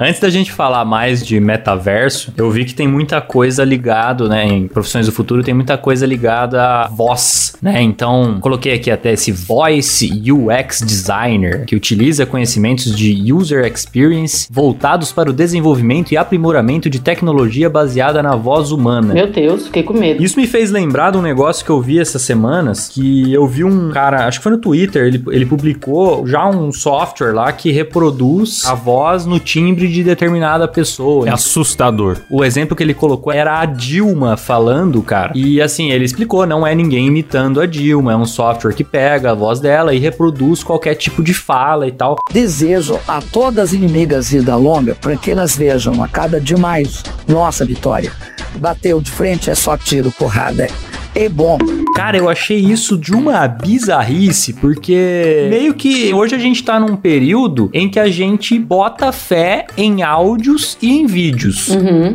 Antes 0.00 0.20
da 0.20 0.30
gente 0.30 0.52
falar 0.52 0.84
mais 0.84 1.24
de 1.24 1.38
metaverso, 1.40 2.32
eu 2.36 2.50
vi 2.50 2.64
que 2.64 2.74
tem 2.74 2.86
muita 2.86 3.20
coisa 3.20 3.64
ligado, 3.64 4.28
né, 4.28 4.46
em 4.46 4.68
profissões 4.68 5.06
do 5.06 5.12
futuro, 5.12 5.42
tem 5.42 5.54
muita 5.54 5.76
coisa 5.76 6.06
ligada 6.06 6.62
à 6.62 6.88
voz, 6.88 7.56
né? 7.60 7.82
Então, 7.82 8.38
coloquei 8.40 8.74
aqui 8.74 8.90
até 8.90 9.12
esse 9.12 9.32
Voice 9.32 10.10
UX 10.30 10.80
Designer, 10.80 11.64
que 11.66 11.76
utiliza 11.76 12.26
conhecimentos 12.26 12.94
de 12.94 13.32
user 13.32 13.64
experience 13.66 14.48
voltados 14.50 15.12
para 15.12 15.30
o 15.30 15.32
desenvolvimento 15.32 16.12
e 16.12 16.16
aprimoramento 16.16 16.88
de 16.88 17.00
tecnologia 17.00 17.68
baseada 17.68 18.22
na 18.22 18.36
voz 18.36 18.70
humana. 18.70 19.14
Meu 19.14 19.30
Deus, 19.30 19.66
fiquei 19.66 19.82
com 19.82 19.92
medo. 19.92 20.22
Isso 20.22 20.38
me 20.38 20.46
fez 20.46 20.70
lembrar 20.70 21.10
de 21.10 21.18
um 21.18 21.22
negócio 21.24 21.64
que 21.64 21.70
eu 21.70 21.80
vi 21.80 21.98
essas 21.98 22.22
semanas, 22.22 22.88
que 22.88 23.32
eu 23.32 23.46
vi 23.46 23.64
um 23.64 23.90
cara, 23.90 24.26
acho 24.26 24.38
que 24.38 24.42
foi 24.42 24.52
no 24.52 24.58
Twitter, 24.58 25.06
ele, 25.06 25.24
ele 25.30 25.46
publicou 25.46 26.26
já 26.26 26.48
um 26.48 26.70
software 26.72 27.32
lá 27.32 27.52
que 27.52 27.72
reproduz 27.72 28.64
a 28.66 28.74
voz 28.74 29.26
no 29.26 29.40
timbre 29.40 29.88
de 29.88 30.04
determinada 30.04 30.68
pessoa. 30.68 31.28
É 31.28 31.32
assustador. 31.32 32.18
O 32.30 32.44
exemplo 32.44 32.76
que 32.76 32.82
ele 32.82 32.94
colocou 32.94 33.32
era 33.32 33.60
a 33.60 33.64
Dilma 33.64 34.36
falando, 34.36 35.02
cara. 35.02 35.32
E 35.34 35.60
assim, 35.60 35.90
ele 35.90 36.04
explicou, 36.04 36.46
não 36.46 36.66
é 36.66 36.74
ninguém 36.74 37.06
imitando 37.06 37.60
a 37.60 37.66
Dilma, 37.66 38.12
é 38.12 38.16
um 38.16 38.26
software 38.26 38.74
que 38.74 38.84
pega 38.84 39.32
a 39.32 39.34
voz 39.34 39.60
dela 39.60 39.94
e 39.94 39.98
reproduz 39.98 40.62
qualquer 40.62 40.94
tipo 40.94 41.22
de 41.22 41.34
fala 41.34 41.86
e 41.86 41.92
tal. 41.92 42.16
Desejo 42.32 42.98
a 43.08 43.20
todas 43.20 43.64
as 43.64 43.72
inimigas 43.72 44.30
vida 44.30 44.54
longa 44.56 44.94
para 44.94 45.16
que 45.16 45.30
elas 45.30 45.56
vejam 45.56 46.02
a 46.02 46.08
cada 46.08 46.40
dia 46.40 46.58
mais 46.58 47.02
nossa 47.26 47.64
vitória. 47.64 48.12
Bateu 48.56 49.00
de 49.00 49.10
frente 49.10 49.50
é 49.50 49.54
só 49.54 49.76
tiro, 49.76 50.12
porrada. 50.12 50.68
É 51.14 51.28
bom. 51.28 51.58
Cara, 51.94 52.16
eu 52.16 52.28
achei 52.28 52.58
isso 52.58 52.98
de 52.98 53.14
uma 53.14 53.46
bizarrice, 53.46 54.52
porque 54.54 55.46
meio 55.48 55.72
que 55.72 56.12
hoje 56.12 56.34
a 56.34 56.38
gente 56.38 56.64
tá 56.64 56.80
num 56.80 56.96
período 56.96 57.70
em 57.72 57.88
que 57.88 58.00
a 58.00 58.10
gente 58.10 58.58
bota 58.58 59.12
fé 59.12 59.66
em 59.76 60.02
áudios 60.02 60.76
e 60.82 60.90
em 60.90 61.06
vídeos. 61.06 61.68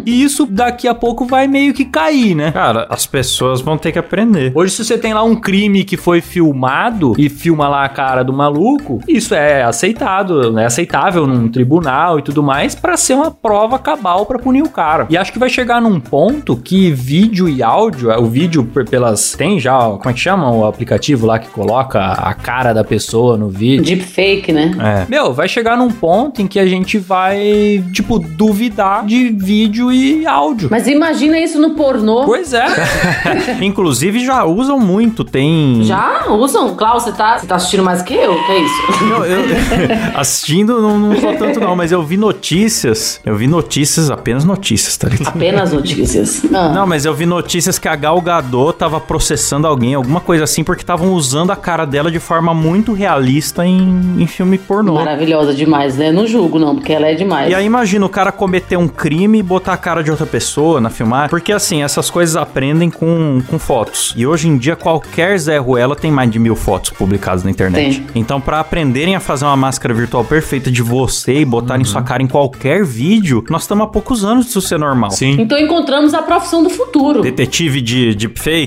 E 0.05 0.21
isso 0.21 0.45
daqui 0.45 0.85
a 0.85 0.93
pouco 0.93 1.25
vai 1.25 1.47
meio 1.47 1.73
que 1.73 1.85
cair, 1.85 2.35
né? 2.35 2.51
Cara, 2.51 2.87
as 2.89 3.05
pessoas 3.05 3.61
vão 3.61 3.77
ter 3.77 3.93
que 3.93 3.99
aprender. 3.99 4.51
Hoje, 4.53 4.73
se 4.73 4.83
você 4.83 4.97
tem 4.97 5.13
lá 5.13 5.23
um 5.23 5.35
crime 5.35 5.85
que 5.85 5.95
foi 5.95 6.19
filmado 6.19 7.13
e 7.17 7.29
filma 7.29 7.69
lá 7.69 7.85
a 7.85 7.89
cara 7.89 8.21
do 8.21 8.33
maluco, 8.33 9.01
isso 9.07 9.33
é 9.33 9.63
aceitado, 9.63 10.59
é 10.59 10.65
aceitável 10.65 11.25
num 11.25 11.47
tribunal 11.47 12.19
e 12.19 12.21
tudo 12.21 12.43
mais 12.43 12.75
pra 12.75 12.97
ser 12.97 13.13
uma 13.13 13.31
prova 13.31 13.79
cabal 13.79 14.25
pra 14.25 14.37
punir 14.37 14.61
o 14.61 14.69
cara. 14.69 15.07
E 15.09 15.15
acho 15.15 15.31
que 15.31 15.39
vai 15.39 15.49
chegar 15.49 15.81
num 15.81 16.01
ponto 16.01 16.57
que 16.57 16.91
vídeo 16.91 17.47
e 17.47 17.63
áudio, 17.63 18.09
o 18.19 18.25
vídeo 18.25 18.65
pelas 18.89 19.33
tem 19.33 19.59
já, 19.59 19.77
como 19.77 20.09
é 20.09 20.13
que 20.13 20.19
chama 20.19 20.51
o 20.51 20.65
aplicativo 20.65 21.25
lá 21.25 21.39
que 21.39 21.47
coloca 21.49 21.99
a 21.99 22.33
cara 22.33 22.73
da 22.73 22.83
pessoa 22.83 23.37
no 23.37 23.49
vídeo? 23.49 23.83
Deepfake, 23.85 24.51
né? 24.51 24.71
É. 24.79 25.05
Meu, 25.09 25.33
vai 25.33 25.47
chegar 25.47 25.77
num 25.77 25.89
ponto 25.91 26.41
em 26.41 26.47
que 26.47 26.59
a 26.59 26.65
gente 26.65 26.97
vai, 26.97 27.83
tipo, 27.93 28.19
duvidar 28.19 29.05
de 29.05 29.29
vídeo 29.29 29.91
e 29.91 30.25
áudio. 30.25 30.67
Mas 30.71 30.87
imagina 30.87 31.39
isso 31.39 31.59
no 31.59 31.71
pornô. 31.71 32.25
Pois 32.25 32.53
é. 32.53 32.65
Inclusive 33.61 34.25
já 34.25 34.43
usam 34.43 34.79
muito, 34.79 35.23
tem. 35.23 35.83
Já 35.83 36.25
usam? 36.29 36.75
Klaus, 36.75 37.03
você 37.03 37.11
tá, 37.11 37.37
você 37.37 37.45
tá 37.47 37.55
assistindo 37.55 37.83
mais 37.83 38.01
que 38.01 38.13
eu? 38.13 38.35
Que 38.45 38.51
é 38.51 38.59
isso? 38.61 39.03
Não, 39.05 39.25
eu- 39.25 39.45
assistindo 40.15 40.81
não, 40.81 40.97
não 40.97 41.19
sou 41.19 41.35
tanto 41.35 41.59
não, 41.59 41.75
mas 41.75 41.91
eu 41.91 42.01
vi 42.03 42.17
notícias. 42.17 43.19
Eu 43.25 43.35
vi 43.35 43.47
notícias, 43.47 44.09
apenas 44.09 44.43
notícias, 44.43 44.97
tá 44.97 45.07
ligado? 45.07 45.35
Apenas 45.35 45.71
notícias. 45.73 46.41
Ah. 46.53 46.69
Não, 46.69 46.87
mas 46.87 47.05
eu 47.05 47.13
vi 47.13 47.25
notícias 47.25 47.77
que 47.77 47.87
a 47.87 47.95
Gal 47.95 48.19
Gadot 48.21 48.78
tava 48.79 48.99
processando 48.99 49.67
alguém, 49.67 49.93
alguma 49.93 50.21
coisa 50.21 50.45
assim, 50.45 50.63
porque 50.63 50.81
estavam 50.81 51.13
usando 51.13 51.51
a 51.51 51.55
cara 51.55 51.85
dela 51.85 52.09
de 52.09 52.17
forma 52.17 52.53
muito 52.53 52.93
realista 52.93 53.65
em, 53.65 54.15
em 54.17 54.25
filme 54.25 54.57
pornô. 54.57 54.93
Maravilhosa 54.93 55.53
demais, 55.53 55.97
né? 55.97 56.13
Não 56.13 56.25
julgo, 56.25 56.57
não, 56.57 56.75
porque 56.75 56.93
ela 56.93 57.07
é 57.07 57.13
demais. 57.13 57.51
E 57.51 57.53
aí 57.53 57.65
imagina 57.65 58.05
o 58.05 58.09
cara 58.09 58.31
cometer 58.31 58.77
um 58.77 58.87
crime 58.87 59.39
e 59.39 59.43
botar 59.43 59.73
a 59.73 59.77
cara 59.77 60.01
de 60.01 60.09
outra 60.09 60.25
pessoa 60.25 60.79
na 60.79 60.89
filmagem. 60.89 61.29
Porque 61.29 61.51
assim, 61.51 61.83
essas 61.83 62.09
coisas 62.09 62.37
aprendem 62.37 62.89
com, 62.89 63.41
com 63.47 63.59
fotos. 63.59 64.13
E 64.15 64.25
hoje 64.25 64.47
em 64.47 64.57
dia 64.57 64.77
qualquer 64.77 65.37
Zé 65.37 65.57
Ruela 65.57 65.95
tem 65.95 66.09
mais 66.09 66.31
de 66.31 66.39
mil 66.39 66.55
fotos 66.55 66.91
publicadas 66.91 67.43
na 67.43 67.51
internet. 67.51 67.99
Tem. 67.99 68.21
Então 68.21 68.39
pra 68.39 68.61
aprenderem 68.61 69.15
a 69.15 69.19
fazer 69.19 69.43
uma 69.43 69.57
máscara 69.57 69.93
virtual 69.93 70.23
perfeita 70.23 70.71
de 70.71 70.81
você 70.81 71.39
e 71.39 71.45
botarem 71.45 71.83
sua 71.83 72.01
cara 72.01 72.23
em 72.23 72.27
qualquer 72.27 72.85
vídeo, 72.85 73.43
nós 73.49 73.63
estamos 73.63 73.83
há 73.83 73.87
poucos 73.87 74.23
anos 74.23 74.45
disso 74.45 74.61
ser 74.61 74.79
normal. 74.79 75.11
Sim. 75.11 75.35
Então 75.37 75.57
encontramos 75.57 76.13
a 76.13 76.21
profissão 76.21 76.63
do 76.63 76.69
futuro. 76.69 77.21
Detetive 77.21 77.81
de 77.81 78.15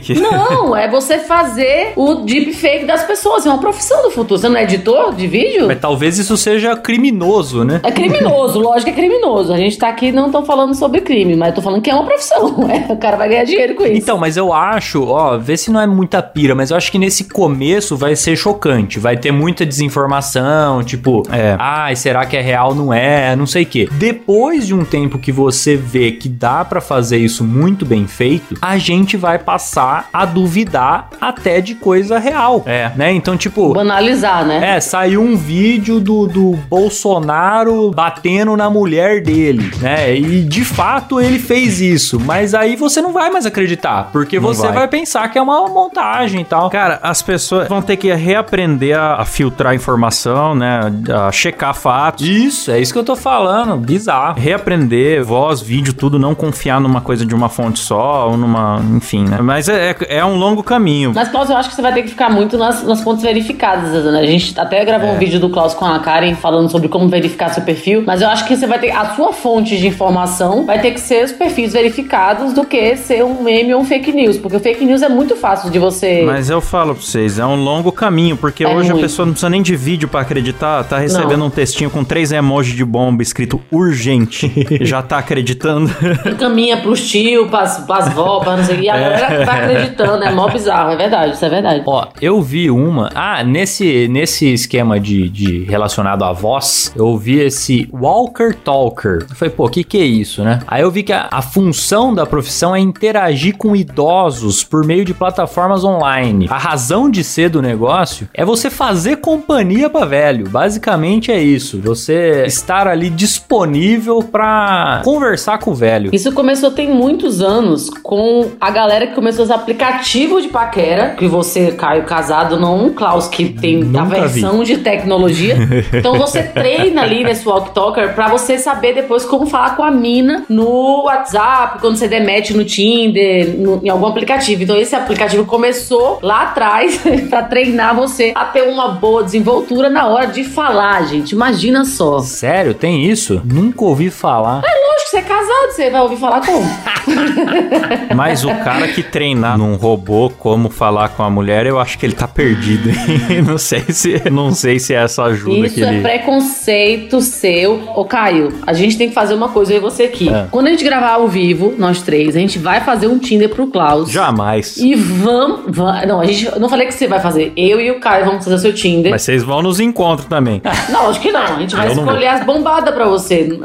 deepfake? 0.02 0.20
Não, 0.20 0.76
é 0.76 0.88
você 0.88 1.18
fazer 1.18 1.92
o 1.96 2.14
deepfake 2.16 2.84
das 2.84 3.04
pessoas. 3.04 3.46
É 3.46 3.48
uma 3.48 3.58
profissão 3.58 4.02
do 4.02 4.10
futuro. 4.10 4.40
Você 4.40 4.48
não 4.48 4.56
é 4.56 4.64
editor 4.64 5.14
de 5.14 5.26
vídeo? 5.26 5.66
Mas 5.66 5.80
talvez 5.80 6.18
isso 6.18 6.36
seja 6.36 6.76
criminoso, 6.76 7.64
né? 7.64 7.80
É 7.82 7.90
criminoso, 7.90 8.58
lógico 8.60 8.84
que 8.84 8.90
é 8.90 8.94
criminoso. 9.06 9.52
A 9.52 9.56
gente 9.56 9.76
tá 9.78 9.88
aqui 9.88 10.10
não 10.12 10.30
tô 10.30 10.42
falando 10.44 10.74
sobre 10.74 11.00
crime, 11.00 11.36
mas 11.36 11.54
tô 11.54 11.62
falando 11.62 11.82
que 11.82 11.90
é 11.90 11.94
uma 11.94 12.04
profissão. 12.04 12.42
É, 12.72 12.90
o 12.92 12.96
cara 12.96 13.16
vai 13.16 13.28
ganhar 13.28 13.44
dinheiro 13.44 13.74
com 13.74 13.82
isso. 13.84 13.92
Então, 13.94 14.16
mas 14.16 14.36
eu 14.36 14.52
acho, 14.52 15.04
ó, 15.04 15.36
vê 15.36 15.56
se 15.56 15.70
não 15.70 15.80
é 15.80 15.86
muita 15.86 16.22
pira, 16.22 16.54
mas 16.54 16.70
eu 16.70 16.76
acho 16.76 16.90
que 16.90 16.98
nesse 16.98 17.24
começo 17.24 17.96
vai 17.96 18.16
ser 18.16 18.34
chocante. 18.36 18.98
Vai 18.98 19.16
ter 19.16 19.30
muita 19.30 19.66
desinformação, 19.66 20.82
tipo, 20.82 21.22
É. 21.30 21.56
ai, 21.58 21.96
será 21.96 22.24
que 22.24 22.36
é 22.36 22.40
real? 22.40 22.74
Não 22.74 22.92
é, 22.92 23.34
não 23.36 23.46
sei 23.46 23.64
o 23.64 23.66
quê. 23.66 23.88
Depois 23.92 24.66
de 24.66 24.74
um 24.74 24.84
tempo 24.84 25.18
que 25.18 25.30
você 25.32 25.76
vê 25.76 26.12
que 26.12 26.28
dá 26.28 26.64
pra 26.64 26.80
fazer 26.80 27.18
isso 27.18 27.44
muito 27.44 27.84
bem 27.84 28.06
feito, 28.06 28.54
a 28.62 28.78
gente 28.78 29.16
vai 29.16 29.38
passar 29.38 29.82
a 30.12 30.25
duvidar 30.25 31.09
até 31.21 31.61
de 31.61 31.75
coisa 31.75 32.18
real. 32.18 32.62
É. 32.66 32.90
Né? 32.97 33.12
Então, 33.12 33.37
tipo, 33.37 33.73
Banalizar, 33.73 34.45
né? 34.45 34.77
é, 34.77 34.81
saiu 34.81 35.21
um 35.21 35.37
vídeo 35.37 36.01
do, 36.01 36.27
do 36.27 36.53
Bolsonaro 36.68 37.90
batendo 37.90 38.57
na 38.57 38.71
mulher 38.71 39.23
dele, 39.23 39.71
né? 39.81 40.14
E 40.16 40.42
de 40.42 40.64
fato 40.64 41.21
ele 41.21 41.38
fez 41.38 41.81
isso, 41.81 42.21
mas 42.21 42.55
aí 42.55 42.77
você 42.77 43.01
não 43.03 43.12
vai 43.12 43.31
mais 43.31 43.47
acreditar, 43.47 44.11
porque 44.12 44.38
Não 44.38 44.49
você 44.49 44.66
vai. 44.66 44.73
vai. 44.73 44.88
pensar 44.88 45.29
que 45.29 45.38
é 45.38 45.42
uma 45.42 45.68
montagem 45.68 46.40
e 46.42 46.45
tal. 46.45 46.71
Cara, 46.71 47.01
as 47.03 47.23
pessoas 47.23 47.68
vão 47.68 47.83
ter 47.83 47.97
que 47.97 48.12
reaprender 48.12 48.99
a, 48.99 49.16
a 49.23 49.25
filtrar 49.25 49.75
informação, 49.75 50.55
né? 50.55 50.81
A 51.12 51.33
checar 51.33 51.75
fatos. 51.75 52.27
Isso, 52.27 52.71
é 52.71 52.81
isso 52.81 52.92
que 52.92 52.99
eu 52.99 53.05
tô 53.05 53.16
falando, 53.16 53.77
bizarro. 53.77 54.38
Reaprender 54.38 55.25
voz, 55.25 55.61
vídeo, 55.61 55.92
tudo, 55.92 56.18
não 56.18 56.35
confiar 56.35 56.81
numa 56.81 57.01
coisa 57.01 57.25
de 57.25 57.35
uma 57.35 57.49
fonte 57.49 57.79
só, 57.81 58.29
ou 58.31 58.37
numa. 58.37 58.81
Enfim, 58.95 59.25
né? 59.25 59.38
Mas 59.40 59.68
é, 59.72 59.90
é, 60.08 60.18
é 60.18 60.24
um 60.24 60.37
longo 60.37 60.62
caminho. 60.62 61.12
Mas, 61.14 61.28
Klaus, 61.28 61.48
eu 61.50 61.56
acho 61.56 61.68
que 61.68 61.74
você 61.74 61.82
vai 61.82 61.92
ter 61.92 62.02
que 62.02 62.08
ficar 62.08 62.30
muito 62.30 62.56
nas, 62.58 62.82
nas 62.85 63.00
fontes 63.02 63.22
verificadas. 63.22 64.04
Né? 64.04 64.20
A 64.20 64.26
gente 64.26 64.58
até 64.58 64.85
gravou 64.85 65.08
É. 65.08 65.12
um 65.12 65.18
vídeo 65.18 65.38
do 65.40 65.48
Klaus 65.50 65.74
com 65.74 65.85
a 65.85 65.98
Karen 65.98 66.35
falando 66.35 66.70
sobre 66.70 66.88
como 66.88 67.08
verificar 67.08 67.48
seu 67.50 67.62
perfil. 67.62 68.02
Mas 68.06 68.22
eu 68.22 68.28
acho 68.28 68.46
que 68.46 68.56
você 68.56 68.66
vai 68.66 68.78
ter. 68.78 68.90
A 68.90 69.14
sua 69.14 69.32
fonte 69.32 69.76
de 69.76 69.87
informação 69.87 70.64
vai 70.66 70.80
ter 70.80 70.90
que 70.92 71.00
ser 71.00 71.24
os 71.24 71.32
perfis 71.32 71.72
verificados 71.72 72.52
do 72.52 72.64
que 72.64 72.96
ser 72.96 73.24
um 73.24 73.42
meme 73.42 73.74
ou 73.74 73.80
um 73.80 73.85
fake 73.85 74.12
news. 74.12 74.37
Porque 74.38 74.56
o 74.56 74.61
fake 74.61 74.85
news 74.85 75.02
é 75.02 75.08
muito 75.08 75.37
fácil 75.37 75.70
de 75.70 75.78
você. 75.78 76.22
Mas 76.26 76.50
eu 76.50 76.61
falo 76.61 76.94
pra 76.94 77.02
vocês, 77.02 77.38
é 77.38 77.46
um 77.46 77.56
longo 77.56 77.90
caminho, 77.92 78.37
porque 78.37 78.64
É 78.64 78.68
hoje 78.68 78.90
a 78.90 78.92
muito. 78.94 79.02
pessoa 79.04 79.26
não 79.26 79.32
precisa 79.32 79.50
nem 79.50 79.62
de 79.62 79.74
vídeo 79.76 80.08
pra 80.08 80.20
acreditar, 80.20 80.85
tá 80.85 80.98
recebendo 80.98 81.38
Não. 81.38 81.46
um 81.46 81.50
textinho 81.50 81.90
com 81.90 82.04
três 82.04 82.32
emojis 82.32 82.74
de 82.74 82.85
bomba 82.85 83.22
escrito 83.22 83.61
urgente, 83.70 84.50
já 84.82 85.02
tá 85.02 85.18
acreditando. 85.18 85.90
Caminha 86.38 86.76
pros 86.78 87.08
tios, 87.08 87.48
pras, 87.48 87.78
pras 87.78 88.08
vó, 88.12 88.40
pra 88.40 88.56
não 88.56 88.64
sei 88.64 88.76
o 88.76 88.78
que. 88.80 88.85
E 88.87 88.90
a 88.90 88.98
galera 88.98 89.44
vai 89.44 89.62
acreditando. 89.64 90.25
É 90.25 90.31
mó 90.31 90.48
bizarro. 90.48 90.92
É 90.92 90.96
verdade, 90.96 91.35
isso 91.35 91.44
é 91.44 91.48
verdade. 91.48 91.83
Ó, 91.87 92.07
eu 92.20 92.40
vi 92.40 92.70
uma. 92.70 93.09
Ah, 93.14 93.42
nesse, 93.42 94.09
nesse 94.09 94.53
esquema 94.53 94.98
de, 94.98 95.29
de 95.29 95.64
relacionado 95.64 96.25
à 96.25 96.33
voz, 96.33 96.92
eu 96.96 97.16
vi 97.16 97.38
esse 97.40 97.88
Walker 97.92 98.55
Talker. 98.55 99.27
Eu 99.29 99.37
falei, 99.37 99.55
pô, 99.55 99.66
o 99.66 99.68
que, 99.68 99.85
que 99.85 99.98
é 99.98 100.05
isso, 100.05 100.42
né? 100.42 100.61
Aí 100.66 100.83
eu 100.83 100.90
vi 100.90 101.03
que 101.03 101.12
a, 101.12 101.29
a 101.31 101.42
função 101.42 102.14
da 102.14 102.27
profissão 102.27 102.75
é 102.75 102.81
interagir 102.81 103.57
com 103.57 103.75
idosos 103.75 104.64
por 104.64 104.85
meio 104.85 105.05
de 105.05 105.14
plataformas 105.14 105.85
online. 105.85 106.46
A 106.51 106.59
razão 106.59 107.11
de 107.11 107.22
ser 107.22 107.48
do 107.48 107.62
negócio 107.62 108.29
é 108.35 108.44
você 108.44 108.70
fazer 108.70 109.16
companhia 109.16 109.88
pra 109.88 110.05
velho. 110.05 110.48
Basicamente 110.48 111.31
é 111.31 111.40
isso. 111.40 111.81
Você 111.81 112.44
estar 112.46 112.87
ali 112.87 113.11
disponível 113.11 114.22
pra 114.22 115.03
conversar 115.05 115.59
com 115.59 115.70
o 115.70 115.75
velho. 115.75 116.11
Isso 116.12 116.33
começou 116.33 116.70
tem 116.70 116.90
muitos 116.92 117.40
anos 117.40 117.90
com 118.03 118.51
a 118.61 118.70
galera 118.70 119.07
que 119.07 119.14
começou 119.14 119.44
os 119.44 119.51
aplicativos 119.52 120.42
de 120.42 120.48
paquera, 120.48 121.10
que 121.16 121.26
você, 121.26 121.72
Caio, 121.72 122.04
casado, 122.04 122.58
não 122.58 122.86
um 122.86 122.92
Klaus 122.92 123.28
que 123.28 123.50
tem 123.50 123.82
a 123.82 123.84
Nunca 123.84 124.04
versão 124.04 124.62
de 124.64 124.78
tecnologia. 124.78 125.56
Então 125.92 126.16
você 126.18 126.42
treina 126.52 127.02
ali 127.02 127.22
nesse 127.24 127.46
Walk 127.46 127.72
Talker 127.74 128.14
pra 128.14 128.28
você 128.28 128.58
saber 128.58 128.94
depois 128.94 129.24
como 129.24 129.46
falar 129.46 129.76
com 129.76 129.82
a 129.82 129.90
mina 129.90 130.44
no 130.48 131.04
WhatsApp, 131.04 131.78
quando 131.80 131.96
você 131.96 132.08
demete 132.08 132.54
no 132.54 132.64
Tinder, 132.64 133.56
no- 133.58 133.80
em 133.84 133.88
algum 133.88 134.06
aplicativo. 134.06 134.62
Então 134.62 134.76
esse 134.76 134.94
aplicativo 134.96 135.44
começou 135.44 136.18
lá 136.22 136.42
atrás 136.42 137.00
pra 137.30 137.42
treinar 137.42 137.94
você 137.94 138.32
a 138.34 138.44
ter 138.46 138.62
uma 138.62 138.88
boa 138.88 139.22
desenvoltura 139.22 139.88
na 139.90 140.06
hora 140.06 140.26
de 140.26 140.44
falar, 140.44 141.04
gente. 141.06 141.32
Imagina 141.32 141.84
só. 141.84 142.18
Sério, 142.20 142.74
tem 142.74 143.04
isso? 143.04 143.40
Nunca 143.44 143.84
ouvi 143.84 144.10
falar. 144.10 144.62
Lógico 144.62 145.04
que 145.04 145.10
você 145.10 145.16
é 145.18 145.22
casado, 145.22 145.70
você 145.70 145.90
vai 145.90 146.00
ouvir 146.00 146.16
falar 146.16 146.40
como? 146.44 146.62
Mas 148.14 148.44
o 148.44 148.48
cara 148.48 148.88
que 148.88 149.02
treinar 149.42 149.59
num 149.59 149.74
robô 149.74 150.31
como 150.38 150.68
falar 150.70 151.11
com 151.11 151.22
a 151.22 151.31
mulher, 151.31 151.66
eu 151.66 151.78
acho 151.78 151.98
que 151.98 152.07
ele 152.07 152.14
tá 152.14 152.28
perdido. 152.28 152.88
hein? 152.88 153.42
não 153.46 153.59
sei 153.59 153.83
se, 153.88 154.31
não 154.31 154.52
sei 154.52 154.78
se 154.78 154.94
é 154.94 155.02
essa 155.02 155.24
ajuda 155.24 155.66
Isso 155.66 155.74
que 155.74 155.83
é 155.85 155.88
ele 155.88 156.02
preconceito 156.02 157.20
seu. 157.20 157.81
Ô, 157.94 158.05
Caio, 158.05 158.52
a 158.66 158.72
gente 158.72 158.96
tem 158.96 159.09
que 159.09 159.14
fazer 159.14 159.35
uma 159.35 159.48
coisa, 159.48 159.72
eu 159.72 159.78
e 159.78 159.81
você 159.81 160.05
aqui. 160.05 160.28
É. 160.28 160.46
Quando 160.50 160.68
a 160.68 160.70
gente 160.70 160.85
gravar 160.85 161.14
ao 161.14 161.28
vivo, 161.28 161.74
nós 161.76 162.00
três, 162.02 162.37
a 162.37 162.38
gente 162.38 162.59
vai 162.59 162.81
fazer 162.81 163.09
um 163.09 163.18
Tinder 163.18 163.48
pro 163.48 163.66
Klaus. 163.66 164.11
jamais. 164.11 164.76
E 164.76 164.94
vamos. 164.94 165.62
va- 165.68 166.07
não, 166.07 166.20
a 166.20 166.26
gente. 166.26 166.46
eu 166.46 166.61
Não 166.61 166.68
falei 166.68 166.87
que 166.87 166.94
você 166.94 167.09
vai 167.09 167.20
fazer. 167.20 167.52
Eu 167.57 167.81
e 167.81 167.90
o 167.90 167.98
Caio 168.00 168.24
vamos 168.24 168.44
fazer 168.44 168.57
o 168.57 168.59
seu 168.59 168.72
Tinder. 168.72 169.11
Mas 169.11 169.22
vocês 169.22 169.42
vão 169.42 169.62
nos 169.62 169.81
encontros 169.81 170.28
também. 170.28 170.62
Não, 170.90 171.09
acho 171.09 171.20
que 171.20 171.33
não. 171.33 171.40
A 171.42 171.59
gente 171.59 171.74
vai 171.74 171.88
Eu 171.88 171.94
não 171.94 172.05
escolher 172.05 172.26
as 172.26 172.44
bombadas 172.44 172.94
pra 172.94 173.07
você. 173.07 173.48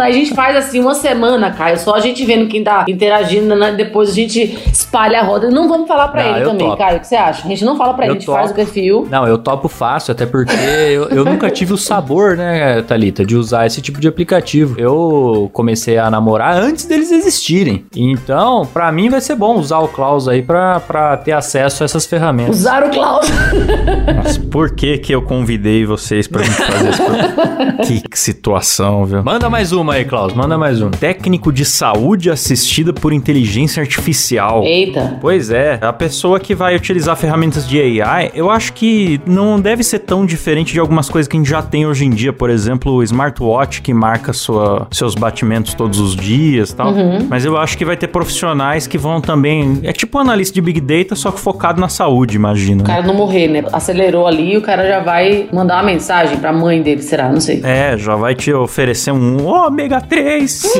a 0.00 0.10
gente 0.10 0.34
faz 0.34 0.56
assim 0.56 0.80
uma 0.80 0.94
semana, 0.94 1.50
Caio. 1.50 1.78
Só 1.78 1.94
a 1.94 2.00
gente 2.00 2.24
vendo 2.24 2.46
quem 2.46 2.62
tá 2.62 2.84
interagindo, 2.88 3.54
né? 3.56 3.72
depois 3.72 4.05
a 4.10 4.14
gente 4.14 4.58
espalha 4.72 5.20
a 5.20 5.22
roda. 5.22 5.50
Não 5.50 5.68
vamos 5.68 5.88
falar 5.88 6.08
pra 6.08 6.22
Não, 6.22 6.36
ele 6.36 6.44
também, 6.44 6.66
topo. 6.66 6.76
Caio. 6.78 6.96
O 6.96 7.00
que 7.00 7.06
você 7.06 7.16
acha? 7.16 7.44
A 7.44 7.48
gente 7.48 7.64
não 7.64 7.76
fala 7.76 7.94
pra 7.94 8.04
ele, 8.04 8.12
a 8.12 8.14
gente 8.18 8.26
faz 8.26 8.46
o 8.50 8.54
topo. 8.54 8.54
perfil. 8.54 9.06
Não, 9.10 9.26
eu 9.26 9.38
topo 9.38 9.68
fácil, 9.68 10.12
até 10.12 10.26
porque 10.26 10.52
eu, 10.52 11.08
eu 11.08 11.24
nunca 11.24 11.50
tive 11.50 11.72
o 11.72 11.78
sabor, 11.78 12.36
né, 12.36 12.82
Thalita, 12.82 13.24
de 13.24 13.36
usar 13.36 13.66
esse 13.66 13.80
tipo 13.80 14.00
de 14.00 14.08
aplicativo. 14.08 14.78
Eu 14.78 15.50
comecei 15.52 15.98
a 15.98 16.10
namorar 16.10 16.56
antes 16.56 16.84
deles 16.84 17.10
existirem. 17.10 17.84
Então, 17.94 18.66
pra 18.72 18.90
mim 18.92 19.08
vai 19.08 19.20
ser 19.20 19.34
bom 19.36 19.56
usar 19.56 19.78
o 19.78 19.88
Klaus 19.88 20.28
aí 20.28 20.42
pra, 20.42 20.80
pra 20.80 21.16
ter 21.16 21.32
acesso 21.32 21.82
a 21.82 21.84
essas 21.84 22.06
ferramentas. 22.06 22.56
Usar 22.56 22.84
o 22.84 22.90
Klaus. 22.90 23.26
Mas 24.16 24.38
por 24.38 24.70
que 24.74 24.98
que 24.98 25.12
eu 25.14 25.22
convidei 25.22 25.84
vocês 25.84 26.26
pra 26.26 26.42
gente 26.42 26.56
fazer 26.56 26.90
isso? 26.90 27.02
que 28.10 28.18
situação, 28.18 29.04
viu? 29.04 29.22
Manda 29.22 29.48
mais 29.50 29.72
uma 29.72 29.94
aí, 29.94 30.04
Klaus, 30.04 30.32
manda 30.32 30.56
mais 30.58 30.80
uma. 30.80 30.90
Técnico 30.90 31.52
de 31.52 31.64
saúde 31.64 32.30
assistida 32.30 32.92
por 32.92 33.12
inteligência 33.12 33.80
artificial. 33.80 33.95
Eita. 34.64 35.18
Pois 35.20 35.50
é, 35.50 35.78
a 35.80 35.92
pessoa 35.92 36.38
que 36.40 36.54
vai 36.54 36.76
utilizar 36.76 37.16
ferramentas 37.16 37.68
de 37.68 37.80
AI, 38.02 38.30
eu 38.34 38.50
acho 38.50 38.72
que 38.72 39.20
não 39.26 39.60
deve 39.60 39.82
ser 39.82 40.00
tão 40.00 40.24
diferente 40.26 40.72
de 40.72 40.80
algumas 40.80 41.08
coisas 41.08 41.28
que 41.28 41.36
a 41.36 41.40
gente 41.40 41.48
já 41.48 41.62
tem 41.62 41.86
hoje 41.86 42.04
em 42.04 42.10
dia, 42.10 42.32
por 42.32 42.50
exemplo, 42.50 42.92
o 42.92 43.02
smartwatch 43.02 43.82
que 43.82 43.92
marca 43.92 44.32
sua, 44.32 44.86
seus 44.90 45.14
batimentos 45.14 45.74
todos 45.74 45.98
os 46.00 46.16
dias 46.16 46.70
e 46.70 46.76
tal. 46.76 46.92
Mas 47.28 47.44
eu 47.44 47.56
acho 47.56 47.76
que 47.76 47.84
vai 47.84 47.96
ter 47.96 48.08
profissionais 48.08 48.86
que 48.86 48.98
vão 48.98 49.20
também. 49.20 49.80
É 49.82 49.92
tipo 49.92 50.18
um 50.18 50.20
analista 50.20 50.54
de 50.54 50.60
Big 50.60 50.80
Data, 50.80 51.14
só 51.14 51.30
que 51.30 51.40
focado 51.40 51.80
na 51.80 51.88
saúde, 51.88 52.36
imagina. 52.36 52.82
O 52.82 52.86
cara 52.86 53.02
não 53.02 53.14
morrer, 53.14 53.48
né? 53.48 53.64
Acelerou 53.72 54.26
ali 54.26 54.54
e 54.54 54.56
o 54.56 54.62
cara 54.62 54.86
já 54.86 55.00
vai 55.00 55.48
mandar 55.52 55.76
uma 55.76 55.84
mensagem 55.84 56.38
pra 56.38 56.52
mãe 56.52 56.82
dele, 56.82 57.02
será? 57.02 57.30
Não 57.30 57.40
sei. 57.40 57.60
É, 57.62 57.96
já 57.96 58.16
vai 58.16 58.34
te 58.34 58.52
oferecer 58.52 59.12
um 59.12 59.46
ômega 59.46 60.00
3. 60.00 60.62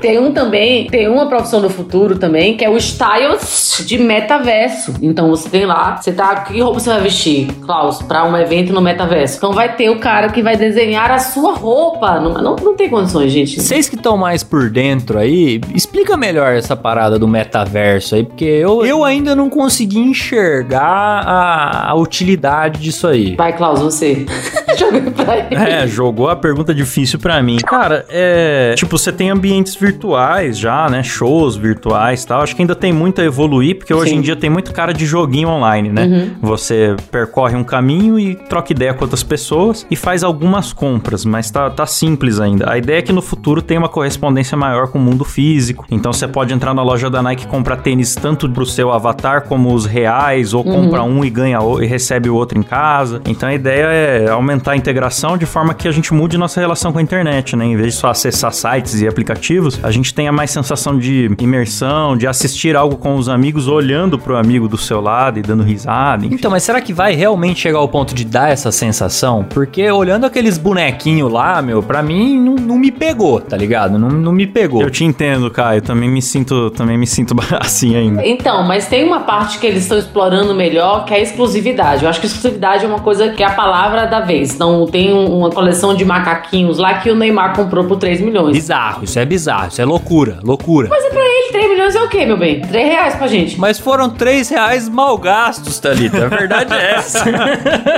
Tem 0.00 0.18
um 0.18 0.32
também, 0.32 0.75
tem 0.84 1.08
uma 1.08 1.26
profissão 1.26 1.60
do 1.60 1.70
futuro 1.70 2.18
também, 2.18 2.56
que 2.56 2.64
é 2.64 2.70
o 2.70 2.76
stylist 2.76 3.84
de 3.84 3.98
metaverso. 3.98 4.94
Então 5.02 5.28
você 5.28 5.48
tem 5.48 5.64
lá, 5.64 5.96
você 5.96 6.12
tá. 6.12 6.34
Que 6.36 6.60
roupa 6.60 6.78
você 6.78 6.90
vai 6.90 7.00
vestir, 7.00 7.46
Klaus, 7.64 8.02
pra 8.02 8.24
um 8.24 8.36
evento 8.36 8.72
no 8.72 8.80
metaverso? 8.80 9.38
Então 9.38 9.52
vai 9.52 9.74
ter 9.74 9.90
o 9.90 9.98
cara 9.98 10.28
que 10.28 10.42
vai 10.42 10.56
desenhar 10.56 11.10
a 11.10 11.18
sua 11.18 11.54
roupa. 11.54 12.20
Não, 12.20 12.34
não, 12.34 12.56
não 12.56 12.76
tem 12.76 12.88
condições, 12.88 13.32
gente. 13.32 13.60
Vocês 13.60 13.88
que 13.88 13.96
estão 13.96 14.16
mais 14.16 14.42
por 14.42 14.70
dentro 14.70 15.18
aí, 15.18 15.60
explica 15.74 16.16
melhor 16.16 16.54
essa 16.54 16.76
parada 16.76 17.18
do 17.18 17.26
metaverso 17.26 18.14
aí, 18.14 18.24
porque 18.24 18.44
eu, 18.44 18.84
eu 18.84 19.04
ainda 19.04 19.34
não 19.34 19.48
consegui 19.48 19.98
enxergar 19.98 20.82
a, 20.82 21.90
a 21.90 21.94
utilidade 21.94 22.80
disso 22.80 23.06
aí. 23.06 23.34
Vai, 23.36 23.56
Klaus, 23.56 23.80
você. 23.80 24.26
Joguei 24.78 25.00
pra 25.10 25.38
ele. 25.38 25.54
É, 25.54 25.86
jogou 25.86 26.28
a 26.28 26.36
pergunta 26.36 26.74
difícil 26.74 27.18
pra 27.18 27.42
mim. 27.42 27.56
Cara, 27.58 28.04
é. 28.08 28.74
Tipo, 28.76 28.98
você 28.98 29.12
tem 29.12 29.30
ambientes 29.30 29.74
virtuais 29.74 30.58
já, 30.58 30.88
né? 30.88 31.02
Shows 31.02 31.56
virtuais 31.56 32.22
e 32.22 32.26
tal. 32.26 32.42
Acho 32.42 32.54
que 32.54 32.62
ainda 32.62 32.74
tem 32.74 32.92
muito 32.92 33.20
a 33.20 33.24
evoluir, 33.24 33.78
porque 33.78 33.92
hoje 33.92 34.10
Sim. 34.10 34.18
em 34.18 34.20
dia 34.20 34.36
tem 34.36 34.50
muito 34.50 34.72
cara 34.72 34.92
de 34.92 35.06
joguinho 35.06 35.48
online, 35.48 35.88
né? 35.88 36.30
Você 36.40 36.96
percorre 37.10 37.56
um 37.56 37.64
caminho 37.64 38.18
e 38.18 38.34
troca 38.34 38.72
ideia 38.72 38.94
com 38.94 39.04
outras 39.04 39.22
pessoas 39.22 39.86
e 39.90 39.96
faz 39.96 40.22
algumas 40.22 40.72
compras, 40.72 41.24
mas 41.24 41.50
tá, 41.50 41.70
tá 41.70 41.86
simples 41.86 42.40
ainda. 42.40 42.70
A 42.70 42.78
ideia 42.78 42.98
é 42.98 43.02
que 43.02 43.12
no 43.12 43.22
futuro 43.22 43.62
tem 43.62 43.78
uma 43.78 43.88
correspondência 43.88 44.56
maior 44.56 44.88
com 44.88 44.98
o 44.98 45.00
mundo 45.00 45.24
físico. 45.24 45.86
Então 45.90 46.12
você 46.12 46.28
pode 46.28 46.52
entrar 46.52 46.74
na 46.74 46.82
loja 46.82 47.08
da 47.08 47.22
Nike 47.22 47.44
e 47.44 47.46
comprar 47.46 47.76
tênis 47.76 48.14
tanto 48.14 48.48
pro 48.50 48.66
seu 48.66 48.92
avatar 48.92 49.42
como 49.46 49.72
os 49.72 49.86
reais, 49.86 50.52
ou 50.54 50.64
compra 50.64 51.02
um 51.02 51.24
e 51.24 51.30
ganha 51.30 51.58
e 51.80 51.86
recebe 51.86 52.28
o 52.28 52.34
outro 52.34 52.58
em 52.58 52.62
casa. 52.62 53.20
Então 53.26 53.48
a 53.48 53.54
ideia 53.54 53.86
é 53.86 54.30
aumentar 54.30 54.65
a 54.72 54.76
integração 54.76 55.36
de 55.36 55.46
forma 55.46 55.74
que 55.74 55.88
a 55.88 55.92
gente 55.92 56.12
mude 56.12 56.36
nossa 56.38 56.60
relação 56.60 56.92
com 56.92 56.98
a 56.98 57.02
internet, 57.02 57.56
né? 57.56 57.64
Em 57.64 57.76
vez 57.76 57.94
de 57.94 58.00
só 58.00 58.08
acessar 58.08 58.52
sites 58.52 59.00
e 59.00 59.06
aplicativos, 59.08 59.78
a 59.82 59.90
gente 59.90 60.14
tenha 60.14 60.32
mais 60.32 60.50
sensação 60.50 60.98
de 60.98 61.30
imersão, 61.40 62.16
de 62.16 62.26
assistir 62.26 62.76
algo 62.76 62.96
com 62.96 63.16
os 63.16 63.28
amigos, 63.28 63.68
olhando 63.68 64.18
pro 64.18 64.36
amigo 64.36 64.68
do 64.68 64.76
seu 64.76 65.00
lado 65.00 65.38
e 65.38 65.42
dando 65.42 65.62
risada. 65.62 66.24
enfim. 66.26 66.34
Então, 66.34 66.50
mas 66.50 66.62
será 66.62 66.80
que 66.80 66.92
vai 66.92 67.14
realmente 67.14 67.60
chegar 67.60 67.78
ao 67.78 67.88
ponto 67.88 68.14
de 68.14 68.24
dar 68.24 68.50
essa 68.50 68.72
sensação? 68.72 69.44
Porque 69.44 69.90
olhando 69.90 70.24
aqueles 70.26 70.58
bonequinhos 70.58 71.30
lá, 71.30 71.60
meu, 71.62 71.82
pra 71.82 72.02
mim 72.02 72.38
não, 72.40 72.54
não 72.54 72.78
me 72.78 72.90
pegou, 72.90 73.40
tá 73.40 73.56
ligado? 73.56 73.98
Não, 73.98 74.08
não 74.08 74.32
me 74.32 74.46
pegou. 74.46 74.82
Eu 74.82 74.90
te 74.90 75.04
entendo, 75.04 75.50
Caio. 75.50 75.82
Também 75.82 76.08
me 76.08 76.22
sinto, 76.22 76.70
também 76.70 76.98
me 76.98 77.06
sinto 77.06 77.34
assim 77.60 77.96
ainda. 77.96 78.26
Então, 78.26 78.62
mas 78.64 78.86
tem 78.86 79.04
uma 79.04 79.20
parte 79.20 79.58
que 79.58 79.66
eles 79.66 79.82
estão 79.82 79.98
explorando 79.98 80.54
melhor, 80.54 81.04
que 81.04 81.14
é 81.14 81.18
a 81.18 81.20
exclusividade. 81.20 82.04
Eu 82.04 82.10
acho 82.10 82.20
que 82.20 82.26
exclusividade 82.26 82.84
é 82.84 82.88
uma 82.88 83.00
coisa 83.00 83.30
que 83.30 83.42
é 83.42 83.46
a 83.46 83.52
palavra 83.52 84.06
da 84.06 84.20
vez. 84.20 84.55
Então, 84.56 84.86
tem 84.86 85.12
um- 85.12 85.38
uma 85.38 85.50
coleção 85.50 85.94
de 85.94 86.04
macaquinhos 86.04 86.78
lá 86.78 86.94
que 86.94 87.10
o 87.10 87.14
Neymar 87.14 87.54
comprou 87.54 87.84
por 87.84 87.98
3 87.98 88.20
milhões. 88.20 88.52
Bizarro, 88.52 89.04
isso 89.04 89.18
é 89.18 89.24
bizarro, 89.24 89.68
isso 89.68 89.80
é 89.80 89.84
loucura, 89.84 90.38
loucura. 90.42 90.88
Mas 90.90 91.04
é 91.04 91.10
pra 91.10 91.20
ele, 91.24 91.52
3 91.52 91.70
milhões 91.70 91.94
é 91.94 92.00
o 92.02 92.08
quê, 92.08 92.24
meu 92.24 92.36
bem? 92.36 92.60
3 92.62 92.88
reais 92.88 93.14
pra 93.14 93.26
gente. 93.26 93.60
Mas 93.60 93.78
foram 93.78 94.08
três 94.10 94.48
reais 94.48 94.88
mal 94.88 95.16
gastos, 95.18 95.78
Thalita. 95.78 96.24
A 96.26 96.28
verdade 96.28 96.72
é 96.74 96.94
essa. 96.94 97.24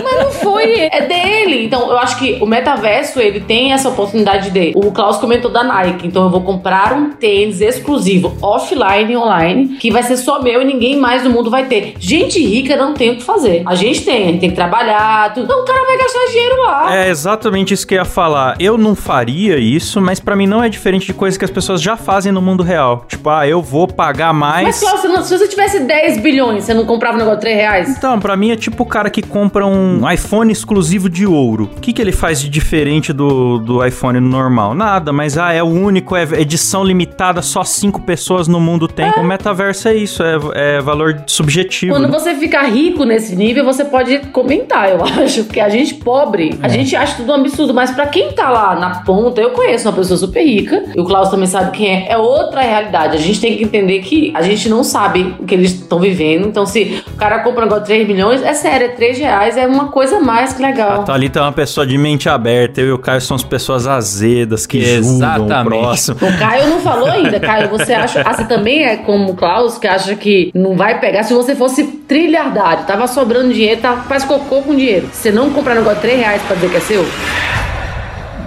Mas 0.04 0.24
não 0.24 0.30
foi, 0.30 0.80
é 0.92 1.06
dele. 1.06 1.64
Então, 1.64 1.88
eu 1.90 1.98
acho 1.98 2.18
que 2.18 2.38
o 2.40 2.46
metaverso, 2.46 3.20
ele 3.20 3.40
tem 3.40 3.72
essa 3.72 3.88
oportunidade 3.88 4.50
de. 4.50 4.72
O 4.74 4.90
Klaus 4.92 5.16
comentou 5.18 5.50
da 5.50 5.62
Nike, 5.62 6.06
então 6.06 6.24
eu 6.24 6.30
vou 6.30 6.40
comprar 6.42 6.92
um 6.92 7.10
tênis 7.12 7.60
exclusivo, 7.60 8.36
offline 8.42 9.12
e 9.12 9.16
online, 9.16 9.68
que 9.80 9.90
vai 9.90 10.02
ser 10.02 10.16
só 10.16 10.42
meu 10.42 10.60
e 10.60 10.64
ninguém 10.64 10.96
mais 10.96 11.22
no 11.24 11.30
mundo 11.30 11.50
vai 11.50 11.66
ter. 11.66 11.94
Gente 11.98 12.44
rica 12.44 12.76
não 12.76 12.94
tem 12.94 13.10
o 13.10 13.16
que 13.16 13.22
fazer. 13.22 13.62
A 13.64 13.74
gente 13.74 14.02
tem, 14.04 14.24
a 14.24 14.26
gente 14.26 14.40
tem 14.40 14.50
que 14.50 14.56
trabalhar, 14.56 15.32
tudo. 15.34 15.44
Então 15.44 15.60
o 15.62 15.64
cara 15.64 15.84
vai 15.86 15.96
gastar 15.98 16.26
dinheiro 16.30 16.47
lá. 16.56 16.96
É 16.96 17.08
exatamente 17.08 17.74
isso 17.74 17.86
que 17.86 17.94
eu 17.94 17.98
ia 17.98 18.04
falar. 18.04 18.56
Eu 18.60 18.76
não 18.78 18.94
faria 18.94 19.58
isso, 19.58 20.00
mas 20.00 20.20
pra 20.20 20.36
mim 20.36 20.46
não 20.46 20.62
é 20.62 20.68
diferente 20.68 21.06
de 21.06 21.14
coisas 21.14 21.36
que 21.38 21.44
as 21.44 21.50
pessoas 21.50 21.80
já 21.80 21.96
fazem 21.96 22.32
no 22.32 22.40
mundo 22.42 22.62
real. 22.62 23.04
Tipo, 23.08 23.30
ah, 23.30 23.46
eu 23.46 23.62
vou 23.62 23.86
pagar 23.86 24.32
mais. 24.32 24.64
Mas, 24.64 24.76
você 24.76 25.08
não- 25.08 25.22
se 25.22 25.36
você 25.36 25.48
tivesse 25.48 25.80
10 25.80 26.18
bilhões, 26.18 26.64
você 26.64 26.74
não 26.74 26.86
comprava 26.86 27.14
um 27.16 27.18
negócio 27.18 27.38
de 27.38 27.42
3 27.42 27.56
reais? 27.56 27.88
Então, 27.88 28.18
pra 28.18 28.36
mim 28.36 28.50
é 28.50 28.56
tipo 28.56 28.82
o 28.82 28.86
cara 28.86 29.10
que 29.10 29.22
compra 29.22 29.66
um 29.66 30.08
iPhone 30.10 30.52
exclusivo 30.52 31.08
de 31.08 31.26
ouro. 31.26 31.70
O 31.76 31.80
que, 31.80 31.92
que 31.92 32.00
ele 32.00 32.12
faz 32.12 32.40
de 32.40 32.48
diferente 32.48 33.12
do, 33.12 33.58
do 33.58 33.84
iPhone 33.84 34.20
normal? 34.20 34.74
Nada, 34.74 35.12
mas 35.12 35.36
ah, 35.38 35.52
é 35.52 35.62
o 35.62 35.66
único, 35.66 36.14
é 36.16 36.22
edição 36.40 36.84
limitada, 36.84 37.42
só 37.42 37.64
cinco 37.64 38.02
pessoas 38.02 38.48
no 38.48 38.60
mundo 38.60 38.86
tem. 38.88 39.10
O 39.18 39.24
metaverso 39.24 39.88
é 39.88 39.94
isso, 39.94 40.22
é, 40.22 40.38
é 40.54 40.80
valor 40.80 41.22
subjetivo. 41.26 41.92
Quando 41.92 42.08
né? 42.10 42.18
você 42.18 42.34
ficar 42.34 42.62
rico 42.64 43.04
nesse 43.04 43.34
nível, 43.34 43.64
você 43.64 43.84
pode 43.84 44.18
comentar, 44.32 44.88
eu 44.90 45.02
acho. 45.24 45.44
Porque 45.44 45.60
a 45.60 45.68
gente 45.68 45.94
pobre, 45.94 46.37
a 46.62 46.68
gente 46.68 46.94
acha 46.96 47.16
tudo 47.16 47.32
um 47.32 47.34
absurdo. 47.36 47.74
Mas 47.74 47.90
pra 47.90 48.06
quem 48.06 48.32
tá 48.32 48.48
lá 48.50 48.74
na 48.74 49.00
ponta, 49.02 49.40
eu 49.40 49.50
conheço 49.50 49.88
uma 49.88 49.94
pessoa 49.94 50.18
super 50.18 50.42
rica. 50.42 50.84
E 50.94 51.00
o 51.00 51.04
Klaus 51.04 51.28
também 51.28 51.46
sabe 51.46 51.76
quem 51.76 51.88
é. 51.88 52.12
É 52.12 52.16
outra 52.16 52.60
realidade. 52.60 53.16
A 53.16 53.20
gente 53.20 53.40
tem 53.40 53.56
que 53.56 53.64
entender 53.64 54.00
que 54.00 54.32
a 54.34 54.42
gente 54.42 54.68
não 54.68 54.82
sabe 54.84 55.34
o 55.38 55.44
que 55.44 55.54
eles 55.54 55.72
estão 55.72 55.98
vivendo. 55.98 56.46
Então, 56.46 56.64
se 56.66 57.02
o 57.12 57.16
cara 57.16 57.40
compra 57.40 57.62
um 57.62 57.64
negócio 57.64 57.84
de 57.84 57.88
3 57.90 58.06
milhões, 58.06 58.42
é 58.42 58.54
sério, 58.54 58.86
é 58.86 58.90
3 58.90 59.18
reais, 59.18 59.56
é 59.56 59.66
uma 59.66 59.88
coisa 59.88 60.20
mais 60.20 60.52
que 60.52 60.62
A 60.64 60.68
legal. 60.68 61.04
Thalita 61.04 61.38
é 61.38 61.42
uma 61.42 61.52
pessoa 61.52 61.86
de 61.86 61.96
mente 61.98 62.28
aberta, 62.28 62.80
eu 62.80 62.88
e 62.88 62.92
o 62.92 62.98
Caio 62.98 63.20
somos 63.20 63.42
pessoas 63.42 63.86
azedas 63.86 64.66
que 64.66 64.80
julgam 64.80 65.10
o 65.10 65.14
Exatamente. 65.16 65.68
próximo. 65.68 66.16
O 66.22 66.38
Caio 66.38 66.68
não 66.68 66.80
falou 66.80 67.08
ainda. 67.08 67.40
Caio, 67.40 67.68
você 67.68 67.92
acha. 67.92 68.22
Ah, 68.24 68.34
você 68.34 68.44
também 68.44 68.84
é 68.84 68.96
como 68.96 69.32
o 69.32 69.34
Klaus, 69.34 69.78
que 69.78 69.86
acha 69.86 70.14
que 70.14 70.50
não 70.54 70.76
vai 70.76 71.00
pegar. 71.00 71.22
Se 71.22 71.34
você 71.34 71.54
fosse 71.54 71.84
trilhardário, 71.84 72.84
tava 72.84 73.06
sobrando 73.06 73.52
dinheiro, 73.52 73.80
tá, 73.80 73.96
faz 74.08 74.24
cocô 74.24 74.62
com 74.62 74.74
dinheiro. 74.74 75.08
Você 75.12 75.30
não 75.30 75.50
comprar 75.50 75.72
um 75.72 75.76
negócio 75.76 75.96
de 75.96 76.02
3 76.02 76.18
reais 76.18 76.27
pra 76.46 76.54
dizer 76.56 76.70
que 76.70 76.76
é 76.76 76.80
seu? 76.80 77.06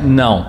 Não. 0.03 0.45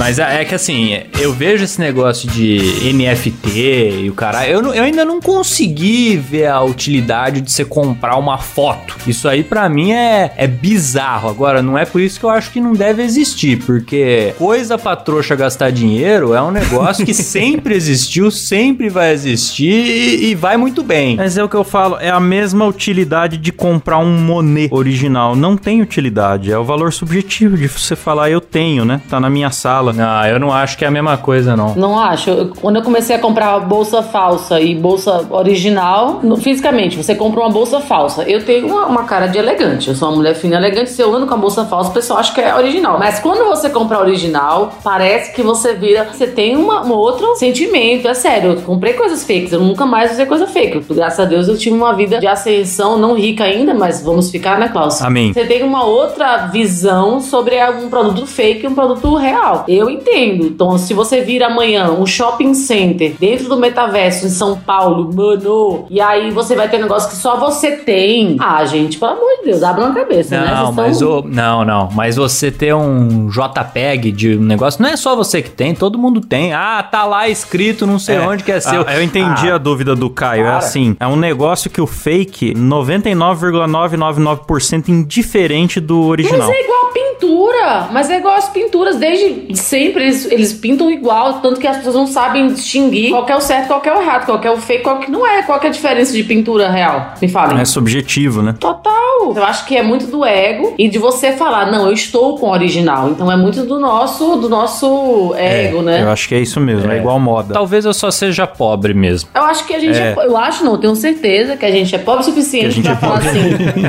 Mas 0.00 0.18
é 0.18 0.30
é 0.40 0.44
que 0.46 0.54
assim, 0.54 0.98
eu 1.20 1.32
vejo 1.32 1.64
esse 1.64 1.78
negócio 1.78 2.28
de 2.28 2.58
NFT 2.92 4.04
e 4.04 4.10
o 4.10 4.14
cara. 4.14 4.48
Eu, 4.48 4.72
eu 4.72 4.82
ainda 4.82 5.04
não 5.04 5.20
consegui 5.20 6.16
ver 6.16 6.46
a 6.46 6.62
utilidade 6.62 7.40
de 7.40 7.52
você 7.52 7.64
comprar 7.64 8.16
uma 8.16 8.38
foto. 8.38 8.96
Isso 9.06 9.28
aí 9.28 9.44
pra 9.44 9.68
mim 9.68 9.92
é, 9.92 10.32
é 10.36 10.46
bizarro. 10.46 11.28
Agora, 11.28 11.60
não 11.60 11.76
é 11.76 11.84
por 11.84 12.00
isso 12.00 12.18
que 12.18 12.24
eu 12.24 12.30
acho 12.30 12.50
que 12.50 12.60
não 12.60 12.72
deve 12.72 13.02
existir, 13.02 13.58
porque 13.64 14.34
coisa 14.38 14.78
pra 14.78 14.96
trouxa 14.96 15.36
gastar 15.36 15.70
dinheiro 15.70 16.32
é 16.32 16.40
um 16.40 16.50
negócio 16.50 17.04
que 17.04 17.12
sempre 17.14 17.74
existiu, 17.74 18.30
sempre 18.30 18.88
vai 18.88 19.12
existir 19.12 19.70
e, 19.70 20.30
e 20.30 20.34
vai 20.34 20.56
muito 20.56 20.82
bem. 20.82 21.16
Mas 21.16 21.36
é 21.36 21.44
o 21.44 21.48
que 21.48 21.56
eu 21.56 21.64
falo, 21.64 21.98
é 22.00 22.08
a 22.08 22.20
mesma 22.20 22.64
utilidade 22.66 23.36
de 23.36 23.52
comprar 23.52 23.98
um 23.98 24.18
Monet 24.18 24.72
original. 24.72 25.36
Não 25.36 25.56
tem 25.56 25.82
utilidade, 25.82 26.50
é 26.50 26.56
o 26.56 26.64
valor 26.64 26.92
subjetivo 26.92 27.58
de 27.58 27.68
você 27.68 27.94
falar 27.94 28.30
eu 28.30 28.40
tenho, 28.40 28.86
né? 28.86 29.02
Tá 29.10 29.20
na 29.20 29.28
minha 29.28 29.50
sala. 29.50 29.89
Não, 29.92 30.26
eu 30.26 30.38
não 30.40 30.52
acho 30.52 30.76
que 30.78 30.84
é 30.84 30.88
a 30.88 30.90
mesma 30.90 31.16
coisa, 31.16 31.56
não. 31.56 31.74
Não 31.74 31.98
acho. 31.98 32.30
Eu- 32.30 32.52
quando 32.60 32.76
eu 32.76 32.82
comecei 32.82 33.16
a 33.16 33.18
comprar 33.18 33.58
bolsa 33.60 34.02
falsa 34.02 34.60
e 34.60 34.74
bolsa 34.74 35.26
original, 35.30 36.20
no- 36.22 36.36
fisicamente, 36.36 36.96
você 36.96 37.14
compra 37.14 37.40
uma 37.40 37.50
bolsa 37.50 37.80
falsa. 37.80 38.22
Eu 38.24 38.44
tenho 38.44 38.66
uma, 38.68 38.86
uma 38.86 39.04
cara 39.04 39.26
de 39.26 39.38
elegante. 39.38 39.88
Eu 39.88 39.94
sou 39.94 40.08
uma 40.08 40.16
mulher 40.16 40.34
fina 40.34 40.56
elegante. 40.56 40.90
Se 40.90 41.02
eu 41.02 41.14
ando 41.14 41.26
com 41.26 41.34
a 41.34 41.36
bolsa 41.36 41.64
falsa, 41.64 41.90
o 41.90 41.92
pessoal 41.92 42.18
acha 42.20 42.32
que 42.32 42.40
é 42.40 42.54
original. 42.54 42.98
Mas 42.98 43.18
quando 43.18 43.46
você 43.48 43.68
compra 43.70 43.98
original, 43.98 44.72
parece 44.82 45.32
que 45.34 45.42
você 45.42 45.74
vira. 45.74 46.04
Você 46.12 46.26
tem 46.26 46.56
uma, 46.56 46.82
um 46.84 46.92
outro 46.92 47.34
sentimento. 47.36 48.08
É 48.08 48.14
sério. 48.14 48.52
Eu 48.52 48.62
comprei 48.62 48.92
coisas 48.94 49.24
fakes. 49.24 49.52
Eu 49.52 49.60
nunca 49.60 49.84
mais 49.86 50.12
usei 50.12 50.26
coisa 50.26 50.46
fake. 50.46 50.84
Graças 50.94 51.20
a 51.20 51.24
Deus 51.24 51.48
eu 51.48 51.56
tive 51.58 51.76
uma 51.76 51.92
vida 51.94 52.18
de 52.18 52.26
ascensão, 52.26 52.96
não 52.98 53.14
rica 53.14 53.44
ainda, 53.44 53.74
mas 53.74 54.02
vamos 54.02 54.30
ficar, 54.30 54.58
né, 54.58 54.68
Klaus? 54.68 55.00
Amém. 55.02 55.32
Você 55.32 55.44
tem 55.44 55.62
uma 55.62 55.84
outra 55.84 56.46
visão 56.48 57.20
sobre 57.20 57.56
um 57.70 57.88
produto 57.88 58.26
fake 58.26 58.64
e 58.64 58.68
um 58.68 58.74
produto 58.74 59.14
real. 59.14 59.64
Eu 59.68 59.79
entendo. 59.88 60.44
Então, 60.46 60.76
se 60.76 60.92
você 60.92 61.20
vir 61.22 61.42
amanhã 61.42 61.90
um 61.92 62.04
shopping 62.04 62.52
center 62.54 63.14
dentro 63.18 63.48
do 63.48 63.56
metaverso 63.56 64.26
em 64.26 64.30
São 64.30 64.58
Paulo, 64.58 65.10
mano, 65.14 65.86
e 65.88 66.00
aí 66.00 66.30
você 66.32 66.56
vai 66.56 66.68
ter 66.68 66.78
um 66.78 66.82
negócio 66.82 67.08
que 67.08 67.16
só 67.16 67.38
você 67.38 67.76
tem. 67.76 68.36
Ah, 68.40 68.64
gente, 68.64 68.98
pelo 68.98 69.12
amor 69.12 69.30
de 69.38 69.44
Deus, 69.50 69.62
abra 69.62 69.84
uma 69.84 69.94
cabeça, 69.94 70.38
né? 70.40 70.50
Não, 70.52 70.72
Vocês 70.72 70.76
mas 70.76 70.98
tão- 70.98 71.18
o, 71.20 71.22
não, 71.28 71.64
não. 71.64 71.88
Mas 71.94 72.16
você 72.16 72.50
ter 72.50 72.74
um 72.74 73.28
JPEG 73.28 74.10
de 74.12 74.36
um 74.36 74.42
negócio, 74.42 74.82
não 74.82 74.90
é 74.90 74.96
só 74.96 75.14
você 75.14 75.40
que 75.40 75.50
tem, 75.50 75.72
todo 75.74 75.96
mundo 75.98 76.20
tem. 76.20 76.52
Ah, 76.52 76.82
tá 76.82 77.04
lá 77.04 77.28
escrito, 77.28 77.86
não 77.86 77.98
sei 77.98 78.18
onde 78.18 78.42
que 78.42 78.50
é 78.52 78.58
seu. 78.60 78.84
Ah, 78.86 78.94
eu 78.96 79.02
entendi 79.02 79.50
Ah, 79.50 79.54
a 79.54 79.58
dúvida 79.58 79.94
do 79.94 80.10
Caio. 80.10 80.42
É 80.42 80.46
para. 80.48 80.56
assim: 80.58 80.96
é 80.98 81.06
um 81.06 81.16
negócio 81.16 81.70
que 81.70 81.80
o 81.80 81.86
fake, 81.86 82.54
99,999% 82.54 84.88
indiferente 84.88 85.78
do 85.80 86.02
original. 86.02 86.48
Mas 86.48 86.56
é 86.56 86.64
igual 86.64 86.86
a 86.86 86.92
pintura. 86.92 87.88
Mas 87.92 88.10
é 88.10 88.18
igual 88.18 88.34
as 88.36 88.48
pinturas. 88.48 88.96
Desde 88.96 89.52
sempre 89.60 90.04
eles, 90.04 90.30
eles 90.30 90.52
pintam 90.52 90.90
igual. 90.90 91.34
Tanto 91.40 91.60
que 91.60 91.66
as 91.66 91.78
pessoas 91.78 91.94
não 91.94 92.06
sabem 92.06 92.48
distinguir 92.48 93.10
qual 93.10 93.24
que 93.24 93.32
é 93.32 93.36
o 93.36 93.40
certo, 93.40 93.68
qual 93.68 93.80
que 93.80 93.88
é 93.88 93.96
o 93.96 94.00
errado, 94.00 94.26
qual 94.26 94.38
que 94.38 94.46
é 94.46 94.50
o 94.50 94.56
fake, 94.56 94.82
qual 94.82 94.98
que 94.98 95.10
não 95.10 95.26
é. 95.26 95.42
Qual 95.42 95.58
que 95.58 95.66
é 95.66 95.70
a 95.70 95.72
diferença 95.72 96.12
de 96.12 96.22
pintura 96.24 96.70
real? 96.70 97.14
Me 97.20 97.28
falem. 97.28 97.60
É 97.60 97.64
subjetivo, 97.64 98.42
né? 98.42 98.54
Total. 98.58 99.00
Eu 99.34 99.44
acho 99.44 99.66
que 99.66 99.76
é 99.76 99.82
muito 99.82 100.06
do 100.06 100.24
ego 100.24 100.74
e 100.78 100.88
de 100.88 100.98
você 100.98 101.32
falar, 101.32 101.70
não, 101.70 101.86
eu 101.86 101.92
estou 101.92 102.38
com 102.38 102.46
o 102.46 102.50
original. 102.50 103.10
Então 103.10 103.30
é 103.30 103.36
muito 103.36 103.64
do 103.64 103.78
nosso, 103.78 104.36
do 104.36 104.48
nosso 104.48 105.34
ego, 105.36 105.82
né? 105.82 106.02
Eu 106.02 106.10
acho 106.10 106.28
que 106.28 106.34
é 106.34 106.40
isso 106.40 106.58
mesmo, 106.60 106.90
é, 106.90 106.98
igual 106.98 107.18
moda. 107.20 107.54
Talvez 107.54 107.84
eu 107.84 107.94
só 107.94 108.10
seja 108.10 108.46
pobre 108.46 108.94
mesmo. 108.94 109.28
Eu 109.34 109.42
acho 109.42 109.66
que 109.66 109.74
a 109.74 109.78
gente 109.78 109.98
é. 109.98 110.14
É. 110.18 110.26
eu 110.26 110.36
acho 110.36 110.64
não, 110.64 110.72
eu 110.72 110.78
tenho 110.78 110.96
certeza 110.96 111.56
que 111.56 111.64
a 111.64 111.70
gente 111.70 111.94
é 111.94 111.98
pobre 111.98 112.22
o 112.22 112.24
suficiente 112.24 112.80
pra 112.82 112.92
é 112.92 112.96
falar 112.96 113.18
assim, 113.18 113.40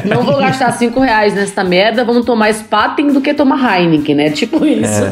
não 0.06 0.24
vou 0.24 0.38
gastar 0.38 0.72
cinco 0.74 1.00
reais 1.00 1.34
nessa 1.34 1.64
merda, 1.64 2.04
vamos 2.04 2.26
tomar 2.26 2.54
Spaten 2.54 3.12
do 3.12 3.22
que 3.22 3.34
tomar 3.34 3.80
Heineken, 3.80 4.16
né? 4.16 4.30
Tipo 4.30 4.66
isso. 4.66 5.04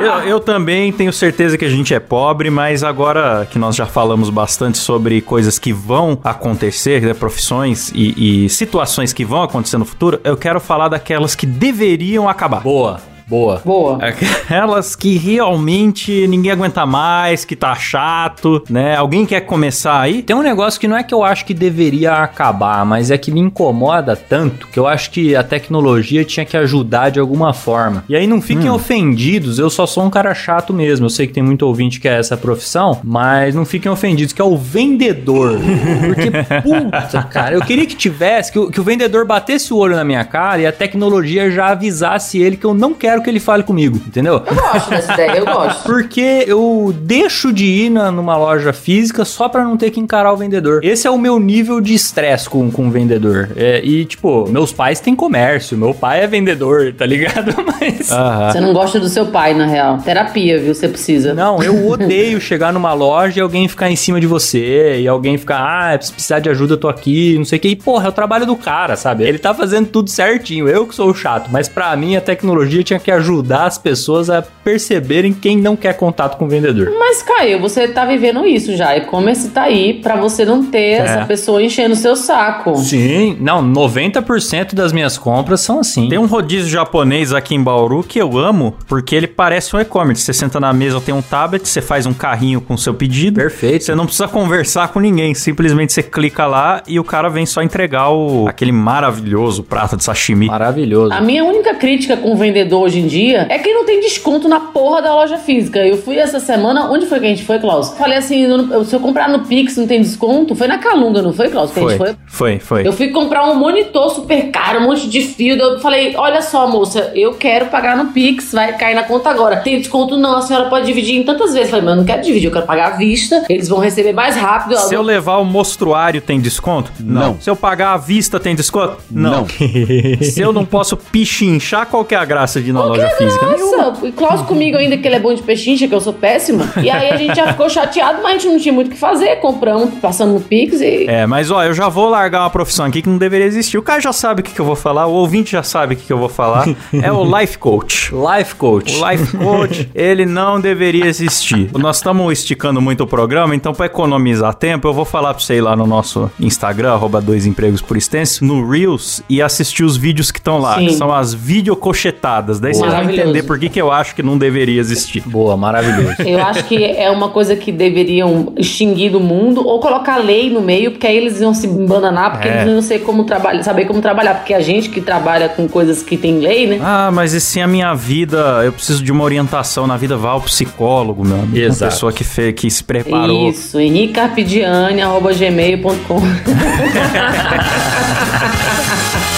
Eu, 0.00 0.28
eu 0.28 0.40
também 0.40 0.92
tenho 0.92 1.12
certeza 1.12 1.58
que 1.58 1.64
a 1.64 1.68
gente 1.68 1.94
é 1.94 2.00
pobre, 2.00 2.50
mas 2.50 2.82
agora 2.82 3.46
que 3.50 3.58
nós 3.58 3.76
já 3.76 3.86
falamos 3.86 4.30
bastante 4.30 4.78
sobre 4.78 5.20
coisas 5.20 5.58
que 5.58 5.72
vão 5.72 6.18
acontecer, 6.24 7.02
né, 7.02 7.14
profissões 7.14 7.90
e, 7.94 8.44
e 8.44 8.48
situações 8.48 9.12
que 9.12 9.24
vão 9.24 9.42
acontecer 9.42 9.78
no 9.78 9.84
futuro, 9.84 10.20
eu 10.24 10.36
quero 10.36 10.60
falar 10.60 10.88
daquelas 10.88 11.34
que 11.34 11.46
deveriam 11.46 12.28
acabar. 12.28 12.60
Boa. 12.60 13.09
Boa. 13.30 13.62
Boa. 13.64 13.98
Aquelas 14.04 14.96
que 14.96 15.16
realmente 15.16 16.26
ninguém 16.26 16.50
aguenta 16.50 16.84
mais, 16.84 17.44
que 17.44 17.54
tá 17.54 17.76
chato, 17.76 18.64
né? 18.68 18.96
Alguém 18.96 19.24
quer 19.24 19.42
começar 19.42 20.00
aí? 20.00 20.20
Tem 20.20 20.34
um 20.34 20.42
negócio 20.42 20.80
que 20.80 20.88
não 20.88 20.96
é 20.96 21.04
que 21.04 21.14
eu 21.14 21.22
acho 21.22 21.44
que 21.44 21.54
deveria 21.54 22.14
acabar, 22.14 22.84
mas 22.84 23.08
é 23.08 23.16
que 23.16 23.30
me 23.30 23.38
incomoda 23.38 24.16
tanto 24.16 24.66
que 24.66 24.80
eu 24.80 24.88
acho 24.88 25.12
que 25.12 25.36
a 25.36 25.44
tecnologia 25.44 26.24
tinha 26.24 26.44
que 26.44 26.56
ajudar 26.56 27.10
de 27.10 27.20
alguma 27.20 27.54
forma. 27.54 28.02
E 28.08 28.16
aí 28.16 28.26
não 28.26 28.42
fiquem 28.42 28.68
ofendidos, 28.68 29.60
eu 29.60 29.70
só 29.70 29.86
sou 29.86 30.04
um 30.04 30.10
cara 30.10 30.34
chato 30.34 30.74
mesmo. 30.74 31.06
Eu 31.06 31.10
sei 31.10 31.28
que 31.28 31.32
tem 31.32 31.42
muito 31.42 31.62
ouvinte 31.62 32.00
que 32.00 32.08
é 32.08 32.18
essa 32.18 32.36
profissão, 32.36 32.98
mas 33.04 33.54
não 33.54 33.64
fiquem 33.64 33.92
ofendidos, 33.92 34.32
que 34.32 34.42
é 34.42 34.44
o 34.44 34.56
vendedor. 34.56 35.60
Porque, 36.06 36.32
puta, 36.62 37.22
cara, 37.22 37.54
eu 37.54 37.60
queria 37.60 37.86
que 37.86 37.94
tivesse, 37.94 38.50
que 38.50 38.58
o, 38.58 38.70
que 38.70 38.80
o 38.80 38.84
vendedor 38.84 39.24
batesse 39.24 39.72
o 39.72 39.76
olho 39.76 39.94
na 39.94 40.04
minha 40.04 40.24
cara 40.24 40.62
e 40.62 40.66
a 40.66 40.72
tecnologia 40.72 41.48
já 41.48 41.68
avisasse 41.68 42.40
ele 42.40 42.56
que 42.56 42.66
eu 42.66 42.74
não 42.74 42.92
quero 42.92 43.19
que 43.20 43.30
ele 43.30 43.40
fale 43.40 43.62
comigo, 43.62 43.96
entendeu? 44.06 44.42
Eu 44.46 44.54
gosto 44.54 44.90
dessa 44.90 45.12
ideia, 45.14 45.38
eu 45.38 45.44
gosto. 45.46 45.82
Porque 45.84 46.44
eu 46.46 46.94
deixo 47.00 47.52
de 47.52 47.64
ir 47.66 47.90
na- 47.90 48.10
numa 48.10 48.36
loja 48.36 48.72
física 48.72 49.24
só 49.24 49.48
pra 49.48 49.64
não 49.64 49.76
ter 49.76 49.90
que 49.90 50.00
encarar 50.00 50.32
o 50.32 50.36
vendedor. 50.36 50.84
Esse 50.84 51.06
é 51.06 51.10
o 51.10 51.18
meu 51.18 51.38
nível 51.38 51.80
de 51.80 51.94
estresse 51.94 52.48
com, 52.48 52.70
com 52.70 52.88
o 52.88 52.90
vendedor. 52.90 53.50
É, 53.56 53.80
e, 53.84 54.04
tipo, 54.04 54.48
meus 54.50 54.72
pais 54.72 55.00
têm 55.00 55.14
comércio, 55.14 55.76
meu 55.76 55.92
pai 55.94 56.22
é 56.22 56.26
vendedor, 56.26 56.92
tá 56.96 57.06
ligado? 57.06 57.54
Mas. 57.80 58.10
Aham. 58.10 58.52
Você 58.52 58.60
não 58.60 58.72
gosta 58.72 58.98
do 59.00 59.08
seu 59.08 59.26
pai, 59.26 59.54
na 59.54 59.66
real. 59.66 59.98
Terapia, 59.98 60.58
viu? 60.58 60.74
Você 60.74 60.88
precisa. 60.88 61.34
Não, 61.34 61.62
eu 61.62 61.86
odeio 61.88 62.40
chegar 62.40 62.72
numa 62.72 62.92
loja 62.92 63.38
e 63.38 63.42
alguém 63.42 63.68
ficar 63.68 63.90
em 63.90 63.96
cima 63.96 64.20
de 64.20 64.26
você, 64.26 65.00
e 65.00 65.08
alguém 65.08 65.36
ficar, 65.38 65.60
ah, 65.94 66.00
se 66.00 66.12
precisar 66.12 66.38
de 66.40 66.48
ajuda, 66.48 66.74
eu 66.74 66.78
tô 66.78 66.88
aqui, 66.88 67.36
não 67.38 67.44
sei 67.44 67.58
o 67.58 67.60
que. 67.62 67.68
E, 67.68 67.76
porra, 67.76 68.06
é 68.06 68.08
o 68.08 68.12
trabalho 68.12 68.46
do 68.46 68.56
cara, 68.56 68.96
sabe? 68.96 69.24
Ele 69.24 69.38
tá 69.38 69.52
fazendo 69.54 69.88
tudo 69.88 70.10
certinho, 70.10 70.68
eu 70.68 70.86
que 70.86 70.94
sou 70.94 71.10
o 71.10 71.14
chato. 71.14 71.48
Mas 71.50 71.68
pra 71.68 71.94
mim, 71.96 72.16
a 72.16 72.20
tecnologia 72.20 72.82
tinha 72.82 72.98
que 72.98 73.09
ajudar 73.10 73.64
as 73.64 73.78
pessoas 73.78 74.30
a 74.30 74.42
perceberem 74.42 75.32
quem 75.32 75.56
não 75.56 75.76
quer 75.76 75.94
contato 75.94 76.36
com 76.36 76.44
o 76.44 76.48
vendedor. 76.48 76.92
Mas, 76.98 77.22
Caio, 77.22 77.60
você 77.60 77.88
tá 77.88 78.04
vivendo 78.04 78.46
isso 78.46 78.76
já. 78.76 78.96
E-commerce 78.96 79.48
tá 79.50 79.62
aí 79.62 79.94
pra 79.94 80.16
você 80.16 80.44
não 80.44 80.64
ter 80.64 81.00
essa 81.00 81.24
pessoa 81.26 81.62
enchendo 81.62 81.94
o 81.94 81.96
seu 81.96 82.14
saco. 82.16 82.76
Sim, 82.76 83.36
não, 83.40 83.62
90% 83.62 84.74
das 84.74 84.92
minhas 84.92 85.16
compras 85.18 85.60
são 85.60 85.80
assim. 85.80 86.08
Tem 86.08 86.18
um 86.18 86.26
rodízio 86.26 86.70
japonês 86.70 87.32
aqui 87.32 87.54
em 87.54 87.62
Bauru 87.62 88.02
que 88.02 88.18
eu 88.18 88.38
amo, 88.38 88.74
porque 88.86 89.14
ele 89.14 89.26
parece 89.26 89.74
um 89.74 89.80
e-commerce. 89.80 90.22
Você 90.22 90.32
senta 90.32 90.60
na 90.60 90.72
mesa, 90.72 91.00
tem 91.00 91.14
um 91.14 91.22
tablet, 91.22 91.66
você 91.66 91.80
faz 91.80 92.06
um 92.06 92.12
carrinho 92.12 92.60
com 92.60 92.74
o 92.74 92.78
seu 92.78 92.94
pedido. 92.94 93.40
Perfeito. 93.40 93.84
Você 93.84 93.94
não 93.94 94.04
precisa 94.04 94.28
conversar 94.28 94.88
com 94.88 95.00
ninguém, 95.00 95.34
simplesmente 95.34 95.92
você 95.92 96.02
clica 96.02 96.46
lá 96.46 96.82
e 96.86 96.98
o 96.98 97.04
cara 97.04 97.28
vem 97.28 97.46
só 97.46 97.62
entregar 97.62 98.10
o 98.10 98.46
aquele 98.48 98.72
maravilhoso 98.72 99.62
prato 99.62 99.96
de 99.96 100.04
sashimi. 100.04 100.46
Maravilhoso. 100.46 101.12
A 101.12 101.20
minha 101.20 101.44
única 101.44 101.74
crítica 101.74 102.16
com 102.16 102.32
o 102.32 102.36
vendedor 102.36 102.82
hoje 102.82 102.99
em 103.00 103.06
dia 103.06 103.46
é 103.50 103.58
que 103.58 103.72
não 103.72 103.84
tem 103.84 104.00
desconto 104.00 104.48
na 104.48 104.60
porra 104.60 105.02
da 105.02 105.14
loja 105.14 105.36
física. 105.38 105.78
Eu 105.86 105.96
fui 105.96 106.16
essa 106.16 106.38
semana, 106.40 106.90
onde 106.90 107.06
foi 107.06 107.18
que 107.20 107.26
a 107.26 107.28
gente 107.28 107.44
foi, 107.44 107.58
Klaus? 107.58 107.90
Falei 107.96 108.18
assim, 108.18 108.46
no- 108.46 108.84
se 108.84 108.94
eu 108.94 109.00
comprar 109.00 109.28
no 109.28 109.40
Pix 109.40 109.76
não 109.76 109.86
tem 109.86 110.00
desconto? 110.00 110.54
Foi 110.54 110.66
na 110.66 110.78
Calunga, 110.78 111.22
não 111.22 111.32
foi, 111.32 111.48
Klaus? 111.48 111.70
Que 111.70 111.80
a 111.80 111.82
gente 111.88 111.96
Foi, 111.98 112.06
foi? 112.06 112.16
foi, 112.26 112.58
foi. 112.58 112.86
Eu 112.86 112.92
fui 112.92 113.08
comprar 113.08 113.44
um 113.50 113.54
monitor 113.54 114.10
super 114.10 114.50
caro, 114.50 114.80
um 114.80 114.84
monte 114.84 115.08
de 115.08 115.20
fio. 115.22 115.56
Eu 115.56 115.80
falei: 115.80 116.14
Olha 116.16 116.42
só, 116.42 116.66
moça, 116.68 117.10
eu 117.14 117.34
quero 117.34 117.66
pagar 117.66 117.96
no 117.96 118.06
Pix, 118.12 118.52
vai 118.52 118.76
cair 118.76 118.94
na 118.94 119.02
conta 119.02 119.30
agora. 119.30 119.56
Tem 119.58 119.78
desconto? 119.78 120.16
Não, 120.16 120.36
a 120.36 120.42
senhora 120.42 120.68
pode 120.68 120.86
dividir 120.86 121.16
em 121.16 121.22
tantas 121.22 121.52
vezes. 121.52 121.66
Eu 121.66 121.70
falei: 121.70 121.84
Mas 121.84 121.92
eu 121.92 121.96
não 121.98 122.04
quero 122.04 122.22
dividir, 122.22 122.46
eu 122.46 122.52
quero 122.52 122.66
pagar 122.66 122.92
à 122.92 122.96
vista. 122.96 123.44
Eles 123.48 123.68
vão 123.68 123.78
receber 123.78 124.12
mais 124.12 124.36
rápido. 124.36 124.76
Se 124.78 124.94
eu 124.94 125.02
levar 125.02 125.38
o 125.38 125.44
mostruário, 125.44 126.20
tem 126.20 126.40
desconto? 126.40 126.92
Não. 127.00 127.38
Se 127.40 127.48
eu 127.50 127.56
pagar 127.56 127.94
à 127.94 127.96
vista, 127.96 128.38
tem 128.40 128.54
desconto? 128.54 128.96
Não. 129.10 129.46
Se 130.22 130.40
eu 130.40 130.52
não 130.52 130.64
posso 130.64 130.96
pichinchar, 130.96 131.86
qual 131.86 132.04
que 132.04 132.14
é 132.14 132.18
a 132.18 132.24
graça 132.24 132.60
de 132.60 132.70
ir 132.70 132.72
loja 132.90 133.08
física? 133.10 133.46
Nenhuma. 133.46 133.76
Nossa, 133.76 134.06
e 134.06 134.12
Klaus 134.12 134.42
comigo 134.42 134.76
ainda 134.76 134.96
que 134.96 135.06
ele 135.06 135.16
é 135.16 135.20
bom 135.20 135.34
de 135.34 135.42
pechincha, 135.42 135.88
que 135.88 135.94
eu 135.94 136.00
sou 136.00 136.12
péssima. 136.12 136.70
E 136.82 136.90
aí 136.90 137.10
a 137.10 137.16
gente 137.16 137.34
já 137.34 137.48
ficou 137.48 137.68
chateado, 137.68 138.22
mas 138.22 138.32
a 138.32 138.38
gente 138.38 138.48
não 138.48 138.58
tinha 138.58 138.72
muito 138.72 138.88
o 138.88 138.90
que 138.90 138.98
fazer. 138.98 139.36
Compramos, 139.36 139.94
passando 140.00 140.34
no 140.34 140.40
Pix 140.40 140.80
e. 140.80 141.06
É, 141.08 141.26
mas 141.26 141.50
ó, 141.50 141.62
eu 141.62 141.72
já 141.74 141.88
vou 141.88 142.08
largar 142.08 142.40
uma 142.40 142.50
profissão 142.50 142.86
aqui 142.86 143.02
que 143.02 143.08
não 143.08 143.18
deveria 143.18 143.46
existir. 143.46 143.78
O 143.78 143.82
cara 143.82 144.00
já 144.00 144.12
sabe 144.12 144.40
o 144.40 144.44
que, 144.44 144.52
que 144.52 144.60
eu 144.60 144.64
vou 144.64 144.76
falar, 144.76 145.06
o 145.06 145.12
ouvinte 145.12 145.52
já 145.52 145.62
sabe 145.62 145.94
o 145.94 145.96
que, 145.96 146.06
que 146.06 146.12
eu 146.12 146.18
vou 146.18 146.28
falar. 146.28 146.66
é 146.92 147.10
o 147.12 147.38
Life 147.38 147.58
Coach. 147.58 148.12
Life 148.12 148.54
Coach. 148.54 148.96
O 148.96 149.10
Life 149.10 149.36
Coach, 149.36 149.90
ele 149.94 150.26
não 150.26 150.60
deveria 150.60 151.06
existir. 151.06 151.70
Nós 151.78 151.96
estamos 151.96 152.32
esticando 152.32 152.80
muito 152.80 153.04
o 153.04 153.06
programa, 153.06 153.54
então 153.54 153.72
para 153.72 153.86
economizar 153.86 154.54
tempo, 154.54 154.88
eu 154.88 154.92
vou 154.92 155.04
falar 155.04 155.34
pra 155.34 155.42
você 155.42 155.56
ir 155.56 155.60
lá 155.60 155.76
no 155.76 155.86
nosso 155.86 156.30
Instagram, 156.38 156.92
arroba 156.92 157.20
dois 157.20 157.46
empregos 157.46 157.80
por 157.80 157.96
extenso, 157.96 158.44
no 158.44 158.68
Reels, 158.68 159.22
e 159.28 159.40
assistir 159.40 159.84
os 159.84 159.96
vídeos 159.96 160.30
que 160.30 160.38
estão 160.38 160.58
lá, 160.58 160.78
Sim. 160.78 160.86
que 160.86 160.94
são 160.94 161.12
as 161.12 161.32
videocochetadas. 161.34 162.60
Daí 162.72 162.80
você 162.80 162.86
vai 162.96 163.04
entender 163.14 163.42
por 163.42 163.58
que, 163.58 163.68
que 163.68 163.80
eu 163.80 163.90
acho 163.92 164.14
que 164.14 164.22
não 164.22 164.38
deveria 164.38 164.80
existir. 164.80 165.22
Boa, 165.26 165.56
maravilhoso. 165.56 166.14
Eu 166.24 166.40
acho 166.44 166.64
que 166.64 166.82
é 166.84 167.10
uma 167.10 167.28
coisa 167.30 167.56
que 167.56 167.72
deveriam 167.72 168.52
extinguir 168.56 169.10
do 169.10 169.20
mundo 169.20 169.66
ou 169.66 169.80
colocar 169.80 170.18
lei 170.18 170.50
no 170.50 170.60
meio, 170.60 170.90
porque 170.92 171.06
aí 171.06 171.16
eles 171.16 171.40
iam 171.40 171.54
se 171.54 171.66
embananar, 171.66 172.32
porque 172.32 172.48
É. 172.48 172.52
eles 172.52 172.66
não 172.66 172.72
iam 172.74 172.82
ser 172.82 173.00
como 173.00 173.24
trabalhar, 173.24 173.62
saber 173.62 173.86
como 173.86 174.00
trabalhar. 174.00 174.34
Porque 174.34 174.54
a 174.54 174.60
gente 174.60 174.88
que 174.88 175.00
trabalha 175.00 175.48
com 175.48 175.68
coisas 175.68 176.02
que 176.02 176.16
tem 176.16 176.38
lei, 176.38 176.66
né? 176.66 176.78
Ah, 176.82 177.10
mas 177.12 177.32
e 177.32 177.40
se 177.40 177.60
a 177.60 177.66
minha 177.66 177.94
vida, 177.94 178.62
eu 178.64 178.72
preciso 178.72 179.02
de 179.02 179.10
uma 179.12 179.24
orientação 179.24 179.86
na 179.86 179.96
vida, 179.96 180.16
vá 180.16 180.30
ao 180.30 180.40
psicólogo, 180.40 181.24
meu 181.24 181.36
amigo. 181.38 181.58
Exato. 181.58 181.84
Uma 181.84 181.90
pessoa 181.90 182.12
que, 182.12 182.24
fez, 182.24 182.54
que 182.54 182.70
se 182.70 182.82
preparou. 182.84 183.50
Isso, 183.50 183.78
henricarpidiane.gmail.com 183.80 186.20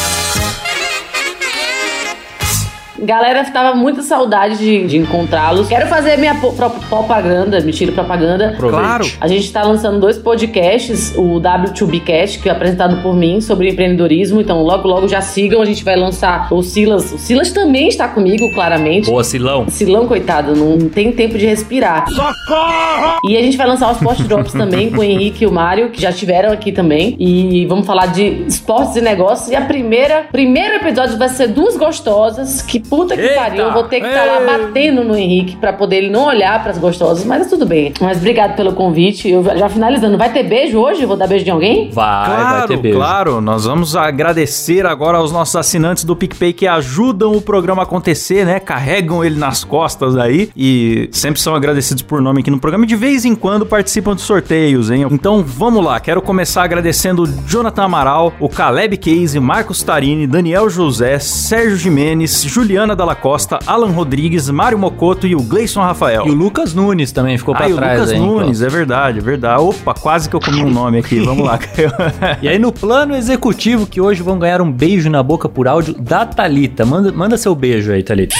Galera, 3.02 3.44
tava 3.44 3.76
muita 3.76 4.00
saudade 4.02 4.58
de, 4.58 4.86
de 4.86 4.96
encontrá-los. 4.96 5.66
Quero 5.68 5.88
fazer 5.88 6.16
minha 6.18 6.36
propaganda, 6.36 7.60
mentira, 7.60 7.90
propaganda. 7.90 8.54
Claro. 8.58 9.04
A 9.20 9.26
gente 9.26 9.52
tá 9.52 9.64
lançando 9.64 9.98
dois 9.98 10.18
podcasts, 10.18 11.12
o 11.16 11.40
W2Bcast, 11.40 12.40
que 12.40 12.48
é 12.48 12.52
apresentado 12.52 13.02
por 13.02 13.16
mim, 13.16 13.40
sobre 13.40 13.70
empreendedorismo. 13.70 14.40
Então, 14.40 14.62
logo, 14.62 14.86
logo 14.86 15.08
já 15.08 15.20
sigam. 15.20 15.60
A 15.60 15.64
gente 15.64 15.82
vai 15.82 15.96
lançar 15.96 16.52
o 16.52 16.62
Silas. 16.62 17.12
O 17.12 17.18
Silas 17.18 17.50
também 17.50 17.88
está 17.88 18.06
comigo, 18.06 18.52
claramente. 18.54 19.10
Boa, 19.10 19.24
Silão. 19.24 19.66
Silão, 19.68 20.06
coitado, 20.06 20.54
não 20.54 20.88
tem 20.88 21.10
tempo 21.10 21.36
de 21.36 21.46
respirar. 21.46 22.08
Socorro! 22.08 23.18
E 23.28 23.36
a 23.36 23.42
gente 23.42 23.56
vai 23.56 23.66
lançar 23.66 23.90
os 23.90 23.98
Post 23.98 24.22
Drops 24.24 24.52
também 24.52 24.90
com 24.90 25.00
o 25.00 25.04
Henrique 25.04 25.44
e 25.44 25.46
o 25.46 25.52
Mário, 25.52 25.90
que 25.90 26.00
já 26.00 26.10
estiveram 26.10 26.52
aqui 26.52 26.70
também. 26.70 27.16
E 27.18 27.66
vamos 27.66 27.84
falar 27.84 28.06
de 28.06 28.44
esportes 28.46 28.94
e 28.96 29.00
negócios. 29.00 29.50
E 29.50 29.56
a 29.56 29.62
primeira, 29.62 30.26
primeiro 30.30 30.76
episódio 30.76 31.18
vai 31.18 31.28
ser 31.28 31.48
duas 31.48 31.76
gostosas. 31.76 32.62
Que 32.62 32.80
puta 32.92 33.16
que 33.16 33.22
Eita! 33.22 33.34
pariu. 33.34 33.64
Eu 33.64 33.72
vou 33.72 33.84
ter 33.84 34.00
que 34.02 34.06
estar 34.06 34.24
lá 34.26 34.40
Ei! 34.42 34.46
batendo 34.46 35.02
no 35.02 35.16
Henrique 35.16 35.56
pra 35.56 35.72
poder 35.72 35.96
ele 35.96 36.10
não 36.10 36.26
olhar 36.26 36.62
pras 36.62 36.76
gostosas. 36.76 37.24
Mas 37.24 37.46
tudo 37.48 37.64
bem. 37.64 37.94
Mas 37.98 38.18
obrigado 38.18 38.54
pelo 38.54 38.74
convite. 38.74 39.30
Eu 39.30 39.42
já 39.42 39.66
finalizando. 39.70 40.18
Vai 40.18 40.30
ter 40.30 40.42
beijo 40.42 40.78
hoje? 40.78 41.06
Vou 41.06 41.16
dar 41.16 41.26
beijo 41.26 41.42
de 41.42 41.50
alguém? 41.50 41.88
Vai, 41.90 42.28
vai 42.28 42.36
Claro, 42.36 42.68
ter 42.68 42.76
beijo. 42.76 42.98
claro. 42.98 43.40
Nós 43.40 43.64
vamos 43.64 43.96
agradecer 43.96 44.84
agora 44.84 45.16
aos 45.16 45.32
nossos 45.32 45.56
assinantes 45.56 46.04
do 46.04 46.14
PicPay 46.14 46.52
que 46.52 46.66
ajudam 46.66 47.32
o 47.32 47.40
programa 47.40 47.80
a 47.80 47.84
acontecer, 47.84 48.44
né? 48.44 48.60
Carregam 48.60 49.24
ele 49.24 49.38
nas 49.38 49.64
costas 49.64 50.14
aí 50.16 50.50
e 50.54 51.08
sempre 51.12 51.40
são 51.40 51.54
agradecidos 51.54 52.02
por 52.02 52.20
nome 52.20 52.40
aqui 52.40 52.50
no 52.50 52.60
programa 52.60 52.84
e 52.84 52.88
de 52.88 52.96
vez 52.96 53.24
em 53.24 53.34
quando 53.34 53.64
participam 53.64 54.14
de 54.14 54.20
sorteios, 54.20 54.90
hein? 54.90 55.06
Então 55.10 55.42
vamos 55.42 55.82
lá, 55.82 55.98
quero 55.98 56.20
começar 56.20 56.62
agradecendo 56.62 57.22
o 57.22 57.26
Jonathan 57.48 57.84
Amaral, 57.84 58.32
o 58.38 58.48
Caleb 58.50 58.98
Case, 58.98 59.40
Marcos 59.40 59.82
Tarini, 59.82 60.26
Daniel 60.26 60.68
José, 60.68 61.18
Sérgio 61.18 61.76
Jimenez, 61.76 62.42
Juliana 62.82 62.96
Dalla 62.96 63.14
Costa, 63.14 63.60
Alan 63.64 63.90
Rodrigues, 63.92 64.50
Mário 64.50 64.76
Mocoto 64.76 65.24
e 65.26 65.36
o 65.36 65.42
Gleison 65.42 65.80
Rafael. 65.80 66.26
E 66.26 66.30
o 66.30 66.34
Lucas 66.34 66.74
Nunes 66.74 67.12
também 67.12 67.38
ficou 67.38 67.54
pra 67.54 67.66
Ah, 67.66 67.68
o 67.68 67.76
trás 67.76 68.00
Lucas 68.00 68.10
aí, 68.12 68.18
Nunes, 68.18 68.60
é 68.60 68.68
verdade, 68.68 69.18
é 69.18 69.22
verdade. 69.22 69.62
Opa, 69.62 69.94
quase 69.94 70.28
que 70.28 70.34
eu 70.34 70.40
comi 70.40 70.64
um 70.64 70.70
nome 70.70 70.98
aqui. 70.98 71.20
Vamos 71.20 71.46
lá. 71.46 71.58
E 72.42 72.48
aí, 72.48 72.58
no 72.58 72.72
plano 72.72 73.14
executivo, 73.14 73.86
que 73.86 74.00
hoje 74.00 74.22
vão 74.22 74.38
ganhar 74.38 74.60
um 74.60 74.70
beijo 74.70 75.08
na 75.08 75.22
boca 75.22 75.48
por 75.48 75.68
áudio 75.68 75.94
da 75.94 76.26
Thalita. 76.26 76.84
Manda, 76.84 77.12
manda 77.12 77.36
seu 77.36 77.54
beijo 77.54 77.92
aí, 77.92 78.02
Thalita. 78.02 78.34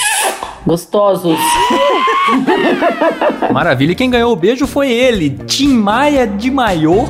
Gostosos. 0.65 1.37
Maravilha. 3.51 3.91
E 3.91 3.95
quem 3.95 4.09
ganhou 4.09 4.31
o 4.31 4.35
beijo 4.35 4.65
foi 4.65 4.91
ele, 4.91 5.29
Tim 5.45 5.73
Maia 5.73 6.25
de 6.25 6.49
Maiô, 6.49 7.05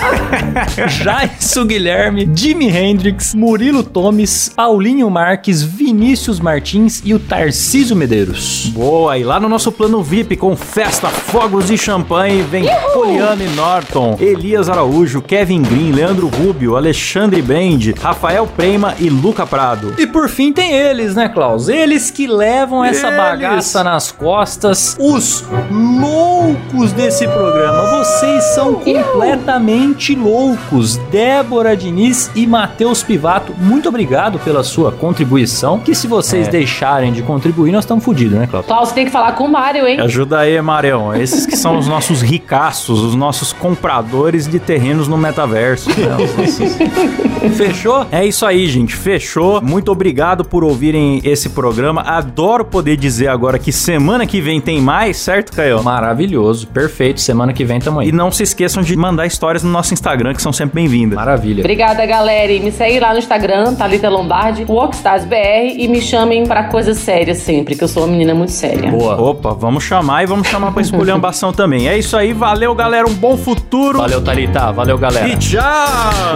Jairson 0.88 1.64
Guilherme, 1.66 2.30
Jimi 2.34 2.68
Hendrix, 2.68 3.34
Murilo 3.34 3.82
Tomes, 3.82 4.50
Paulinho 4.54 5.10
Marques, 5.10 5.62
Vinícius 5.62 6.38
Martins 6.40 7.02
e 7.04 7.14
o 7.14 7.18
Tarcísio 7.18 7.96
Medeiros. 7.96 8.70
Boa, 8.72 9.18
e 9.18 9.24
lá 9.24 9.40
no 9.40 9.48
nosso 9.48 9.72
plano 9.72 10.02
VIP 10.02 10.36
com 10.36 10.56
festa, 10.56 11.08
fogos 11.08 11.70
e 11.70 11.78
champanhe, 11.78 12.42
vem 12.42 12.64
Poliane 12.92 13.48
Norton, 13.48 14.16
Elias 14.20 14.68
Araújo, 14.68 15.22
Kevin 15.22 15.62
Green, 15.62 15.92
Leandro 15.92 16.28
Rubio, 16.28 16.76
Alexandre 16.76 17.40
Brand, 17.42 17.94
Rafael 18.00 18.46
Prema 18.46 18.94
e 18.98 19.08
Luca 19.08 19.46
Prado. 19.46 19.94
E 19.98 20.06
por 20.06 20.28
fim 20.28 20.52
tem 20.52 20.72
eles, 20.72 21.14
né, 21.14 21.28
Klaus? 21.28 21.68
Eles 21.68 22.10
que 22.10 22.26
levam 22.26 22.84
essa 22.84 23.06
Eles. 23.08 23.16
bagaça 23.18 23.82
nas 23.84 24.09
costas 24.12 24.96
os 24.98 25.44
loucos 25.70 26.92
desse 26.92 27.26
programa. 27.28 27.98
Vocês 28.04 28.44
são 28.54 28.74
completamente 28.74 30.14
loucos. 30.14 30.96
Débora 31.10 31.76
Diniz 31.76 32.30
e 32.34 32.46
Matheus 32.46 33.02
Pivato, 33.02 33.54
muito 33.58 33.88
obrigado 33.88 34.38
pela 34.38 34.62
sua 34.62 34.92
contribuição. 34.92 35.78
Que 35.78 35.94
se 35.94 36.06
vocês 36.06 36.48
É. 36.48 36.50
deixarem 36.50 37.12
de 37.12 37.22
contribuir, 37.22 37.72
nós 37.72 37.84
estamos 37.84 38.04
fodidos, 38.04 38.38
né, 38.38 38.46
Cláudio? 38.46 38.68
Paulo, 38.68 38.86
você 38.86 38.94
tem 38.94 39.04
que 39.04 39.10
falar 39.12 39.32
com 39.32 39.44
o 39.44 39.48
Mário, 39.50 39.86
hein? 39.86 40.00
Ajuda 40.00 40.40
aí, 40.40 40.60
Marião. 40.60 41.14
Esses 41.14 41.46
que 41.46 41.56
são 41.56 41.78
os 41.78 41.86
nossos 41.86 42.20
ricaços, 42.22 43.00
os 43.00 43.14
nossos 43.14 43.52
compradores 43.52 44.46
de 44.46 44.58
terrenos 44.58 45.08
no 45.08 45.16
metaverso. 45.16 45.88
né? 45.90 46.16
Os 46.24 46.36
nossos- 46.36 47.56
Fechou? 47.56 48.06
É 48.12 48.24
isso 48.26 48.44
aí, 48.44 48.66
gente. 48.66 48.94
Fechou. 48.94 49.60
Muito 49.60 49.90
obrigado 49.90 50.44
por 50.44 50.62
ouvirem 50.64 51.20
esse 51.24 51.48
programa. 51.50 52.02
Adoro 52.02 52.64
poder 52.64 52.96
dizer 52.96 53.28
agora 53.28 53.58
que 53.58 53.72
semana 53.72 53.99
que 54.26 54.40
vem 54.40 54.60
tem 54.60 54.80
mais, 54.80 55.16
certo, 55.16 55.52
Caio? 55.52 55.82
Maravilhoso, 55.82 56.66
perfeito. 56.68 57.20
Semana 57.20 57.52
que 57.52 57.64
vem 57.64 57.80
tamo 57.80 58.00
aí. 58.00 58.08
E 58.08 58.12
não 58.12 58.30
se 58.30 58.42
esqueçam 58.42 58.82
de 58.82 58.96
mandar 58.96 59.26
histórias 59.26 59.62
no 59.62 59.70
nosso 59.70 59.92
Instagram, 59.94 60.34
que 60.34 60.42
são 60.42 60.52
sempre 60.52 60.80
bem-vindas. 60.80 61.16
Maravilha. 61.16 61.60
Obrigada, 61.60 62.04
galera. 62.06 62.50
E 62.52 62.60
me 62.60 62.72
segue 62.72 63.00
lá 63.00 63.12
no 63.12 63.18
Instagram, 63.18 63.74
Thalita 63.74 64.08
Lombardi, 64.08 64.64
WalkstarsBR, 64.68 65.74
e 65.76 65.88
me 65.88 66.00
chamem 66.00 66.46
pra 66.46 66.64
coisas 66.64 66.98
sérias 66.98 67.38
sempre, 67.38 67.74
que 67.74 67.84
eu 67.84 67.88
sou 67.88 68.04
uma 68.04 68.12
menina 68.12 68.34
muito 68.34 68.52
séria. 68.52 68.90
Boa. 68.90 69.20
Opa, 69.20 69.52
vamos 69.52 69.84
chamar 69.84 70.22
e 70.22 70.26
vamos 70.26 70.48
chamar 70.48 70.72
pra 70.72 70.82
esculhambação 70.82 71.52
também. 71.52 71.88
É 71.88 71.98
isso 71.98 72.16
aí, 72.16 72.32
valeu, 72.32 72.74
galera. 72.74 73.08
Um 73.08 73.14
bom 73.14 73.36
futuro. 73.36 73.98
Valeu, 73.98 74.22
Thalita. 74.22 74.72
Valeu, 74.72 74.98
galera. 74.98 75.28
E 75.28 75.36
tchau! 75.36 75.60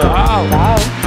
Tchau. 0.00 1.03